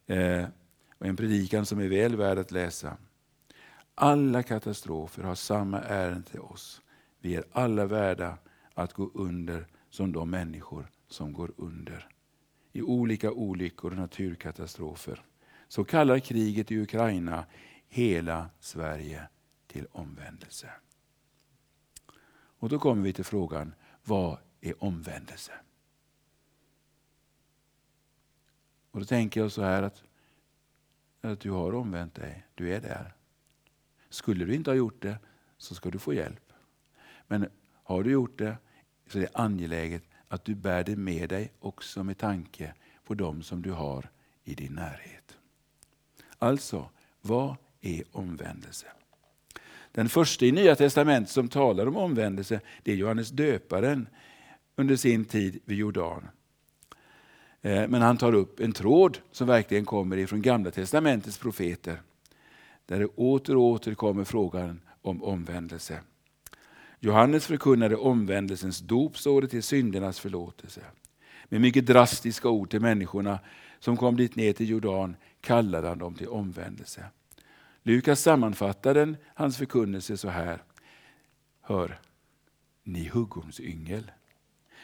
Eh, 0.06 0.44
och 0.98 1.06
en 1.06 1.16
predikan 1.16 1.66
som 1.66 1.78
är 1.80 1.88
väl 1.88 2.16
värd 2.16 2.38
att 2.38 2.50
läsa. 2.50 2.96
Alla 3.94 4.42
katastrofer 4.42 5.22
har 5.22 5.34
samma 5.34 5.80
ärende 5.80 6.30
till 6.30 6.40
oss. 6.40 6.82
Vi 7.20 7.36
är 7.36 7.44
alla 7.52 7.86
värda 7.86 8.38
att 8.74 8.92
gå 8.92 9.10
under 9.14 9.66
som 9.90 10.12
de 10.12 10.30
människor 10.30 10.90
som 11.08 11.32
går 11.32 11.52
under. 11.56 12.08
I 12.72 12.82
olika 12.82 13.32
olyckor 13.32 13.90
och 13.90 13.96
naturkatastrofer. 13.96 15.22
Så 15.68 15.84
kallar 15.84 16.18
kriget 16.18 16.70
i 16.70 16.80
Ukraina 16.80 17.46
hela 17.88 18.50
Sverige 18.60 19.28
till 19.66 19.86
omvändelse. 19.92 20.70
Och 22.58 22.68
då 22.68 22.78
kommer 22.78 23.02
vi 23.02 23.12
till 23.12 23.24
frågan, 23.24 23.74
vad 24.04 24.38
är 24.60 24.84
omvändelse? 24.84 25.52
Och 28.90 29.00
då 29.00 29.06
tänker 29.06 29.40
jag 29.40 29.52
så 29.52 29.62
här 29.62 29.82
att 29.82 30.02
att 31.20 31.40
du 31.40 31.50
har 31.50 31.74
omvänt 31.74 32.14
dig. 32.14 32.46
Du 32.54 32.74
är 32.74 32.80
där. 32.80 33.14
Skulle 34.08 34.44
du 34.44 34.54
inte 34.54 34.70
ha 34.70 34.76
gjort 34.76 35.02
det 35.02 35.18
så 35.58 35.74
ska 35.74 35.90
du 35.90 35.98
få 35.98 36.14
hjälp. 36.14 36.52
Men 37.26 37.48
har 37.82 38.02
du 38.02 38.10
gjort 38.10 38.38
det 38.38 38.56
så 39.06 39.18
är 39.18 39.22
det 39.22 39.28
angeläget 39.34 40.02
att 40.28 40.44
du 40.44 40.54
bär 40.54 40.84
det 40.84 40.96
med 40.96 41.28
dig 41.28 41.52
också 41.58 42.04
med 42.04 42.18
tanke 42.18 42.74
på 43.04 43.14
dem 43.14 43.42
som 43.42 43.62
du 43.62 43.70
har 43.70 44.10
i 44.44 44.54
din 44.54 44.72
närhet. 44.72 45.38
Alltså, 46.38 46.90
vad 47.20 47.56
är 47.80 48.02
omvändelse? 48.12 48.86
Den 49.92 50.08
första 50.08 50.44
i 50.46 50.52
Nya 50.52 50.76
Testamentet 50.76 51.32
som 51.32 51.48
talar 51.48 51.86
om 51.86 51.96
omvändelse 51.96 52.60
det 52.82 52.92
är 52.92 52.96
Johannes 52.96 53.30
döparen 53.30 54.08
under 54.76 54.96
sin 54.96 55.24
tid 55.24 55.60
vid 55.64 55.78
Jordan. 55.78 56.28
Eh, 57.62 57.88
men 57.88 58.02
han 58.02 58.16
tar 58.16 58.34
upp 58.34 58.60
en 58.60 58.72
tråd 58.72 59.18
som 59.32 59.46
verkligen 59.46 59.84
kommer 59.84 60.16
ifrån 60.16 60.42
Gamla 60.42 60.70
Testamentets 60.70 61.38
profeter. 61.38 62.00
Där 62.86 62.98
det 62.98 63.06
åter 63.06 63.56
och 63.56 63.62
åter 63.62 63.94
kommer 63.94 64.24
frågan 64.24 64.80
om 65.02 65.22
omvändelse. 65.22 66.00
Johannes 67.00 67.46
förkunnade 67.46 67.96
omvändelsens 67.96 68.80
dop, 68.80 69.18
står 69.18 69.42
det, 69.42 69.48
till 69.48 69.62
syndernas 69.62 70.20
förlåtelse. 70.20 70.80
Med 71.48 71.60
mycket 71.60 71.86
drastiska 71.86 72.48
ord 72.48 72.70
till 72.70 72.80
människorna 72.80 73.38
som 73.78 73.96
kom 73.96 74.16
dit 74.16 74.36
ner 74.36 74.52
till 74.52 74.68
Jordan 74.68 75.16
kallade 75.40 75.88
han 75.88 75.98
dem 75.98 76.14
till 76.14 76.28
omvändelse. 76.28 77.04
Lukas 77.82 78.20
sammanfattar 78.20 79.16
hans 79.34 79.56
förkunnelse 79.56 80.16
så 80.16 80.28
här. 80.28 80.62
Hör, 81.60 82.00
ni 82.82 83.08
huggormsyngel. 83.08 84.10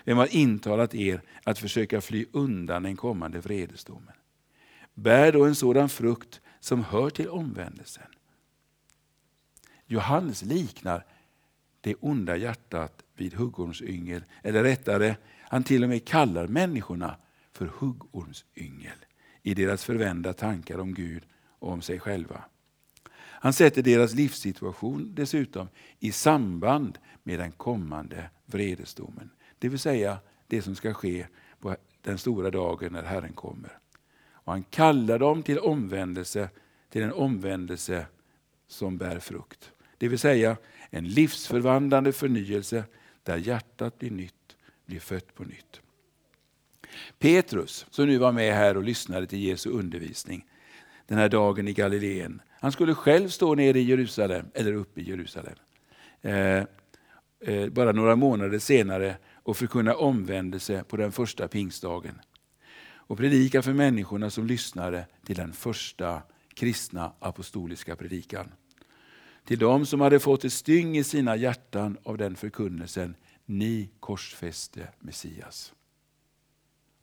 Vem 0.05 0.19
har 0.19 0.35
intalat 0.35 0.95
er 0.95 1.23
att 1.45 1.59
försöka 1.59 2.01
fly 2.01 2.27
undan 2.33 2.83
den 2.83 2.97
kommande 2.97 3.41
vredesdomen? 3.41 4.15
Bär 4.95 5.33
då 5.33 5.45
en 5.45 5.55
sådan 5.55 5.89
frukt 5.89 6.41
som 6.61 6.85
hör 6.85 7.11
till 7.11 7.29
omvändelsen. 7.29 8.07
Johannes 9.87 10.43
liknar 10.43 11.05
det 11.81 11.95
onda 11.95 12.37
hjärtat 12.37 13.03
vid 13.15 13.35
huggormsyngel, 13.35 14.25
eller 14.43 14.63
rättare, 14.63 15.17
han 15.41 15.65
till 15.65 15.83
och 15.83 15.89
med 15.89 16.05
kallar 16.05 16.47
människorna 16.47 17.17
för 17.53 17.67
huggormsyngel 17.79 18.99
i 19.43 19.55
deras 19.55 19.85
förvända 19.85 20.33
tankar 20.33 20.79
om 20.79 20.95
Gud 20.95 21.23
och 21.59 21.73
om 21.73 21.83
sig 21.83 22.01
själva. 22.01 22.45
Han 23.15 23.53
sätter 23.53 23.83
deras 23.83 24.15
livssituation 24.15 25.15
dessutom 25.15 25.69
i 25.99 26.13
samband 26.13 26.99
med 27.23 27.39
den 27.39 27.53
kommande 27.53 28.31
vredesdomen. 28.47 29.31
Det 29.63 29.69
vill 29.69 29.79
säga 29.79 30.19
det 30.47 30.63
som 30.63 30.75
ska 30.75 30.95
ske 30.95 31.27
på 31.61 31.77
den 32.01 32.19
stora 32.19 32.51
dagen 32.51 32.93
när 32.93 33.03
Herren 33.03 33.33
kommer. 33.33 33.79
Och 34.33 34.53
han 34.53 34.63
kallar 34.63 35.19
dem 35.19 35.43
till 35.43 35.59
omvändelse, 35.59 36.49
till 36.91 37.03
en 37.03 37.13
omvändelse 37.13 38.07
som 38.69 38.99
bär 38.99 39.19
frukt. 39.19 39.73
Det 39.99 40.09
vill 40.09 40.19
säga 40.19 40.57
en 40.91 41.09
livsförvandlande 41.09 42.13
förnyelse 42.13 42.85
där 43.23 43.37
hjärtat 43.37 43.99
blir 43.99 44.11
nytt, 44.11 44.57
blir 44.87 45.01
fött 45.01 45.35
på 45.35 45.45
nytt. 45.45 45.81
Petrus, 47.19 47.87
som 47.91 48.07
nu 48.07 48.19
var 48.19 48.33
med 48.33 48.55
här 48.55 48.77
och 48.77 48.83
lyssnade 48.83 49.27
till 49.27 49.39
Jesu 49.39 49.71
undervisning 49.71 50.47
den 51.07 51.19
här 51.19 51.29
dagen 51.29 51.69
i 51.69 51.73
Galileen. 51.73 52.43
Han 52.61 52.73
skulle 52.73 52.95
själv 52.95 53.29
stå 53.29 53.55
nere 53.55 53.79
i 53.79 53.83
Jerusalem, 53.83 54.47
eller 54.55 54.73
uppe 54.73 55.01
i 55.01 55.05
Jerusalem. 55.05 55.57
Eh, 56.23 56.65
eh, 57.41 57.69
bara 57.71 57.93
några 57.93 58.17
månader 58.17 58.59
senare 58.59 59.17
och 59.43 59.57
förkunna 59.57 59.95
omvändelse 59.95 60.85
på 60.85 60.97
den 60.97 61.13
första 61.13 61.49
pingstdagen. 61.49 62.21
Och 62.95 63.19
predika 63.19 63.63
för 63.63 63.73
människorna 63.73 64.31
som 64.31 64.47
lyssnade 64.47 65.07
till 65.25 65.37
den 65.37 65.53
första 65.53 66.23
kristna 66.55 67.13
apostoliska 67.19 67.97
predikan. 67.97 68.53
Till 69.45 69.59
dem 69.59 69.87
som 69.87 70.01
hade 70.01 70.21
fått 70.21 70.45
ett 70.45 70.53
styng 70.53 70.97
i 70.97 71.05
sina 71.05 71.37
hjärtan 71.37 71.99
av 72.03 72.17
den 72.19 72.37
förkunnelsen, 72.37 73.15
ni 73.47 73.91
korsfäste 74.01 74.89
Messias. 74.99 75.73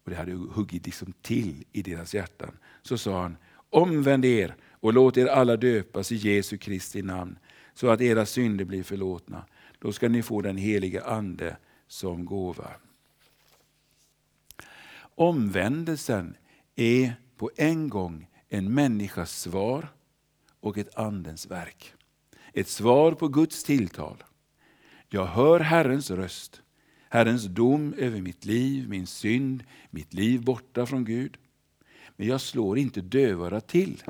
Och 0.04 0.10
Det 0.10 0.16
hade 0.16 0.32
huggit 0.32 0.86
liksom 0.86 1.14
till 1.22 1.64
i 1.72 1.82
deras 1.82 2.14
hjärtan. 2.14 2.58
Så 2.82 2.98
sa 2.98 3.22
han, 3.22 3.38
omvänd 3.70 4.26
er 4.26 4.56
och 4.72 4.94
låt 4.94 5.18
er 5.18 5.28
alla 5.28 5.58
döpas 5.58 6.12
i 6.12 6.16
Jesu 6.16 6.58
Kristi 6.58 7.02
namn, 7.02 7.38
så 7.74 7.90
att 7.90 8.02
era 8.02 8.26
synder 8.26 8.66
blir 8.66 8.84
förlåtna. 8.84 9.46
Då 9.80 9.92
ska 9.92 10.10
ni 10.10 10.24
få 10.24 10.42
den 10.42 10.58
helige 10.58 11.04
Ande 11.04 11.58
som 11.90 12.26
gåva. 12.26 12.72
Omvändelsen 15.02 16.38
är 16.76 17.14
på 17.38 17.52
en 17.56 17.90
gång 17.90 18.28
en 18.50 18.74
människas 18.74 19.40
svar 19.42 19.88
och 20.60 20.78
ett 20.78 20.96
andens 20.96 21.52
verk. 21.52 21.94
Ett 22.54 22.68
svar 22.68 23.12
på 23.12 23.28
Guds 23.28 23.64
tilltal. 23.64 24.24
Jag 25.10 25.26
hör 25.26 25.60
Herrens 25.60 26.12
röst, 26.12 26.62
Herrens 27.10 27.44
dom 27.44 27.94
över 27.94 28.22
mitt 28.22 28.46
liv, 28.46 28.90
min 28.90 29.08
synd, 29.08 29.64
mitt 29.90 30.14
liv 30.14 30.44
borta 30.44 30.86
från 30.86 31.06
Gud. 31.06 31.38
Men 32.16 32.28
jag 32.28 32.42
slår 32.42 32.78
inte 32.78 33.02
dövörat 33.02 33.68
till. 33.68 34.04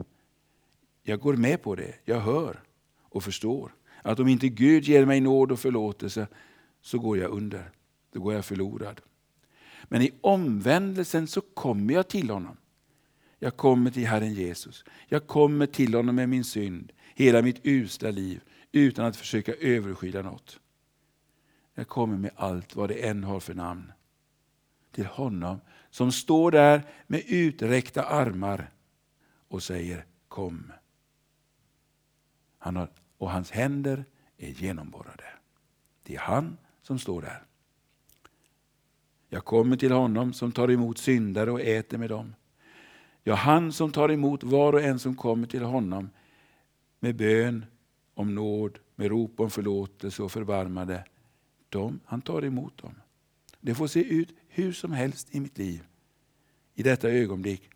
Jag 1.03 1.19
går 1.19 1.35
med 1.35 1.61
på 1.61 1.75
det, 1.75 1.95
jag 2.05 2.19
hör 2.19 2.63
och 3.01 3.23
förstår 3.23 3.75
att 4.01 4.19
om 4.19 4.27
inte 4.27 4.49
Gud 4.49 4.83
ger 4.83 5.05
mig 5.05 5.21
nåd 5.21 5.51
och 5.51 5.59
förlåtelse 5.59 6.27
så 6.81 6.99
går 6.99 7.17
jag 7.17 7.31
under, 7.31 7.71
då 8.11 8.19
går 8.19 8.33
jag 8.33 8.45
förlorad. 8.45 9.01
Men 9.83 10.01
i 10.01 10.11
omvändelsen 10.21 11.27
så 11.27 11.41
kommer 11.41 11.93
jag 11.93 12.07
till 12.07 12.29
honom. 12.29 12.57
Jag 13.39 13.57
kommer 13.57 13.91
till 13.91 14.07
Herren 14.07 14.33
Jesus. 14.33 14.83
Jag 15.07 15.27
kommer 15.27 15.65
till 15.65 15.93
honom 15.93 16.15
med 16.15 16.29
min 16.29 16.43
synd, 16.43 16.91
hela 17.15 17.41
mitt 17.41 17.59
usla 17.63 18.11
liv, 18.11 18.41
utan 18.71 19.05
att 19.05 19.15
försöka 19.15 19.53
överskyla 19.53 20.21
något. 20.21 20.59
Jag 21.73 21.87
kommer 21.87 22.17
med 22.17 22.31
allt 22.35 22.75
vad 22.75 22.89
det 22.89 23.07
än 23.07 23.23
har 23.23 23.39
för 23.39 23.53
namn. 23.53 23.91
Till 24.91 25.05
honom 25.05 25.59
som 25.89 26.11
står 26.11 26.51
där 26.51 26.83
med 27.07 27.23
uträckta 27.27 28.03
armar 28.03 28.71
och 29.47 29.63
säger 29.63 30.05
kom. 30.27 30.71
Han 32.57 32.75
har, 32.75 32.89
och 33.17 33.31
hans 33.31 33.51
händer 33.51 34.05
är 34.37 34.49
genomborrade. 34.49 35.23
Det 36.03 36.15
är 36.15 36.19
han 36.19 36.57
som 36.89 36.99
står 36.99 37.21
där. 37.21 37.43
Jag 39.27 39.45
kommer 39.45 39.77
till 39.77 39.91
honom 39.91 40.33
som 40.33 40.51
tar 40.51 40.71
emot 40.71 40.97
syndare 40.97 41.51
och 41.51 41.61
äter 41.61 41.97
med 41.97 42.09
dem. 42.09 42.35
Ja, 43.23 43.35
han 43.35 43.73
som 43.73 43.91
tar 43.91 44.11
emot 44.11 44.43
var 44.43 44.73
och 44.73 44.81
en 44.81 44.99
som 44.99 45.15
kommer 45.15 45.47
till 45.47 45.63
honom 45.63 46.09
med 46.99 47.15
bön 47.15 47.65
om 48.13 48.35
nåd, 48.35 48.79
med 48.95 49.07
rop 49.07 49.39
om 49.39 49.49
förlåtelse 49.49 50.23
och 50.23 50.31
förbarmade. 50.31 51.05
De, 51.69 51.99
han 52.05 52.21
tar 52.21 52.45
emot 52.45 52.77
dem. 52.77 52.95
Det 53.61 53.75
får 53.75 53.87
se 53.87 54.03
ut 54.03 54.29
hur 54.47 54.71
som 54.71 54.91
helst 54.91 55.35
i 55.35 55.39
mitt 55.39 55.57
liv 55.57 55.83
i 56.75 56.83
detta 56.83 57.09
ögonblick. 57.09 57.69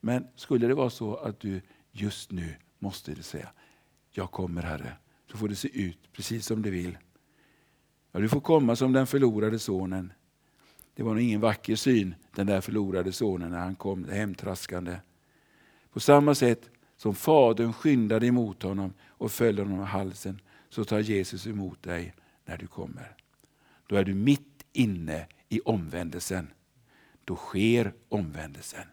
Men 0.00 0.26
skulle 0.36 0.66
det 0.66 0.74
vara 0.74 0.90
så 0.90 1.16
att 1.16 1.40
du 1.40 1.60
just 1.92 2.30
nu 2.30 2.54
måste 2.78 3.22
säga, 3.22 3.48
jag 4.10 4.30
kommer 4.30 4.62
Herre, 4.62 4.92
så 5.30 5.38
får 5.38 5.48
det 5.48 5.56
se 5.56 5.82
ut 5.82 6.12
precis 6.12 6.46
som 6.46 6.62
du 6.62 6.70
vill. 6.70 6.98
Ja, 8.16 8.20
du 8.20 8.28
får 8.28 8.40
komma 8.40 8.76
som 8.76 8.92
den 8.92 9.06
förlorade 9.06 9.58
sonen. 9.58 10.12
Det 10.94 11.02
var 11.02 11.14
nog 11.14 11.22
ingen 11.22 11.40
vacker 11.40 11.76
syn, 11.76 12.14
den 12.34 12.46
där 12.46 12.60
förlorade 12.60 13.12
sonen, 13.12 13.50
när 13.50 13.58
han 13.58 13.74
kom 13.74 14.04
hemtraskande. 14.04 14.96
På 15.92 16.00
samma 16.00 16.34
sätt 16.34 16.70
som 16.96 17.14
Fadern 17.14 17.72
skyndade 17.72 18.26
emot 18.26 18.62
honom 18.62 18.92
och 19.06 19.32
föll 19.32 19.58
honom 19.58 19.80
i 19.80 19.84
halsen, 19.84 20.40
så 20.68 20.84
tar 20.84 20.98
Jesus 20.98 21.46
emot 21.46 21.82
dig 21.82 22.14
när 22.44 22.56
du 22.58 22.66
kommer. 22.66 23.16
Då 23.86 23.96
är 23.96 24.04
du 24.04 24.14
mitt 24.14 24.64
inne 24.72 25.26
i 25.48 25.60
omvändelsen. 25.60 26.48
Då 27.24 27.36
sker 27.36 27.92
omvändelsen. 28.08 28.86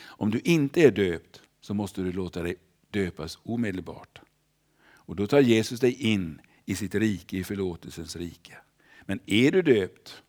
Om 0.00 0.30
du 0.30 0.40
inte 0.40 0.80
är 0.80 0.90
döpt 0.90 1.42
så 1.60 1.74
måste 1.74 2.02
du 2.02 2.12
låta 2.12 2.42
dig 2.42 2.54
döpas 2.90 3.38
omedelbart. 3.42 4.20
Och 4.84 5.16
Då 5.16 5.26
tar 5.26 5.40
Jesus 5.40 5.80
dig 5.80 5.92
in 5.92 6.40
i 6.64 6.74
sitt 6.74 6.94
rike, 6.94 7.36
i 7.36 7.44
förlåtelsens 7.44 8.16
rike. 8.16 8.56
Men 9.02 9.20
är 9.26 9.52
du 9.52 9.62
döpt, 9.62 10.22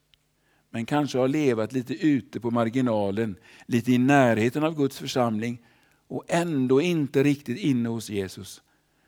men 0.70 0.86
kanske 0.86 1.18
har 1.18 1.28
levat 1.28 1.74
lite 1.74 1.94
ute 1.94 2.40
på 2.40 2.52
marginalen, 2.52 3.36
lite 3.66 3.92
i 3.92 3.98
närheten 3.98 4.64
av 4.64 4.76
Guds 4.76 4.98
församling 4.98 5.66
och 6.08 6.26
ändå 6.28 6.82
inte 6.82 7.24
riktigt 7.24 7.58
inne 7.58 7.90
hos 7.90 8.10
Jesus, 8.10 8.62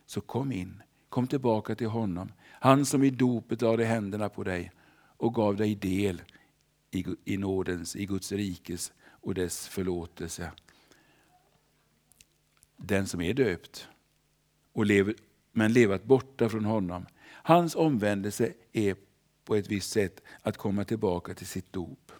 så 0.05 0.21
kom 0.21 0.51
in. 0.51 0.81
Kom 1.09 1.27
tillbaka 1.27 1.75
till 1.75 1.87
honom. 1.87 2.31
Han 2.59 2.85
som 2.85 3.03
i 3.03 3.09
dopet 3.09 3.61
lade 3.61 3.85
händerna 3.85 4.29
på 4.29 4.43
dig 4.43 4.71
och 5.17 5.33
gav 5.33 5.55
dig 5.55 5.75
del 5.75 6.21
i, 6.91 7.05
i 7.25 7.37
nådens, 7.37 7.95
i 7.95 8.05
Guds 8.05 8.31
rikes 8.31 8.93
och 9.03 9.33
dess 9.33 9.67
förlåtelse. 9.67 10.51
Den 12.77 13.07
som 13.07 13.21
är 13.21 13.33
döpt 13.33 13.87
och 14.73 14.85
lever, 14.85 15.15
men 15.51 15.73
levat 15.73 16.03
borta 16.03 16.49
från 16.49 16.65
honom. 16.65 17.05
Hans 17.43 17.75
omvändelse 17.75 18.53
är 18.73 18.95
på 19.45 19.55
ett 19.55 19.67
visst 19.67 19.91
sätt 19.91 20.21
att 20.41 20.57
komma 20.57 20.83
tillbaka 20.83 21.33
till 21.33 21.47
sitt 21.47 21.73
dop. 21.73 22.11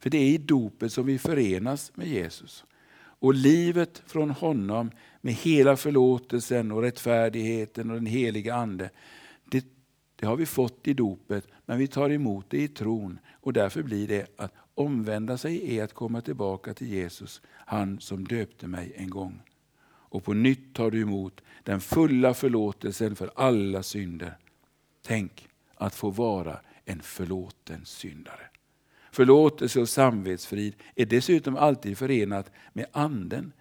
För 0.00 0.10
det 0.10 0.18
är 0.18 0.28
i 0.28 0.38
dopet 0.38 0.92
som 0.92 1.06
vi 1.06 1.18
förenas 1.18 1.92
med 1.94 2.06
Jesus. 2.06 2.64
Och 3.22 3.34
livet 3.34 4.02
från 4.06 4.30
honom 4.30 4.90
med 5.20 5.34
hela 5.34 5.76
förlåtelsen 5.76 6.72
och 6.72 6.82
rättfärdigheten 6.82 7.90
och 7.90 7.96
den 7.96 8.06
heliga 8.06 8.54
Ande, 8.54 8.90
det, 9.44 9.66
det 10.16 10.26
har 10.26 10.36
vi 10.36 10.46
fått 10.46 10.88
i 10.88 10.94
dopet, 10.94 11.48
men 11.66 11.78
vi 11.78 11.86
tar 11.86 12.10
emot 12.10 12.46
det 12.48 12.62
i 12.62 12.68
tron. 12.68 13.18
Och 13.32 13.52
därför 13.52 13.82
blir 13.82 14.08
det 14.08 14.26
att 14.36 14.52
omvända 14.74 15.38
sig 15.38 15.78
är 15.78 15.84
att 15.84 15.92
komma 15.92 16.20
tillbaka 16.20 16.74
till 16.74 16.88
Jesus, 16.88 17.42
han 17.46 18.00
som 18.00 18.24
döpte 18.24 18.66
mig 18.66 18.92
en 18.96 19.10
gång. 19.10 19.42
Och 19.84 20.24
på 20.24 20.34
nytt 20.34 20.74
tar 20.74 20.90
du 20.90 21.00
emot 21.00 21.40
den 21.62 21.80
fulla 21.80 22.34
förlåtelsen 22.34 23.16
för 23.16 23.30
alla 23.34 23.82
synder. 23.82 24.36
Tänk 25.02 25.48
att 25.74 25.94
få 25.94 26.10
vara 26.10 26.60
en 26.84 27.02
förlåten 27.02 27.84
syndare. 27.84 28.48
Förlåtelse 29.12 29.80
och 29.80 29.88
samvetsfrid 29.88 30.74
är 30.94 31.06
dessutom 31.06 31.56
alltid 31.56 31.98
förenat 31.98 32.50
med 32.72 32.86
anden. 32.92 33.52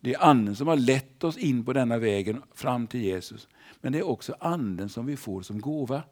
Det 0.00 0.14
är 0.14 0.24
anden 0.24 0.56
som 0.56 0.68
har 0.68 0.76
lett 0.76 1.24
oss 1.24 1.36
in 1.36 1.64
på 1.64 1.72
denna 1.72 1.98
vägen 1.98 2.42
fram 2.54 2.86
till 2.86 3.00
Jesus. 3.00 3.48
Men 3.80 3.92
det 3.92 3.98
är 3.98 4.06
också 4.06 4.36
anden 4.40 4.88
som 4.88 5.06
vi 5.06 5.16
får 5.16 5.42
som 5.42 5.60
gåva. 5.60 6.02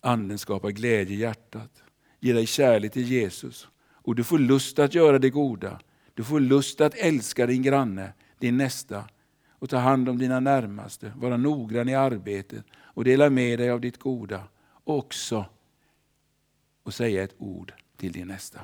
Anden 0.00 0.38
skapar 0.38 0.70
glädje 0.70 1.16
i 1.16 1.18
hjärtat, 1.20 1.82
ger 2.20 2.34
dig 2.34 2.46
kärlek 2.46 2.92
till 2.92 3.08
Jesus 3.08 3.68
och 4.06 4.14
du 4.14 4.24
får 4.24 4.38
lust 4.38 4.78
att 4.78 4.94
göra 4.94 5.18
det 5.18 5.30
goda. 5.30 5.80
Du 6.14 6.24
får 6.24 6.40
lust 6.40 6.80
att 6.80 6.94
älska 6.94 7.46
din 7.46 7.62
granne, 7.62 8.12
din 8.38 8.56
nästa 8.56 9.04
och 9.58 9.70
ta 9.70 9.76
hand 9.76 10.08
om 10.08 10.18
dina 10.18 10.40
närmaste, 10.40 11.12
vara 11.16 11.36
noggrann 11.36 11.88
i 11.88 11.94
arbetet 11.94 12.64
och 12.74 13.04
dela 13.04 13.30
med 13.30 13.58
dig 13.58 13.70
av 13.70 13.80
ditt 13.80 13.98
goda. 13.98 14.42
Också 14.84 15.44
och 16.82 16.94
säga 16.94 17.22
ett 17.22 17.34
ord 17.38 17.72
till 17.96 18.12
din 18.12 18.28
nästa. 18.28 18.60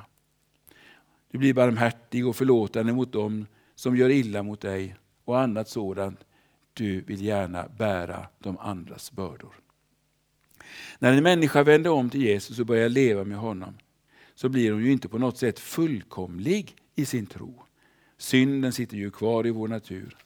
Du 1.31 1.37
blir 1.37 1.53
barmhärtig 1.53 2.27
och 2.27 2.35
förlåtande 2.35 2.93
mot 2.93 3.11
dem 3.11 3.45
som 3.75 3.97
gör 3.97 4.09
illa 4.09 4.43
mot 4.43 4.61
dig 4.61 4.95
och 5.25 5.39
annat 5.39 5.69
sådant. 5.69 6.19
Du 6.73 7.01
vill 7.01 7.21
gärna 7.21 7.67
bära 7.77 8.27
de 8.39 8.57
andras 8.57 9.11
bördor. 9.11 9.53
När 10.99 11.13
en 11.13 11.23
människa 11.23 11.63
vänder 11.63 11.89
om 11.89 12.09
till 12.09 12.21
Jesus 12.21 12.59
och 12.59 12.65
börjar 12.65 12.89
leva 12.89 13.23
med 13.23 13.37
honom 13.37 13.77
så 14.35 14.49
blir 14.49 14.71
hon 14.71 14.83
ju 14.83 14.91
inte 14.91 15.09
på 15.09 15.17
något 15.17 15.37
sätt 15.37 15.59
fullkomlig 15.59 16.75
i 16.95 17.05
sin 17.05 17.25
tro. 17.25 17.63
Synden 18.17 18.73
sitter 18.73 18.97
ju 18.97 19.11
kvar 19.11 19.47
i 19.47 19.49
vår 19.49 19.67
natur. 19.67 20.17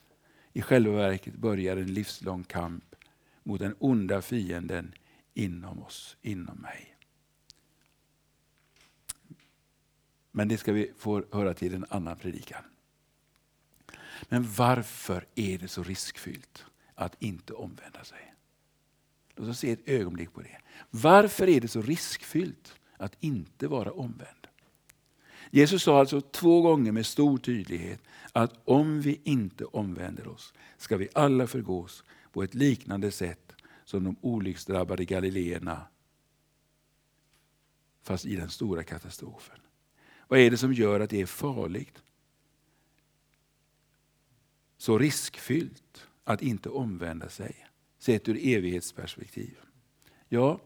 I 0.58 0.62
själva 0.62 0.95
verket 0.95 1.36
börjar 1.36 1.78
en 1.78 1.93
livslång 1.93 2.43
kamp 2.43 2.95
mot 3.43 3.60
den 3.60 3.76
onda 3.80 4.22
fienden 4.22 4.93
inom 5.34 5.84
oss, 5.84 6.18
inom 6.22 6.58
mig. 6.58 6.97
Men 10.32 10.47
det 10.47 10.58
ska 10.58 10.74
vi 10.74 10.93
få 10.97 11.24
höra 11.32 11.53
till 11.53 11.74
en 11.74 11.86
annan 11.89 12.18
predikan. 12.18 12.64
Men 14.30 14.51
varför 14.51 15.26
är 15.36 15.58
det 15.58 15.68
så 15.68 15.84
riskfyllt 15.84 16.66
att 16.95 17.22
inte 17.22 17.53
omvända 17.53 18.03
sig? 18.03 18.34
Låt 19.36 19.49
oss 19.49 19.60
se 19.60 19.72
ett 19.72 19.88
ögonblick 19.89 20.34
på 20.34 20.41
det. 20.41 20.58
Varför 20.89 21.49
är 21.49 21.62
det 21.62 21.68
så 21.68 21.82
riskfyllt 21.82 22.76
att 22.97 23.18
inte 23.20 23.68
vara 23.68 23.91
omvänd? 23.91 24.47
Jesus 25.51 25.84
sa 25.84 25.99
alltså 25.99 26.22
två 26.22 26.62
gånger 26.62 26.91
med 26.91 27.05
stor 27.05 27.38
tydlighet 27.38 28.01
att 28.38 28.59
om 28.65 29.01
vi 29.01 29.21
inte 29.23 29.65
omvänder 29.65 30.27
oss 30.27 30.53
ska 30.77 30.97
vi 30.97 31.09
alla 31.13 31.47
förgås 31.47 32.03
på 32.31 32.43
ett 32.43 32.53
liknande 32.53 33.11
sätt 33.11 33.55
som 33.85 34.03
de 34.03 34.15
olycksdrabbade 34.21 35.05
galileerna 35.05 35.88
fast 38.03 38.25
i 38.25 38.35
den 38.35 38.49
stora 38.49 38.83
katastrofen. 38.83 39.59
Vad 40.27 40.39
är 40.39 40.51
det 40.51 40.57
som 40.57 40.73
gör 40.73 40.99
att 40.99 41.09
det 41.09 41.21
är 41.21 41.25
farligt? 41.25 42.03
Så 44.77 44.97
riskfyllt 44.97 46.07
att 46.23 46.41
inte 46.41 46.69
omvända 46.69 47.29
sig, 47.29 47.67
sett 47.99 48.29
ur 48.29 48.38
evighetsperspektiv. 48.41 49.57
Ja, 50.29 50.61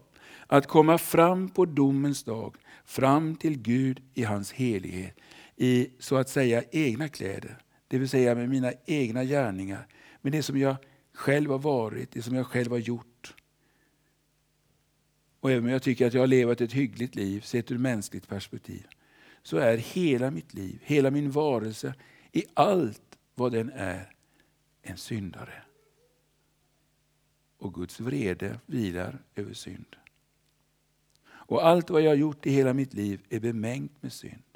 att 0.46 0.66
komma 0.66 0.98
fram 0.98 1.48
på 1.48 1.64
domens 1.64 2.24
dag, 2.24 2.56
fram 2.84 3.36
till 3.36 3.58
Gud 3.58 4.02
i 4.14 4.22
hans 4.22 4.52
helighet, 4.52 5.16
i 5.56 5.90
så 5.98 6.16
att 6.16 6.28
säga 6.28 6.62
egna 6.70 7.08
kläder, 7.08 7.58
det 7.88 7.98
vill 7.98 8.08
säga 8.08 8.34
med 8.34 8.48
mina 8.48 8.72
egna 8.86 9.24
gärningar, 9.24 9.86
med 10.20 10.32
det 10.32 10.42
som 10.42 10.58
jag 10.58 10.76
själv 11.12 11.50
har 11.50 11.58
varit, 11.58 12.10
det 12.10 12.22
som 12.22 12.34
jag 12.34 12.46
själv 12.46 12.70
har 12.70 12.78
gjort. 12.78 13.34
Och 15.40 15.50
även 15.50 15.64
om 15.64 15.70
jag 15.70 15.82
tycker 15.82 16.06
att 16.06 16.14
jag 16.14 16.22
har 16.22 16.26
levat 16.26 16.60
ett 16.60 16.72
hyggligt 16.72 17.14
liv, 17.14 17.40
sett 17.40 17.70
ur 17.70 17.78
mänskligt 17.78 18.28
perspektiv, 18.28 18.86
så 19.42 19.56
är 19.56 19.76
hela 19.76 20.30
mitt 20.30 20.54
liv, 20.54 20.78
hela 20.82 21.10
min 21.10 21.30
varelse, 21.30 21.94
i 22.32 22.44
allt 22.54 23.18
vad 23.34 23.52
den 23.52 23.70
är, 23.70 24.12
en 24.82 24.96
syndare. 24.96 25.62
och 27.58 27.74
Guds 27.74 28.00
vrede 28.00 28.60
vilar 28.66 29.22
över 29.34 29.54
synd. 29.54 29.96
Och 31.24 31.66
allt 31.66 31.90
vad 31.90 32.02
jag 32.02 32.10
har 32.10 32.16
gjort 32.16 32.46
i 32.46 32.50
hela 32.50 32.74
mitt 32.74 32.94
liv 32.94 33.20
är 33.28 33.40
bemängt 33.40 34.02
med 34.02 34.12
synd. 34.12 34.51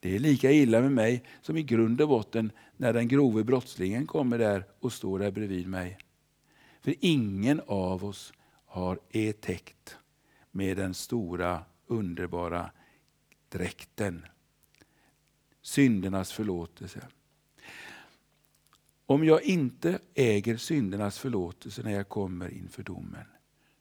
Det 0.00 0.14
är 0.14 0.18
lika 0.18 0.52
illa 0.52 0.80
med 0.80 0.92
mig 0.92 1.24
som 1.42 1.56
i 1.56 1.62
grund 1.62 2.00
och 2.00 2.08
botten 2.08 2.52
när 2.76 2.92
den 2.92 3.08
grove 3.08 3.44
brottslingen 3.44 4.06
kommer 4.06 4.38
där 4.38 4.64
och 4.80 4.92
står 4.92 5.18
där 5.18 5.30
bredvid 5.30 5.68
mig. 5.68 5.98
För 6.80 6.94
ingen 7.00 7.60
av 7.66 8.04
oss 8.04 8.32
har 8.66 9.00
är 9.10 9.32
täckt 9.32 9.96
med 10.50 10.76
den 10.76 10.94
stora 10.94 11.64
underbara 11.86 12.70
dräkten. 13.48 14.26
Syndernas 15.62 16.32
förlåtelse. 16.32 17.08
Om 19.06 19.24
jag 19.24 19.42
inte 19.42 19.98
äger 20.14 20.56
syndernas 20.56 21.18
förlåtelse 21.18 21.82
när 21.82 21.92
jag 21.92 22.08
kommer 22.08 22.54
inför 22.54 22.82
domen 22.82 23.26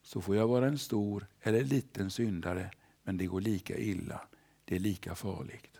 så 0.01 0.21
får 0.21 0.35
jag 0.35 0.47
vara 0.47 0.67
en 0.67 0.77
stor 0.77 1.27
eller 1.41 1.63
liten 1.63 2.11
syndare 2.11 2.71
men 3.03 3.17
det 3.17 3.25
går 3.25 3.41
lika 3.41 3.77
illa. 3.77 4.21
Det 4.65 4.75
är 4.75 4.79
lika 4.79 5.15
farligt. 5.15 5.78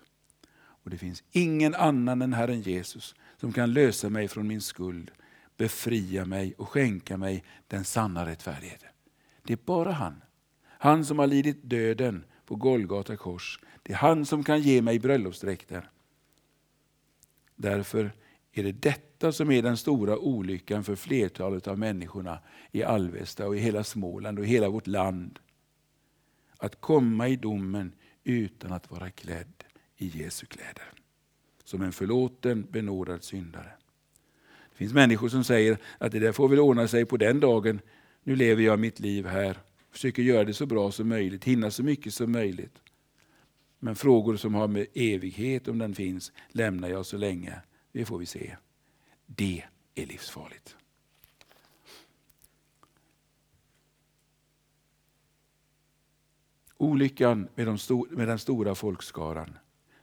Och 0.90 0.92
Det 0.92 0.98
finns 0.98 1.24
ingen 1.32 1.76
annan 1.76 2.22
än 2.22 2.34
Herren 2.34 2.62
Jesus 2.62 3.16
som 3.38 3.54
kan 3.54 3.74
lösa 3.74 4.10
mig 4.10 4.28
från 4.28 4.48
min 4.48 4.62
skuld, 4.62 5.12
befria 5.58 6.26
mig 6.26 6.54
och 6.58 6.70
skänka 6.70 7.18
mig 7.18 7.44
den 7.68 7.86
sanna 7.86 8.26
rättfärdigheten. 8.26 8.90
Det 9.44 9.54
är 9.54 9.60
bara 9.66 9.92
han. 9.92 10.22
Han 10.66 11.06
som 11.06 11.20
har 11.20 11.28
lidit 11.28 11.58
döden 11.64 12.24
på 12.46 12.56
Golgata 12.56 13.18
kors. 13.18 13.60
Det 13.84 13.94
är 13.94 13.98
han 13.98 14.26
som 14.26 14.44
kan 14.44 14.62
ge 14.62 14.82
mig 14.82 15.00
bröllopsdräkten. 15.00 15.84
Därför 17.56 18.12
är 18.52 18.64
det 18.64 18.82
detta 18.82 19.32
som 19.32 19.52
är 19.52 19.62
den 19.62 19.78
stora 19.78 20.18
olyckan 20.18 20.84
för 20.84 20.96
flertalet 20.96 21.68
av 21.68 21.80
människorna 21.80 22.40
i 22.72 22.84
Alvesta 22.84 23.48
och 23.48 23.56
i 23.56 23.60
hela 23.60 23.84
Småland 23.84 24.40
och 24.40 24.46
i 24.46 24.48
hela 24.48 24.70
vårt 24.70 24.88
land. 24.88 25.40
Att 26.58 26.82
komma 26.82 27.28
i 27.28 27.36
domen 27.36 27.94
utan 28.24 28.72
att 28.72 28.92
vara 28.92 29.10
klädd 29.10 29.60
i 30.00 30.08
Jesu 30.08 30.46
kläder. 30.46 30.94
Som 31.64 31.82
en 31.82 31.92
förlåten, 31.92 32.68
benådad 32.72 33.24
syndare. 33.24 33.72
Det 34.70 34.76
finns 34.76 34.94
människor 34.94 35.30
som 35.30 35.44
säger 35.44 35.78
att 35.98 36.12
det 36.12 36.20
där 36.20 36.32
får 36.32 36.50
väl 36.50 36.60
ordna 36.60 36.88
sig 36.88 37.06
på 37.06 37.18
den 37.18 37.40
dagen. 37.40 37.82
Nu 38.24 38.36
lever 38.36 38.64
jag 38.64 38.80
mitt 38.80 39.00
liv 39.00 39.26
här. 39.26 39.58
Försöker 39.92 40.24
göra 40.24 40.44
det 40.44 40.54
så 40.54 40.66
bra 40.66 40.92
som 40.92 41.10
möjligt, 41.10 41.44
hinna 41.44 41.72
så 41.72 41.84
mycket 41.84 42.14
som 42.14 42.32
möjligt. 42.32 42.82
Men 43.80 43.96
frågor 43.96 44.38
som 44.38 44.54
har 44.54 44.68
med 44.68 44.88
evighet, 44.94 45.68
om 45.68 45.78
den 45.78 45.96
finns, 45.96 46.32
lämnar 46.50 46.90
jag 46.90 47.06
så 47.06 47.18
länge. 47.18 47.62
Det 47.92 48.06
får 48.06 48.18
vi 48.18 48.26
se. 48.26 48.56
Det 49.26 49.64
är 49.96 50.06
livsfarligt. 50.06 50.76
Olyckan 56.78 57.48
med, 57.56 57.68
de 57.68 57.78
stor, 57.78 58.08
med 58.12 58.28
den 58.28 58.40
stora 58.40 58.76
folkskaran 58.76 59.58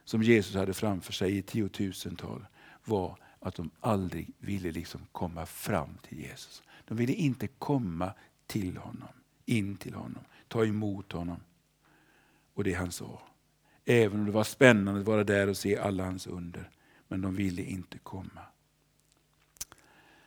som 0.07 0.23
Jesus 0.23 0.55
hade 0.55 0.73
framför 0.73 1.13
sig 1.13 1.37
i 1.37 1.41
tiotusental 1.41 2.45
var 2.83 3.17
att 3.39 3.55
de 3.55 3.69
aldrig 3.79 4.33
ville 4.39 4.71
liksom 4.71 5.01
komma 5.11 5.45
fram 5.45 5.97
till 6.01 6.19
Jesus. 6.19 6.63
De 6.85 6.97
ville 6.97 7.13
inte 7.13 7.47
komma 7.47 8.13
till 8.45 8.77
honom, 8.77 9.09
in 9.45 9.77
till 9.77 9.93
honom, 9.93 10.23
ta 10.47 10.65
emot 10.65 11.11
honom. 11.11 11.39
Och 12.53 12.63
det 12.63 12.73
han 12.73 12.91
sa. 12.91 13.21
Även 13.85 14.19
om 14.19 14.25
det 14.25 14.31
var 14.31 14.43
spännande 14.43 14.99
att 14.99 15.07
vara 15.07 15.23
där 15.23 15.49
och 15.49 15.57
se 15.57 15.77
alla 15.77 16.05
hans 16.05 16.27
under. 16.27 16.69
Men 17.07 17.21
de 17.21 17.35
ville 17.35 17.61
inte 17.61 17.97
komma. 17.97 18.41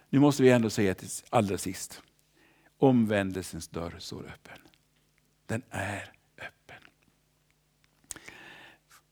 Nu 0.08 0.18
måste 0.18 0.42
vi 0.42 0.50
ändå 0.50 0.70
säga 0.70 0.94
till 0.94 1.08
allra 1.30 1.58
sist. 1.58 2.02
Omvändelsens 2.78 3.68
dörr 3.68 3.94
står 3.98 4.26
öppen. 4.26 4.58
Den 5.46 5.62
är 5.70 6.12
öppen. 6.38 6.82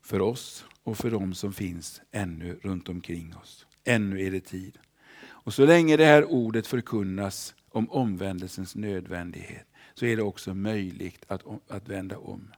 För 0.09 0.21
oss 0.21 0.65
och 0.83 0.97
för 0.97 1.11
dem 1.11 1.33
som 1.33 1.53
finns 1.53 2.01
ännu 2.11 2.59
runt 2.61 2.89
omkring 2.89 3.35
oss. 3.35 3.65
Ännu 3.83 4.25
är 4.25 4.31
det 4.31 4.39
tid. 4.39 4.77
Och 5.21 5.53
så 5.53 5.65
länge 5.65 5.97
det 5.97 6.05
här 6.05 6.25
ordet 6.25 6.67
förkunnas 6.67 7.55
om 7.69 7.91
omvändelsens 7.91 8.75
nödvändighet 8.75 9.67
så 9.93 10.05
är 10.05 10.15
det 10.15 10.23
också 10.23 10.53
möjligt 10.53 11.25
att, 11.27 11.43
att 11.67 11.89
vända 11.89 12.17
om. 12.17 12.51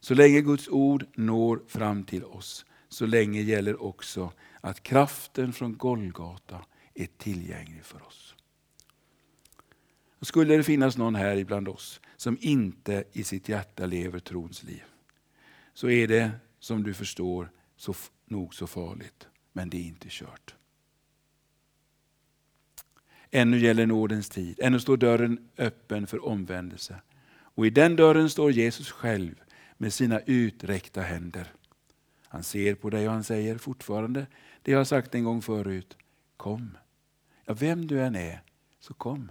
Så 0.00 0.14
länge 0.14 0.40
Guds 0.40 0.68
ord 0.68 1.06
når 1.14 1.62
fram 1.66 2.04
till 2.04 2.24
oss, 2.24 2.66
så 2.88 3.06
länge 3.06 3.40
gäller 3.40 3.82
också 3.82 4.32
att 4.60 4.82
kraften 4.82 5.52
från 5.52 5.76
Golgata 5.76 6.64
är 6.94 7.08
tillgänglig 7.18 7.84
för 7.84 8.06
oss. 8.06 8.34
Och 10.18 10.26
skulle 10.26 10.56
det 10.56 10.62
finnas 10.62 10.96
någon 10.96 11.14
här 11.14 11.36
ibland 11.36 11.68
oss 11.68 12.00
som 12.16 12.38
inte 12.40 13.04
i 13.12 13.24
sitt 13.24 13.48
hjärta 13.48 13.86
lever 13.86 14.18
trons 14.18 14.62
liv, 14.62 14.84
så 15.74 15.90
är 15.90 16.08
det 16.08 16.30
som 16.68 16.82
du 16.82 16.94
förstår 16.94 17.50
så, 17.76 17.94
nog 18.26 18.54
så 18.54 18.66
farligt, 18.66 19.28
men 19.52 19.70
det 19.70 19.76
är 19.76 19.82
inte 19.82 20.08
kört. 20.10 20.54
Ännu 23.30 23.58
gäller 23.58 23.86
nådens 23.86 24.28
tid, 24.28 24.60
ännu 24.62 24.80
står 24.80 24.96
dörren 24.96 25.50
öppen 25.58 26.06
för 26.06 26.24
omvändelse. 26.24 27.00
Och 27.30 27.66
i 27.66 27.70
den 27.70 27.96
dörren 27.96 28.30
står 28.30 28.50
Jesus 28.50 28.90
själv 28.90 29.34
med 29.76 29.92
sina 29.92 30.20
uträckta 30.20 31.00
händer. 31.00 31.52
Han 32.22 32.42
ser 32.42 32.74
på 32.74 32.90
dig 32.90 33.06
och 33.06 33.14
han 33.14 33.24
säger 33.24 33.58
fortfarande 33.58 34.26
det 34.62 34.72
jag 34.72 34.78
har 34.78 34.84
sagt 34.84 35.14
en 35.14 35.24
gång 35.24 35.42
förut. 35.42 35.96
Kom. 36.36 36.78
Ja, 37.44 37.54
vem 37.54 37.86
du 37.86 38.00
än 38.00 38.16
är, 38.16 38.42
så 38.80 38.94
kom. 38.94 39.30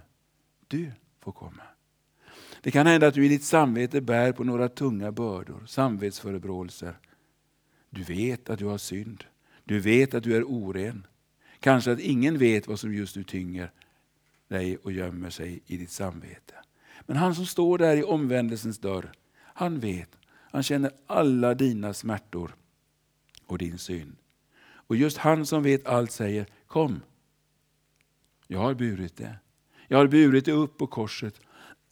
Du 0.68 0.92
får 1.20 1.32
komma. 1.32 1.62
Det 2.62 2.70
kan 2.70 2.86
hända 2.86 3.06
att 3.06 3.14
du 3.14 3.26
i 3.26 3.28
ditt 3.28 3.44
samvete 3.44 4.00
bär 4.00 4.32
på 4.32 4.44
några 4.44 4.68
tunga 4.68 5.12
bördor, 5.12 5.64
samvetsförebråelser. 5.66 6.98
Du 7.90 8.02
vet 8.02 8.50
att 8.50 8.58
du 8.58 8.64
har 8.64 8.78
synd. 8.78 9.24
Du 9.64 9.80
vet 9.80 10.14
att 10.14 10.24
du 10.24 10.36
är 10.36 10.44
oren. 10.44 11.06
Kanske 11.60 11.92
att 11.92 12.00
ingen 12.00 12.38
vet 12.38 12.66
vad 12.66 12.80
som 12.80 12.94
just 12.94 13.16
nu 13.16 13.24
tynger 13.24 13.70
dig 14.48 14.76
och 14.76 14.92
gömmer 14.92 15.30
sig 15.30 15.60
i 15.66 15.76
ditt 15.76 15.90
samvete. 15.90 16.54
Men 17.06 17.16
han 17.16 17.34
som 17.34 17.46
står 17.46 17.78
där 17.78 17.96
i 17.96 18.02
omvändelsens 18.02 18.78
dörr, 18.78 19.12
han 19.38 19.80
vet. 19.80 20.10
Han 20.50 20.62
känner 20.62 20.90
alla 21.06 21.54
dina 21.54 21.94
smärtor 21.94 22.56
och 23.46 23.58
din 23.58 23.78
synd. 23.78 24.16
Och 24.60 24.96
just 24.96 25.18
han 25.18 25.46
som 25.46 25.62
vet 25.62 25.86
allt 25.86 26.10
säger, 26.10 26.46
kom. 26.66 27.00
Jag 28.46 28.58
har 28.58 28.74
burit 28.74 29.16
det. 29.16 29.38
Jag 29.88 29.98
har 29.98 30.06
burit 30.06 30.44
det 30.44 30.52
upp 30.52 30.78
på 30.78 30.86
korset. 30.86 31.40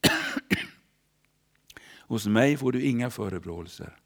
Hos 2.00 2.26
mig 2.26 2.56
får 2.56 2.72
du 2.72 2.82
inga 2.82 3.10
förebråelser. 3.10 3.96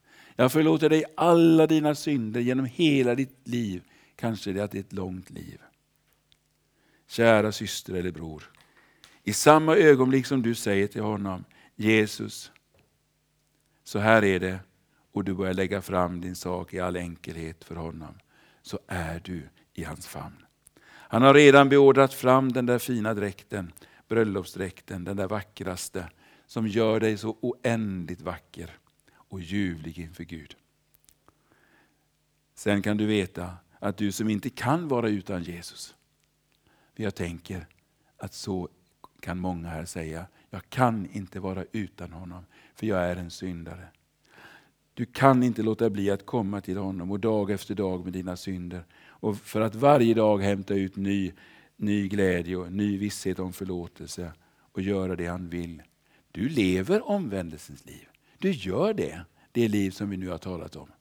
Jag 0.41 0.53
förlåter 0.53 0.89
dig 0.89 1.05
alla 1.17 1.67
dina 1.67 1.95
synder 1.95 2.41
genom 2.41 2.65
hela 2.65 3.15
ditt 3.15 3.49
liv. 3.49 3.83
Kanske 4.17 4.53
det 4.53 4.75
är 4.75 4.81
ett 4.81 4.93
långt 4.93 5.31
liv. 5.31 5.61
Kära 7.09 7.53
syster 7.53 7.95
eller 7.95 8.11
bror. 8.11 8.51
I 9.23 9.33
samma 9.33 9.77
ögonblick 9.77 10.27
som 10.27 10.43
du 10.43 10.55
säger 10.55 10.87
till 10.87 11.03
honom, 11.03 11.45
Jesus, 11.77 12.53
så 13.85 13.99
här 13.99 14.25
är 14.25 14.41
det, 14.41 14.59
och 15.13 15.25
du 15.25 15.35
börjar 15.35 15.55
lägga 15.55 15.83
fram 15.83 16.21
din 16.21 16.37
sak 16.37 16.75
i 16.75 16.81
all 16.81 16.97
enkelhet 16.97 17.65
för 17.65 17.75
honom, 17.75 18.15
så 18.63 18.79
är 18.87 19.21
du 19.25 19.43
i 19.75 19.85
hans 19.85 20.07
famn. 20.07 20.45
Han 20.85 21.23
har 21.23 21.35
redan 21.35 21.69
beordrat 21.69 22.15
fram 22.15 22.53
den 22.53 22.67
där 22.67 22.79
fina 22.79 23.15
dräkten, 23.15 23.73
bröllopsdräkten, 24.09 25.05
den 25.05 25.17
där 25.17 25.29
vackraste, 25.29 26.09
som 26.47 26.69
gör 26.69 27.01
dig 27.01 27.19
så 27.19 27.37
oändligt 27.41 28.21
vacker 28.21 28.71
och 29.31 29.41
ljuvlig 29.41 29.99
inför 29.99 30.25
Gud. 30.25 30.57
Sen 32.55 32.83
kan 32.83 32.97
du 32.97 33.07
veta 33.07 33.57
att 33.79 33.97
du 33.97 34.13
som 34.13 34.29
inte 34.29 34.51
kan 34.51 34.89
vara 34.89 35.09
utan 35.09 35.43
Jesus, 35.43 35.95
för 36.97 37.03
jag 37.03 37.15
tänker 37.15 37.67
att 38.17 38.35
så 38.35 38.69
kan 39.21 39.39
många 39.39 39.69
här 39.69 39.85
säga, 39.85 40.27
jag 40.51 40.69
kan 40.69 41.09
inte 41.13 41.41
vara 41.41 41.65
utan 41.73 42.13
honom, 42.13 42.45
för 42.75 42.87
jag 42.87 43.01
är 43.01 43.17
en 43.17 43.31
syndare. 43.31 43.89
Du 44.95 45.07
kan 45.07 45.43
inte 45.43 45.63
låta 45.63 45.91
bli 45.91 46.11
att 46.11 46.27
komma 46.27 46.61
till 46.61 46.77
honom 46.77 47.11
och 47.11 47.21
dag 47.21 47.51
efter 47.51 47.75
dag 47.75 48.05
med 48.05 48.13
dina 48.13 48.37
synder. 48.37 48.85
Och 49.03 49.37
för 49.39 49.61
att 49.61 49.75
varje 49.75 50.15
dag 50.15 50.39
hämta 50.39 50.75
ut 50.75 50.97
ny, 50.97 51.33
ny 51.77 52.09
glädje 52.09 52.57
och 52.57 52.73
ny 52.73 52.99
visshet 52.99 53.39
om 53.39 53.53
förlåtelse 53.53 54.33
och 54.59 54.83
göra 54.83 55.17
det 55.17 55.27
han 55.27 55.49
vill. 55.49 55.83
Du 56.33 56.49
lever 56.49 57.09
omvändelsens 57.09 57.87
liv. 57.87 58.09
Du 58.41 58.51
gör 58.51 58.95
det, 58.95 59.25
det 59.53 59.69
liv 59.69 59.91
som 59.91 60.11
vi 60.11 60.17
nu 60.17 60.29
har 60.29 60.39
talat 60.39 60.77
om. 60.77 60.93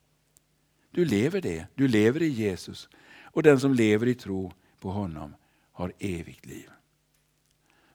Du 0.92 1.06
lever 1.06 1.42
det, 1.42 1.68
du 1.76 1.88
lever 1.88 2.22
i 2.22 2.28
Jesus. 2.28 2.90
Och 3.22 3.44
den 3.44 3.60
som 3.60 3.74
lever 3.74 4.08
i 4.08 4.16
tro 4.16 4.54
på 4.80 4.92
honom 4.92 5.36
har 5.72 5.94
evigt 6.00 6.46
liv. 6.46 6.70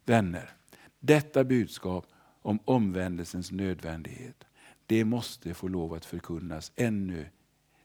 Vänner, 0.05 0.51
detta 1.01 1.45
budskap 1.45 2.07
om 2.43 2.59
omvändelsens 2.65 3.53
nödvändighet, 3.53 4.45
det 4.87 5.05
måste 5.05 5.55
få 5.55 5.69
lov 5.69 5.95
att 5.95 6.05
förkunnas 6.05 6.73
ännu, 6.77 7.27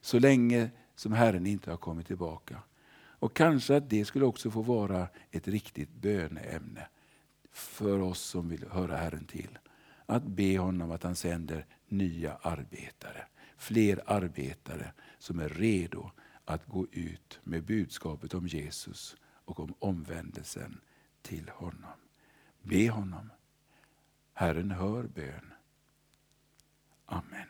så 0.01 0.19
länge 0.19 0.69
som 0.95 1.13
Herren 1.13 1.47
inte 1.47 1.69
har 1.69 1.77
kommit 1.77 2.07
tillbaka. 2.07 2.63
Och 2.95 3.35
kanske 3.35 3.75
att 3.75 3.89
det 3.89 4.05
skulle 4.05 4.25
också 4.25 4.51
få 4.51 4.61
vara 4.61 5.07
ett 5.31 5.47
riktigt 5.47 5.91
böneämne. 5.91 6.87
för 7.51 7.99
oss 7.99 8.19
som 8.19 8.49
vill 8.49 8.65
höra 8.69 8.97
Herren 8.97 9.25
till. 9.25 9.59
Att 10.09 10.23
be 10.23 10.57
honom 10.57 10.91
att 10.91 11.03
han 11.03 11.15
sänder 11.15 11.65
nya 11.87 12.35
arbetare. 12.35 13.27
Fler 13.57 14.01
arbetare 14.05 14.93
som 15.17 15.39
är 15.39 15.49
redo 15.49 16.11
att 16.45 16.65
gå 16.65 16.87
ut 16.91 17.39
med 17.43 17.63
budskapet 17.63 18.33
om 18.33 18.47
Jesus 18.47 19.15
och 19.45 19.59
om 19.59 19.73
omvändelsen 19.79 20.81
till 21.21 21.49
honom. 21.49 21.99
Be 22.61 22.89
honom. 22.89 23.29
Herren 24.33 24.71
hör 24.71 25.03
bön. 25.03 25.53
Amen. 27.05 27.49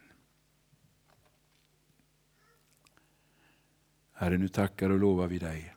Herre, 4.11 4.37
nu 4.37 4.47
tackar 4.47 4.89
och 4.89 4.99
lovar 4.99 5.27
vi 5.27 5.39
dig 5.39 5.75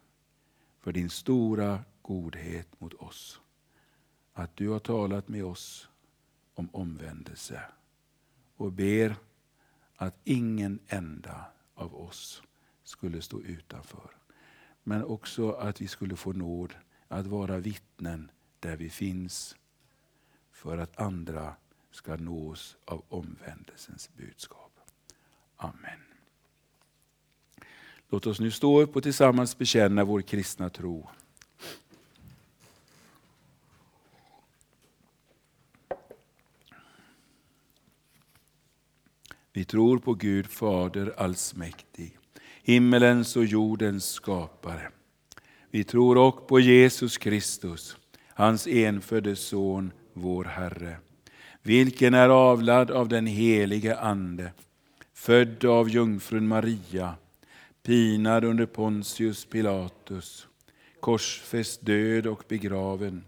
för 0.80 0.92
din 0.92 1.10
stora 1.10 1.84
godhet 2.02 2.80
mot 2.80 2.94
oss. 2.94 3.40
Att 4.32 4.56
du 4.56 4.68
har 4.68 4.78
talat 4.78 5.28
med 5.28 5.44
oss 5.44 5.88
om 6.62 6.80
omvändelse 6.80 7.62
och 8.56 8.72
ber 8.72 9.16
att 9.96 10.20
ingen 10.24 10.78
enda 10.88 11.44
av 11.74 11.94
oss 11.94 12.42
skulle 12.84 13.22
stå 13.22 13.40
utanför. 13.40 14.10
Men 14.82 15.04
också 15.04 15.52
att 15.52 15.80
vi 15.80 15.88
skulle 15.88 16.16
få 16.16 16.32
nåd 16.32 16.74
att 17.08 17.26
vara 17.26 17.58
vittnen 17.58 18.30
där 18.60 18.76
vi 18.76 18.90
finns 18.90 19.56
för 20.52 20.78
att 20.78 21.00
andra 21.00 21.54
ska 21.90 22.16
nås 22.16 22.76
av 22.84 23.04
omvändelsens 23.08 24.10
budskap. 24.16 24.80
Amen. 25.56 26.00
Låt 28.08 28.26
oss 28.26 28.40
nu 28.40 28.50
stå 28.50 28.80
upp 28.80 28.96
och 28.96 29.02
tillsammans 29.02 29.58
bekänna 29.58 30.04
vår 30.04 30.20
kristna 30.20 30.70
tro. 30.70 31.08
Vi 39.52 39.64
tror 39.64 39.98
på 39.98 40.14
Gud 40.14 40.46
Fader 40.46 41.14
allsmäktig, 41.16 42.18
himmelens 42.62 43.36
och 43.36 43.44
jordens 43.44 44.12
skapare. 44.12 44.90
Vi 45.70 45.84
tror 45.84 46.18
också 46.18 46.44
på 46.44 46.60
Jesus 46.60 47.18
Kristus, 47.18 47.96
hans 48.28 48.66
enfödde 48.66 49.36
Son, 49.36 49.92
vår 50.12 50.44
Herre, 50.44 50.96
vilken 51.62 52.14
är 52.14 52.28
avlad 52.28 52.90
av 52.90 53.08
den 53.08 53.26
helige 53.26 53.98
Ande, 53.98 54.52
född 55.14 55.64
av 55.64 55.88
jungfrun 55.88 56.48
Maria, 56.48 57.14
pinad 57.82 58.44
under 58.44 58.66
Pontius 58.66 59.44
Pilatus, 59.44 60.46
korsfäst 61.00 61.86
död 61.86 62.26
och 62.26 62.44
begraven, 62.48 63.24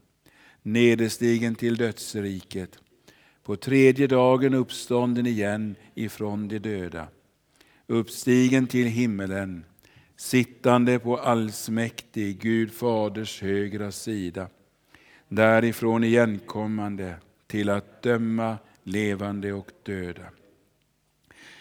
nederstigen 0.63 1.55
till 1.55 1.77
dödsriket, 1.77 2.79
på 3.45 3.57
tredje 3.57 4.07
dagen 4.07 4.55
uppstånden 4.55 5.27
igen 5.27 5.77
ifrån 5.95 6.49
de 6.49 6.59
döda, 6.59 7.09
uppstigen 7.87 8.67
till 8.67 8.87
himmelen, 8.87 9.65
sittande 10.17 10.99
på 10.99 11.17
allsmäktig 11.17 12.41
Gud 12.41 12.73
Faders 12.73 13.43
högra 13.43 13.93
sida, 13.93 14.49
därifrån 15.29 16.05
igenkommande 16.05 17.15
till 17.47 17.71
att 17.71 18.03
döma 18.03 18.57
levande 18.83 19.53
och 19.53 19.71
döda. 19.83 20.25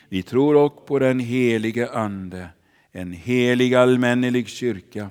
Vi 0.10 0.24
tror 0.24 0.56
också 0.56 0.86
på 0.86 1.00
den 1.00 1.20
helige 1.20 1.92
Ande, 1.92 2.50
en 2.92 3.12
helig 3.12 3.76
allmännelig 3.76 4.48
kyrka, 4.48 5.10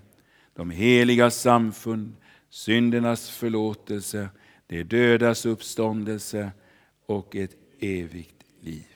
de 0.55 0.71
heliga 0.71 1.31
samfund, 1.31 2.13
syndernas 2.51 3.31
förlåtelse, 3.31 4.29
de 4.67 4.83
dödas 4.83 5.47
uppståndelse 5.47 6.51
och 7.07 7.37
ett 7.37 7.57
evigt 7.81 8.45
liv. 8.61 8.87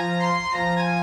Música 0.00 0.99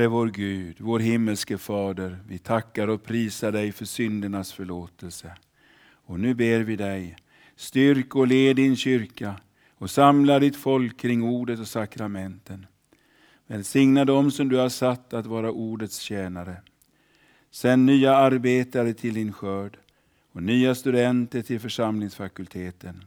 Herre 0.00 0.08
vår 0.08 0.26
Gud, 0.26 0.76
vår 0.78 0.98
himmelske 0.98 1.58
Fader, 1.58 2.18
vi 2.28 2.38
tackar 2.38 2.88
och 2.88 3.02
prisar 3.02 3.52
dig 3.52 3.72
för 3.72 3.84
syndernas 3.84 4.52
förlåtelse. 4.52 5.32
Och 5.92 6.20
nu 6.20 6.34
ber 6.34 6.60
vi 6.60 6.76
dig, 6.76 7.16
styrk 7.56 8.16
och 8.16 8.26
led 8.26 8.56
din 8.56 8.76
kyrka 8.76 9.34
och 9.74 9.90
samla 9.90 10.38
ditt 10.38 10.56
folk 10.56 11.00
kring 11.00 11.22
ordet 11.22 11.60
och 11.60 11.68
sakramenten. 11.68 12.66
Välsigna 13.46 14.04
dem 14.04 14.30
som 14.30 14.48
du 14.48 14.56
har 14.56 14.68
satt 14.68 15.14
att 15.14 15.26
vara 15.26 15.52
ordets 15.52 15.98
tjänare. 15.98 16.56
Sänd 17.50 17.84
nya 17.84 18.16
arbetare 18.16 18.94
till 18.94 19.14
din 19.14 19.32
skörd 19.32 19.78
och 20.32 20.42
nya 20.42 20.74
studenter 20.74 21.42
till 21.42 21.60
församlingsfakulteten. 21.60 23.04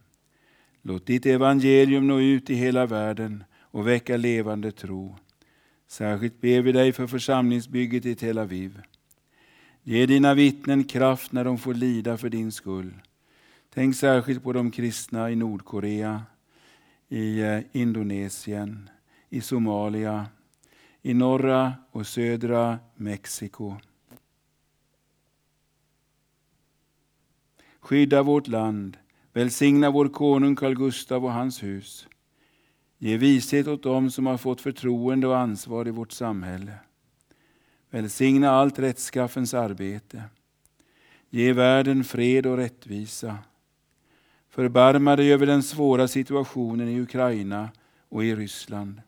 Låt 0.81 1.05
ditt 1.05 1.25
evangelium 1.25 2.07
nå 2.07 2.19
ut 2.19 2.49
i 2.49 2.53
hela 2.53 2.85
världen 2.85 3.43
och 3.59 3.87
väcka 3.87 4.17
levande 4.17 4.71
tro. 4.71 5.15
Särskilt 5.93 6.41
ber 6.41 6.61
vi 6.61 6.71
dig 6.71 6.93
för 6.93 7.07
församlingsbygget 7.07 8.05
i 8.05 8.15
Tel 8.15 8.37
Aviv. 8.37 8.81
Ge 9.83 10.05
dina 10.05 10.33
vittnen 10.33 10.83
kraft 10.83 11.31
när 11.31 11.43
de 11.43 11.57
får 11.57 11.73
lida 11.73 12.17
för 12.17 12.29
din 12.29 12.51
skull. 12.51 12.93
Tänk 13.73 13.95
särskilt 13.95 14.43
på 14.43 14.53
de 14.53 14.71
kristna 14.71 15.31
i 15.31 15.35
Nordkorea, 15.35 16.23
i 17.09 17.41
eh, 17.41 17.59
Indonesien, 17.71 18.89
i 19.29 19.41
Somalia, 19.41 20.25
i 21.01 21.13
norra 21.13 21.73
och 21.91 22.07
södra 22.07 22.79
Mexiko. 22.95 23.75
Skydda 27.79 28.23
vårt 28.23 28.47
land, 28.47 28.97
välsigna 29.33 29.91
vår 29.91 30.09
konung 30.09 30.55
Carl 30.55 30.75
Gustaf 30.75 31.23
och 31.23 31.33
hans 31.33 31.63
hus. 31.63 32.07
Ge 33.03 33.17
vishet 33.17 33.67
åt 33.67 33.83
dem 33.83 34.11
som 34.11 34.25
har 34.25 34.37
fått 34.37 34.61
förtroende 34.61 35.27
och 35.27 35.37
ansvar 35.37 35.87
i 35.87 35.91
vårt 35.91 36.11
samhälle. 36.11 36.73
Välsigna 37.89 38.49
allt 38.49 38.79
rättskaffens 38.79 39.53
arbete. 39.53 40.23
Ge 41.29 41.53
världen 41.53 42.03
fred 42.03 42.45
och 42.45 42.57
rättvisa. 42.57 43.37
Förbarma 44.49 45.15
dig 45.15 45.33
över 45.33 45.45
den 45.45 45.63
svåra 45.63 46.07
situationen 46.07 46.89
i 46.89 47.01
Ukraina 47.01 47.69
och 48.09 48.23
i 48.23 48.35
Ryssland. 48.35 49.01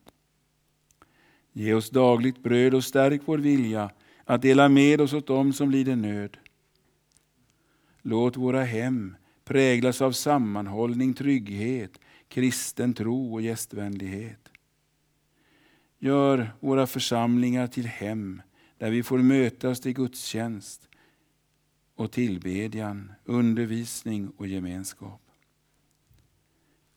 Ge 1.52 1.74
oss 1.74 1.90
dagligt 1.90 2.42
bröd 2.42 2.74
och 2.74 2.84
stärk 2.84 3.20
vår 3.24 3.38
vilja 3.38 3.90
att 4.24 4.42
dela 4.42 4.68
med 4.68 5.00
oss 5.00 5.12
åt 5.12 5.26
dem 5.26 5.52
som 5.52 5.70
lider 5.70 5.96
nöd. 5.96 6.36
Låt 8.02 8.36
våra 8.36 8.62
hem 8.62 9.16
präglas 9.44 10.02
av 10.02 10.12
sammanhållning, 10.12 11.14
trygghet, 11.14 11.98
kristen 12.36 12.94
tro 12.94 13.34
och 13.34 13.42
gästvänlighet. 13.42 14.48
Gör 15.98 16.52
våra 16.60 16.86
församlingar 16.86 17.66
till 17.66 17.86
hem 17.86 18.42
där 18.78 18.90
vi 18.90 19.02
får 19.02 19.18
mötas 19.18 19.80
till 19.80 19.92
gudstjänst 19.92 20.88
och 21.94 22.12
tillbedjan, 22.12 23.12
undervisning 23.24 24.28
och 24.36 24.46
gemenskap. 24.46 25.22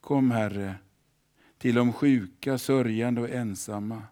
Kom 0.02 0.32
Herre, 0.32 0.76
till 1.58 1.76
de 1.76 1.94
sjuka, 1.94 2.58
sörjande 2.58 3.22
och 3.22 3.30
ensamma. 3.30 4.04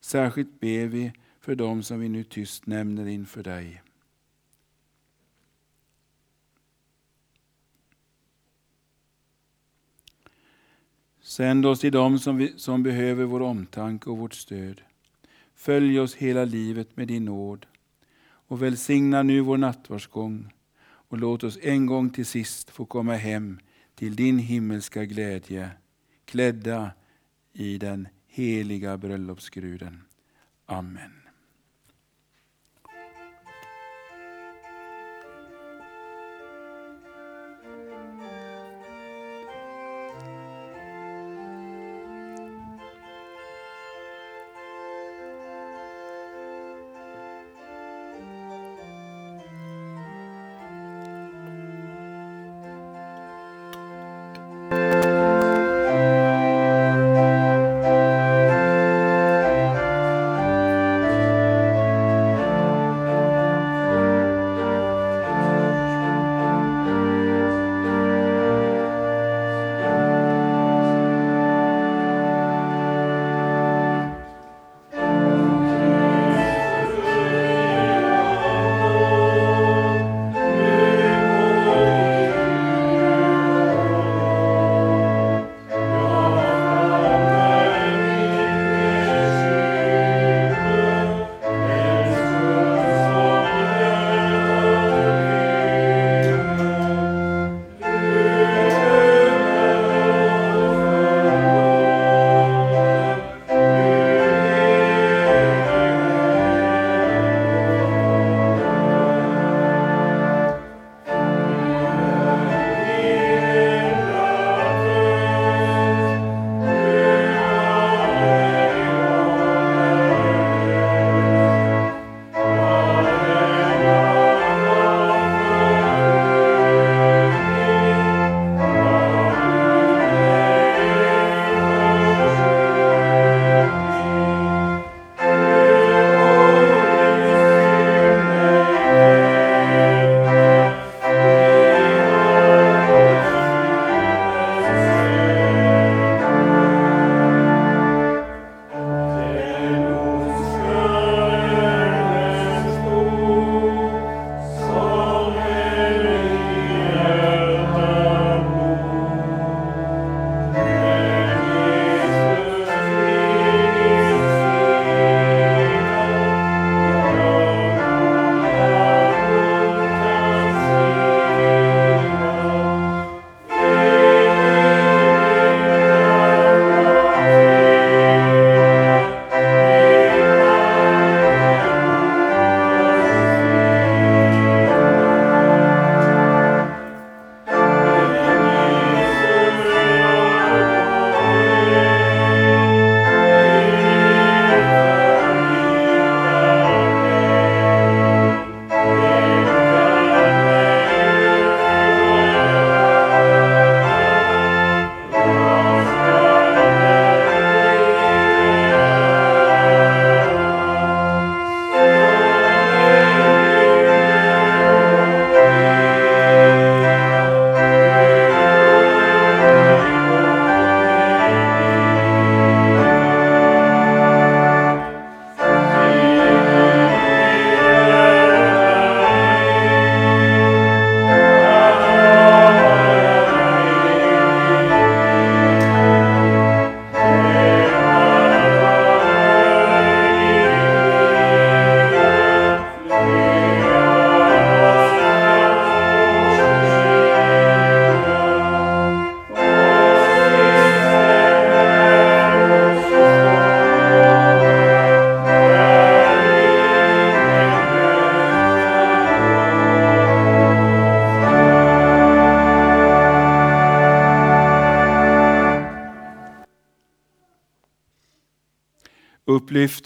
Särskilt 0.00 0.60
ber 0.60 0.86
vi 0.86 1.12
för 1.40 1.54
dem 1.54 1.82
som 1.82 2.00
vi 2.00 2.08
nu 2.08 2.24
tyst 2.24 2.66
nämner 2.66 3.06
inför 3.06 3.42
dig. 3.42 3.82
Sänd 11.26 11.66
oss 11.66 11.80
till 11.80 11.92
dem 11.92 12.18
som, 12.18 12.36
vi, 12.36 12.54
som 12.56 12.82
behöver 12.82 13.24
vår 13.24 13.42
omtanke 13.42 14.10
och 14.10 14.18
vårt 14.18 14.34
stöd. 14.34 14.80
Följ 15.54 16.00
oss 16.00 16.14
hela 16.14 16.44
livet 16.44 16.96
med 16.96 17.08
din 17.08 17.24
nåd 17.24 17.66
och 18.22 18.62
välsigna 18.62 19.22
nu 19.22 19.40
vår 19.40 19.56
nattvardsgång 19.56 20.54
och 20.82 21.18
låt 21.18 21.44
oss 21.44 21.58
en 21.62 21.86
gång 21.86 22.10
till 22.10 22.26
sist 22.26 22.70
få 22.70 22.84
komma 22.84 23.14
hem 23.14 23.58
till 23.94 24.16
din 24.16 24.38
himmelska 24.38 25.04
glädje, 25.04 25.70
klädda 26.24 26.90
i 27.52 27.78
den 27.78 28.08
heliga 28.26 28.96
bröllopsgruden. 28.96 30.02
Amen. 30.66 31.15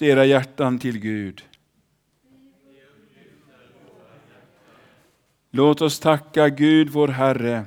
Lyft 0.01 0.13
era 0.13 0.25
hjärtan 0.25 0.79
till 0.79 0.99
Gud. 0.99 1.43
Låt 5.53 5.83
oss 5.83 6.01
tacka 6.01 6.49
Gud 6.49 6.89
vår 6.91 7.09
Herre. 7.09 7.65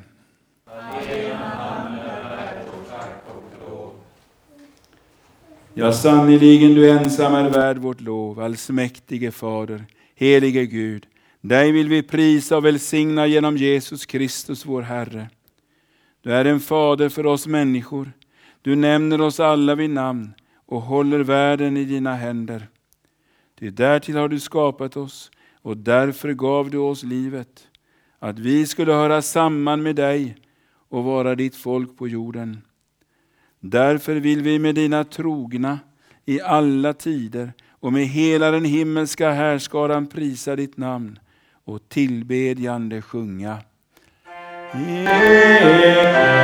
Ja, 5.76 5.92
sannerligen 5.92 6.76
du 6.76 6.90
ensam 6.90 7.36
är 7.36 7.50
värd 7.50 7.78
vårt 7.78 8.02
lov, 8.02 8.40
allsmäktige 8.40 9.32
Fader, 9.32 9.86
helige 10.16 10.66
Gud. 10.66 11.08
Dig 11.42 11.72
vill 11.72 11.90
vi 11.90 12.04
prisa 12.04 12.58
och 12.58 12.66
välsigna 12.66 13.28
genom 13.28 13.58
Jesus 13.58 14.06
Kristus, 14.06 14.66
vår 14.66 14.82
Herre. 14.82 15.30
Du 16.24 16.32
är 16.32 16.46
en 16.46 16.60
fader 16.60 17.10
för 17.10 17.26
oss 17.26 17.48
människor. 17.48 18.12
Du 18.62 18.76
nämner 18.76 19.22
oss 19.22 19.40
alla 19.40 19.76
vid 19.76 19.90
namn 19.90 20.34
och 20.74 20.82
håller 20.82 21.20
världen 21.20 21.78
i 21.78 21.86
dina 21.86 22.16
händer. 22.16 22.68
Ty 23.60 23.70
därtill 23.70 24.18
har 24.18 24.30
du 24.30 24.40
skapat 24.40 24.98
oss 24.98 25.32
och 25.62 25.78
därför 25.78 26.34
gav 26.34 26.70
du 26.70 26.78
oss 26.78 27.04
livet, 27.04 27.68
att 28.20 28.40
vi 28.40 28.66
skulle 28.66 28.94
höra 28.94 29.22
samman 29.22 29.84
med 29.84 29.96
dig 29.96 30.36
och 30.90 31.04
vara 31.04 31.36
ditt 31.36 31.56
folk 31.56 31.98
på 31.98 32.08
jorden. 32.08 32.62
Därför 33.60 34.16
vill 34.16 34.42
vi 34.42 34.60
med 34.60 34.76
dina 34.76 35.04
trogna 35.04 35.80
i 36.26 36.42
alla 36.42 36.94
tider 36.94 37.54
och 37.70 37.94
med 37.94 38.06
hela 38.06 38.52
den 38.52 38.66
himmelska 38.66 39.32
härskaran 39.32 40.08
prisa 40.08 40.56
ditt 40.56 40.78
namn 40.78 41.20
och 41.66 41.90
tillbedjande 41.90 43.02
sjunga. 43.02 43.58
Lovad 45.84 46.44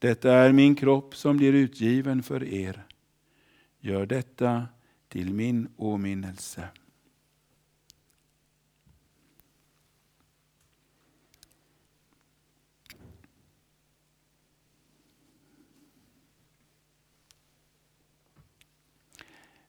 Detta 0.00 0.32
är 0.32 0.52
min 0.52 0.74
kropp 0.74 1.16
som 1.16 1.36
blir 1.36 1.52
utgiven 1.52 2.22
för 2.22 2.44
er. 2.44 2.86
Gör 3.80 4.06
detta 4.06 4.68
till 5.08 5.34
min 5.34 5.68
åminnelse. 5.76 6.68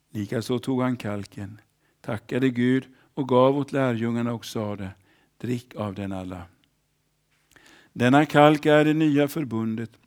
Likaså 0.09 0.59
tog 0.59 0.81
han 0.81 0.97
kalken, 0.97 1.61
tackade 2.01 2.49
Gud 2.49 2.87
och 3.13 3.27
gav 3.27 3.57
åt 3.57 3.71
lärjungarna 3.71 4.33
och 4.33 4.45
sade, 4.45 4.91
drick 5.37 5.75
av 5.75 5.93
den 5.93 6.11
alla. 6.11 6.43
Denna 7.93 8.25
kalk 8.25 8.65
är 8.65 8.85
det 8.85 8.93
nya 8.93 9.27
förbundet 9.27 10.00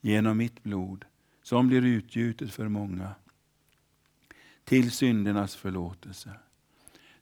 genom 0.00 0.36
mitt 0.36 0.62
blod 0.62 1.04
som 1.42 1.68
blir 1.68 1.84
utgjutet 1.84 2.52
för 2.52 2.68
många 2.68 3.14
till 4.64 4.90
syndernas 4.90 5.56
förlåtelse. 5.56 6.30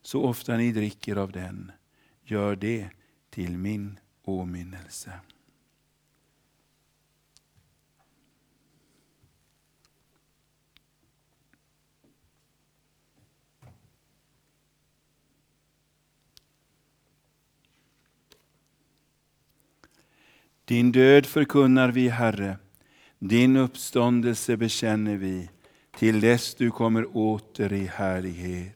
Så 0.01 0.23
ofta 0.23 0.57
ni 0.57 0.71
dricker 0.71 1.15
av 1.15 1.31
den, 1.31 1.71
gör 2.23 2.55
det 2.55 2.89
till 3.29 3.57
min 3.57 3.99
åminnelse. 4.23 5.19
Din 20.65 20.91
död 20.91 21.25
förkunnar 21.25 21.91
vi, 21.91 22.09
Herre, 22.09 22.57
din 23.19 23.57
uppståndelse 23.57 24.57
bekänner 24.57 25.17
vi, 25.17 25.49
till 25.97 26.21
dess 26.21 26.55
du 26.55 26.71
kommer 26.71 27.17
åter 27.17 27.73
i 27.73 27.85
härlighet. 27.85 28.75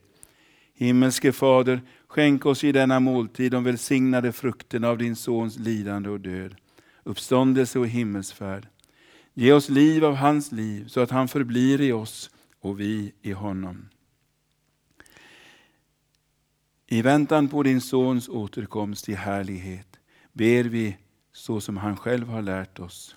Himmelske 0.74 1.32
Fader, 1.32 1.80
skänk 2.06 2.46
oss 2.46 2.64
i 2.64 2.72
denna 2.72 3.00
måltid 3.00 3.52
de 3.52 3.64
välsignade 3.64 4.32
frukterna 4.32 4.88
av 4.88 4.98
din 4.98 5.16
Sons 5.16 5.58
lidande 5.58 6.10
och 6.10 6.20
död, 6.20 6.54
uppståndelse 7.02 7.78
och 7.78 7.88
himmelsfärd. 7.88 8.68
Ge 9.34 9.52
oss 9.52 9.68
liv 9.68 10.04
av 10.04 10.14
hans 10.14 10.52
liv, 10.52 10.88
så 10.88 11.00
att 11.00 11.10
han 11.10 11.28
förblir 11.28 11.80
i 11.80 11.92
oss 11.92 12.30
och 12.60 12.80
vi 12.80 13.12
i 13.22 13.32
honom. 13.32 13.88
I 16.86 17.02
väntan 17.02 17.48
på 17.48 17.62
din 17.62 17.80
Sons 17.80 18.28
återkomst 18.28 19.08
i 19.08 19.14
härlighet 19.14 19.98
ber 20.32 20.64
vi 20.64 20.96
så 21.32 21.60
som 21.60 21.76
han 21.76 21.96
själv 21.96 22.28
har 22.28 22.42
lärt 22.42 22.78
oss. 22.78 23.16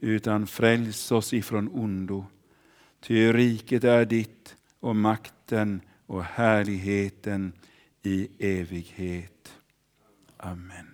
utan 0.00 0.46
fräls 0.46 1.12
oss 1.12 1.32
ifrån 1.32 1.68
ondo. 1.68 2.26
Ty 3.00 3.32
riket 3.32 3.84
är 3.84 4.04
ditt 4.04 4.56
och 4.80 4.96
makten 4.96 5.80
och 6.06 6.24
härligheten 6.24 7.52
i 8.02 8.28
evighet. 8.38 9.54
Amen. 10.36 10.86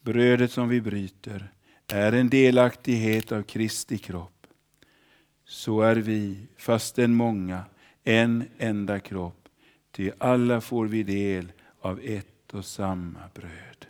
Brödet 0.00 0.52
som 0.52 0.68
vi 0.68 0.80
bryter 0.80 1.52
är 1.86 2.12
en 2.12 2.28
delaktighet 2.28 3.32
av 3.32 3.42
Kristi 3.42 3.98
kropp. 3.98 4.46
Så 5.44 5.80
är 5.80 5.96
vi, 5.96 6.46
fastän 6.56 7.14
många, 7.14 7.64
en 8.04 8.44
enda 8.58 9.00
kropp, 9.00 9.48
ty 9.90 10.10
alla 10.18 10.60
får 10.60 10.86
vi 10.86 11.02
del 11.02 11.52
av 11.80 12.00
ett 12.04 12.54
och 12.54 12.64
samma 12.64 13.20
bröd. 13.34 13.86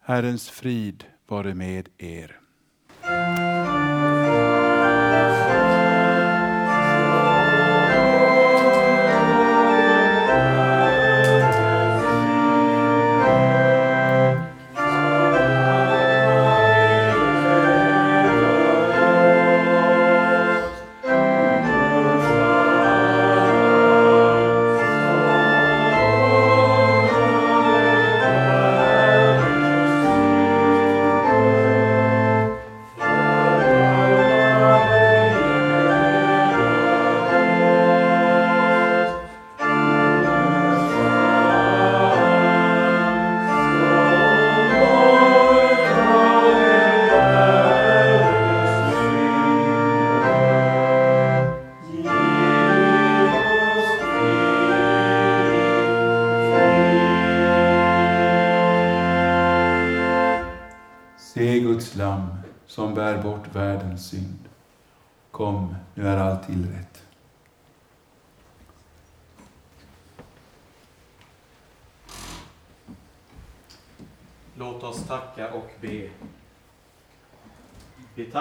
Herrens 0.00 0.50
frid 0.50 1.04
vare 1.28 1.54
med 1.54 1.88
er. 1.98 3.43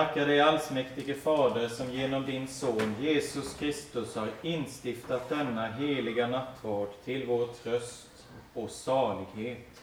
Tackar 0.03 0.25
dig 0.25 0.41
allsmäktige 0.41 1.13
Fader 1.13 1.67
som 1.67 1.91
genom 1.91 2.25
din 2.25 2.47
Son 2.47 2.95
Jesus 3.01 3.53
Kristus 3.53 4.15
har 4.15 4.27
instiftat 4.41 5.29
denna 5.29 5.67
heliga 5.67 6.27
nattvard 6.27 6.87
till 7.05 7.25
vår 7.27 7.47
tröst 7.63 8.09
och 8.53 8.69
salighet. 8.69 9.81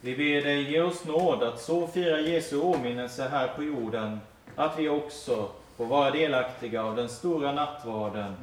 Vi 0.00 0.16
ber 0.16 0.42
dig 0.48 0.70
ge 0.72 0.80
oss 0.80 1.04
nåd 1.04 1.42
att 1.42 1.60
så 1.60 1.86
fira 1.86 2.20
Jesu 2.20 2.60
åminnelse 2.60 3.28
här 3.28 3.48
på 3.48 3.62
jorden, 3.62 4.20
att 4.56 4.78
vi 4.78 4.88
också 4.88 5.48
får 5.76 5.86
vara 5.86 6.10
delaktiga 6.10 6.84
av 6.84 6.96
den 6.96 7.08
stora 7.08 7.52
nattvarden 7.52 8.34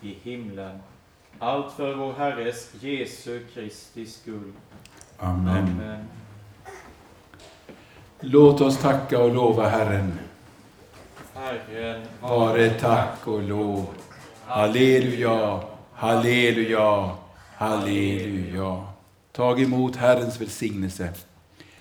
i 0.00 0.16
himlen. 0.22 0.78
Allt 1.38 1.72
för 1.72 1.94
vår 1.94 2.12
Herres 2.12 2.74
Jesu 2.80 3.40
Kristi 3.54 4.06
skull. 4.06 4.52
Amen. 5.18 5.56
Amen. 5.56 6.04
Låt 8.20 8.60
oss 8.60 8.78
tacka 8.78 9.22
och 9.22 9.34
lova 9.34 9.68
Herren. 9.68 10.18
Herren 11.34 12.06
Vare 12.20 12.70
tack 12.70 13.26
och 13.26 13.42
lov. 13.42 13.86
Halleluja, 14.44 15.62
halleluja, 15.92 17.16
halleluja. 17.56 18.86
Tag 19.32 19.62
emot 19.62 19.96
Herrens 19.96 20.40
välsignelse. 20.40 21.12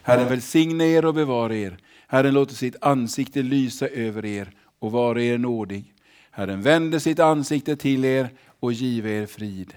Herren 0.02 0.30
välsigne 0.30 0.86
er 0.86 1.06
och 1.06 1.14
bevara 1.14 1.56
er. 1.56 1.78
Herren 2.08 2.34
låter 2.34 2.56
sitt 2.56 2.76
ansikte 2.82 3.42
lysa 3.42 3.88
över 3.88 4.26
er 4.26 4.52
och 4.80 4.92
vara 4.92 5.22
er 5.22 5.38
nådig. 5.38 5.94
Herren 6.32 6.62
vänder 6.62 7.00
sitt 7.00 7.20
ansikte 7.20 7.76
till 7.76 8.06
er 8.06 8.30
och 8.60 8.74
give 8.74 9.10
er 9.10 9.26
frid. 9.26 9.74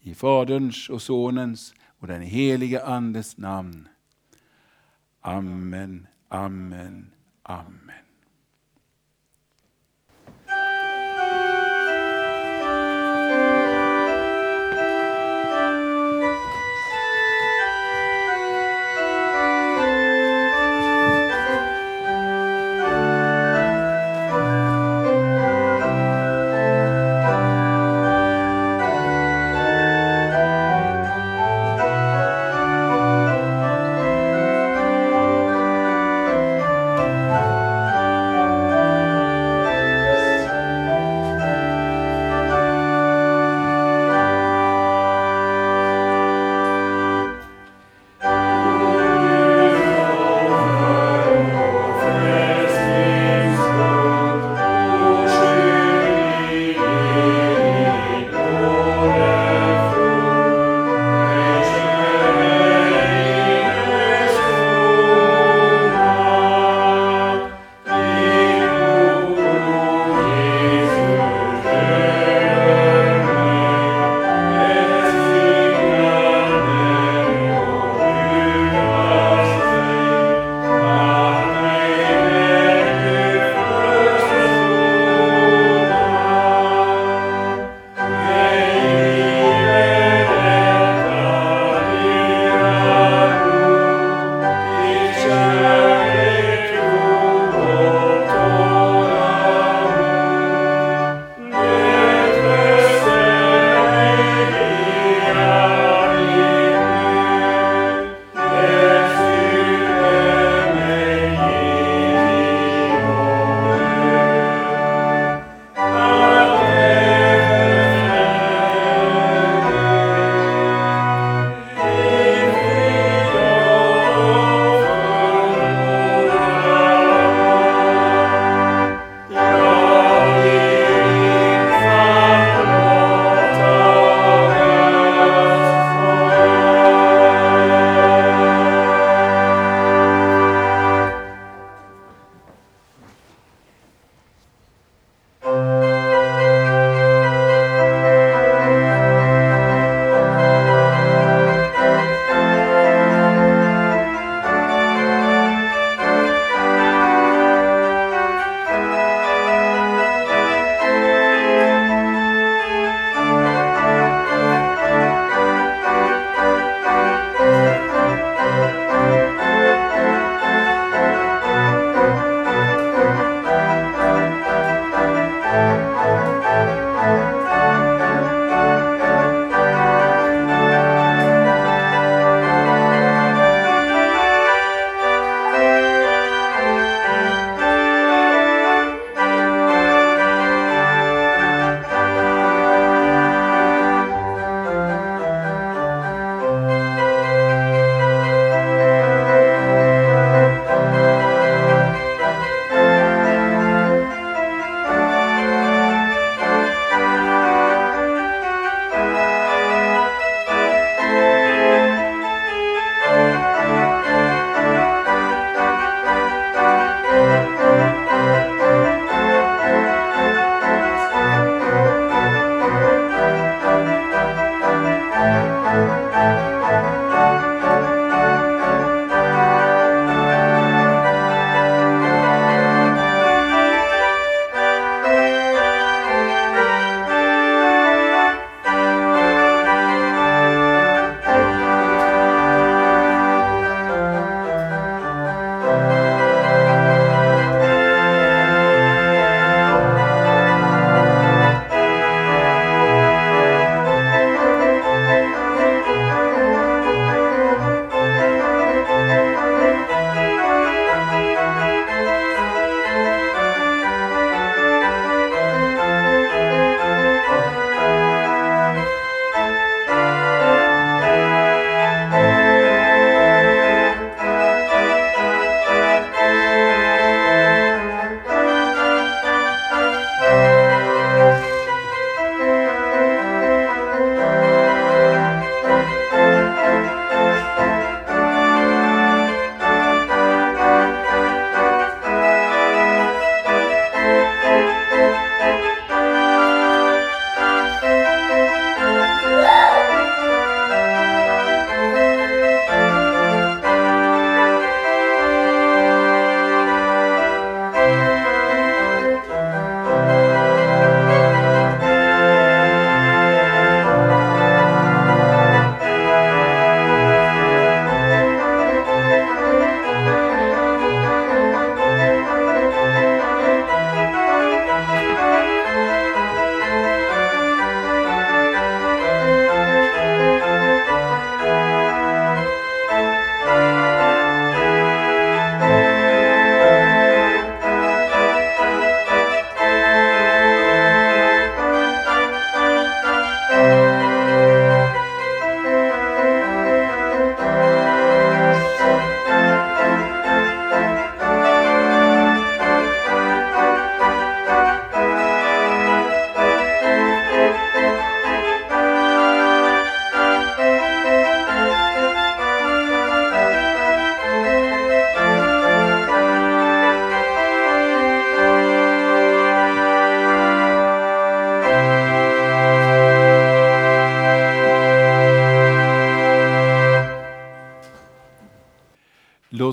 I 0.00 0.14
Faderns 0.14 0.88
och 0.88 1.02
Sonens 1.02 1.74
och 1.98 2.06
den 2.06 2.22
helige 2.22 2.84
Andes 2.84 3.36
namn. 3.36 3.88
Amen, 5.20 6.06
amen, 6.28 7.10
amen. 7.42 8.07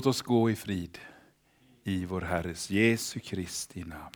Låt 0.06 0.14
oss 0.14 0.22
gå 0.22 0.50
i 0.50 0.56
frid 0.56 0.98
i 1.84 2.04
vår 2.04 2.20
Herres 2.20 2.70
Jesu 2.70 3.20
Kristi 3.20 3.84
namn. 3.84 4.15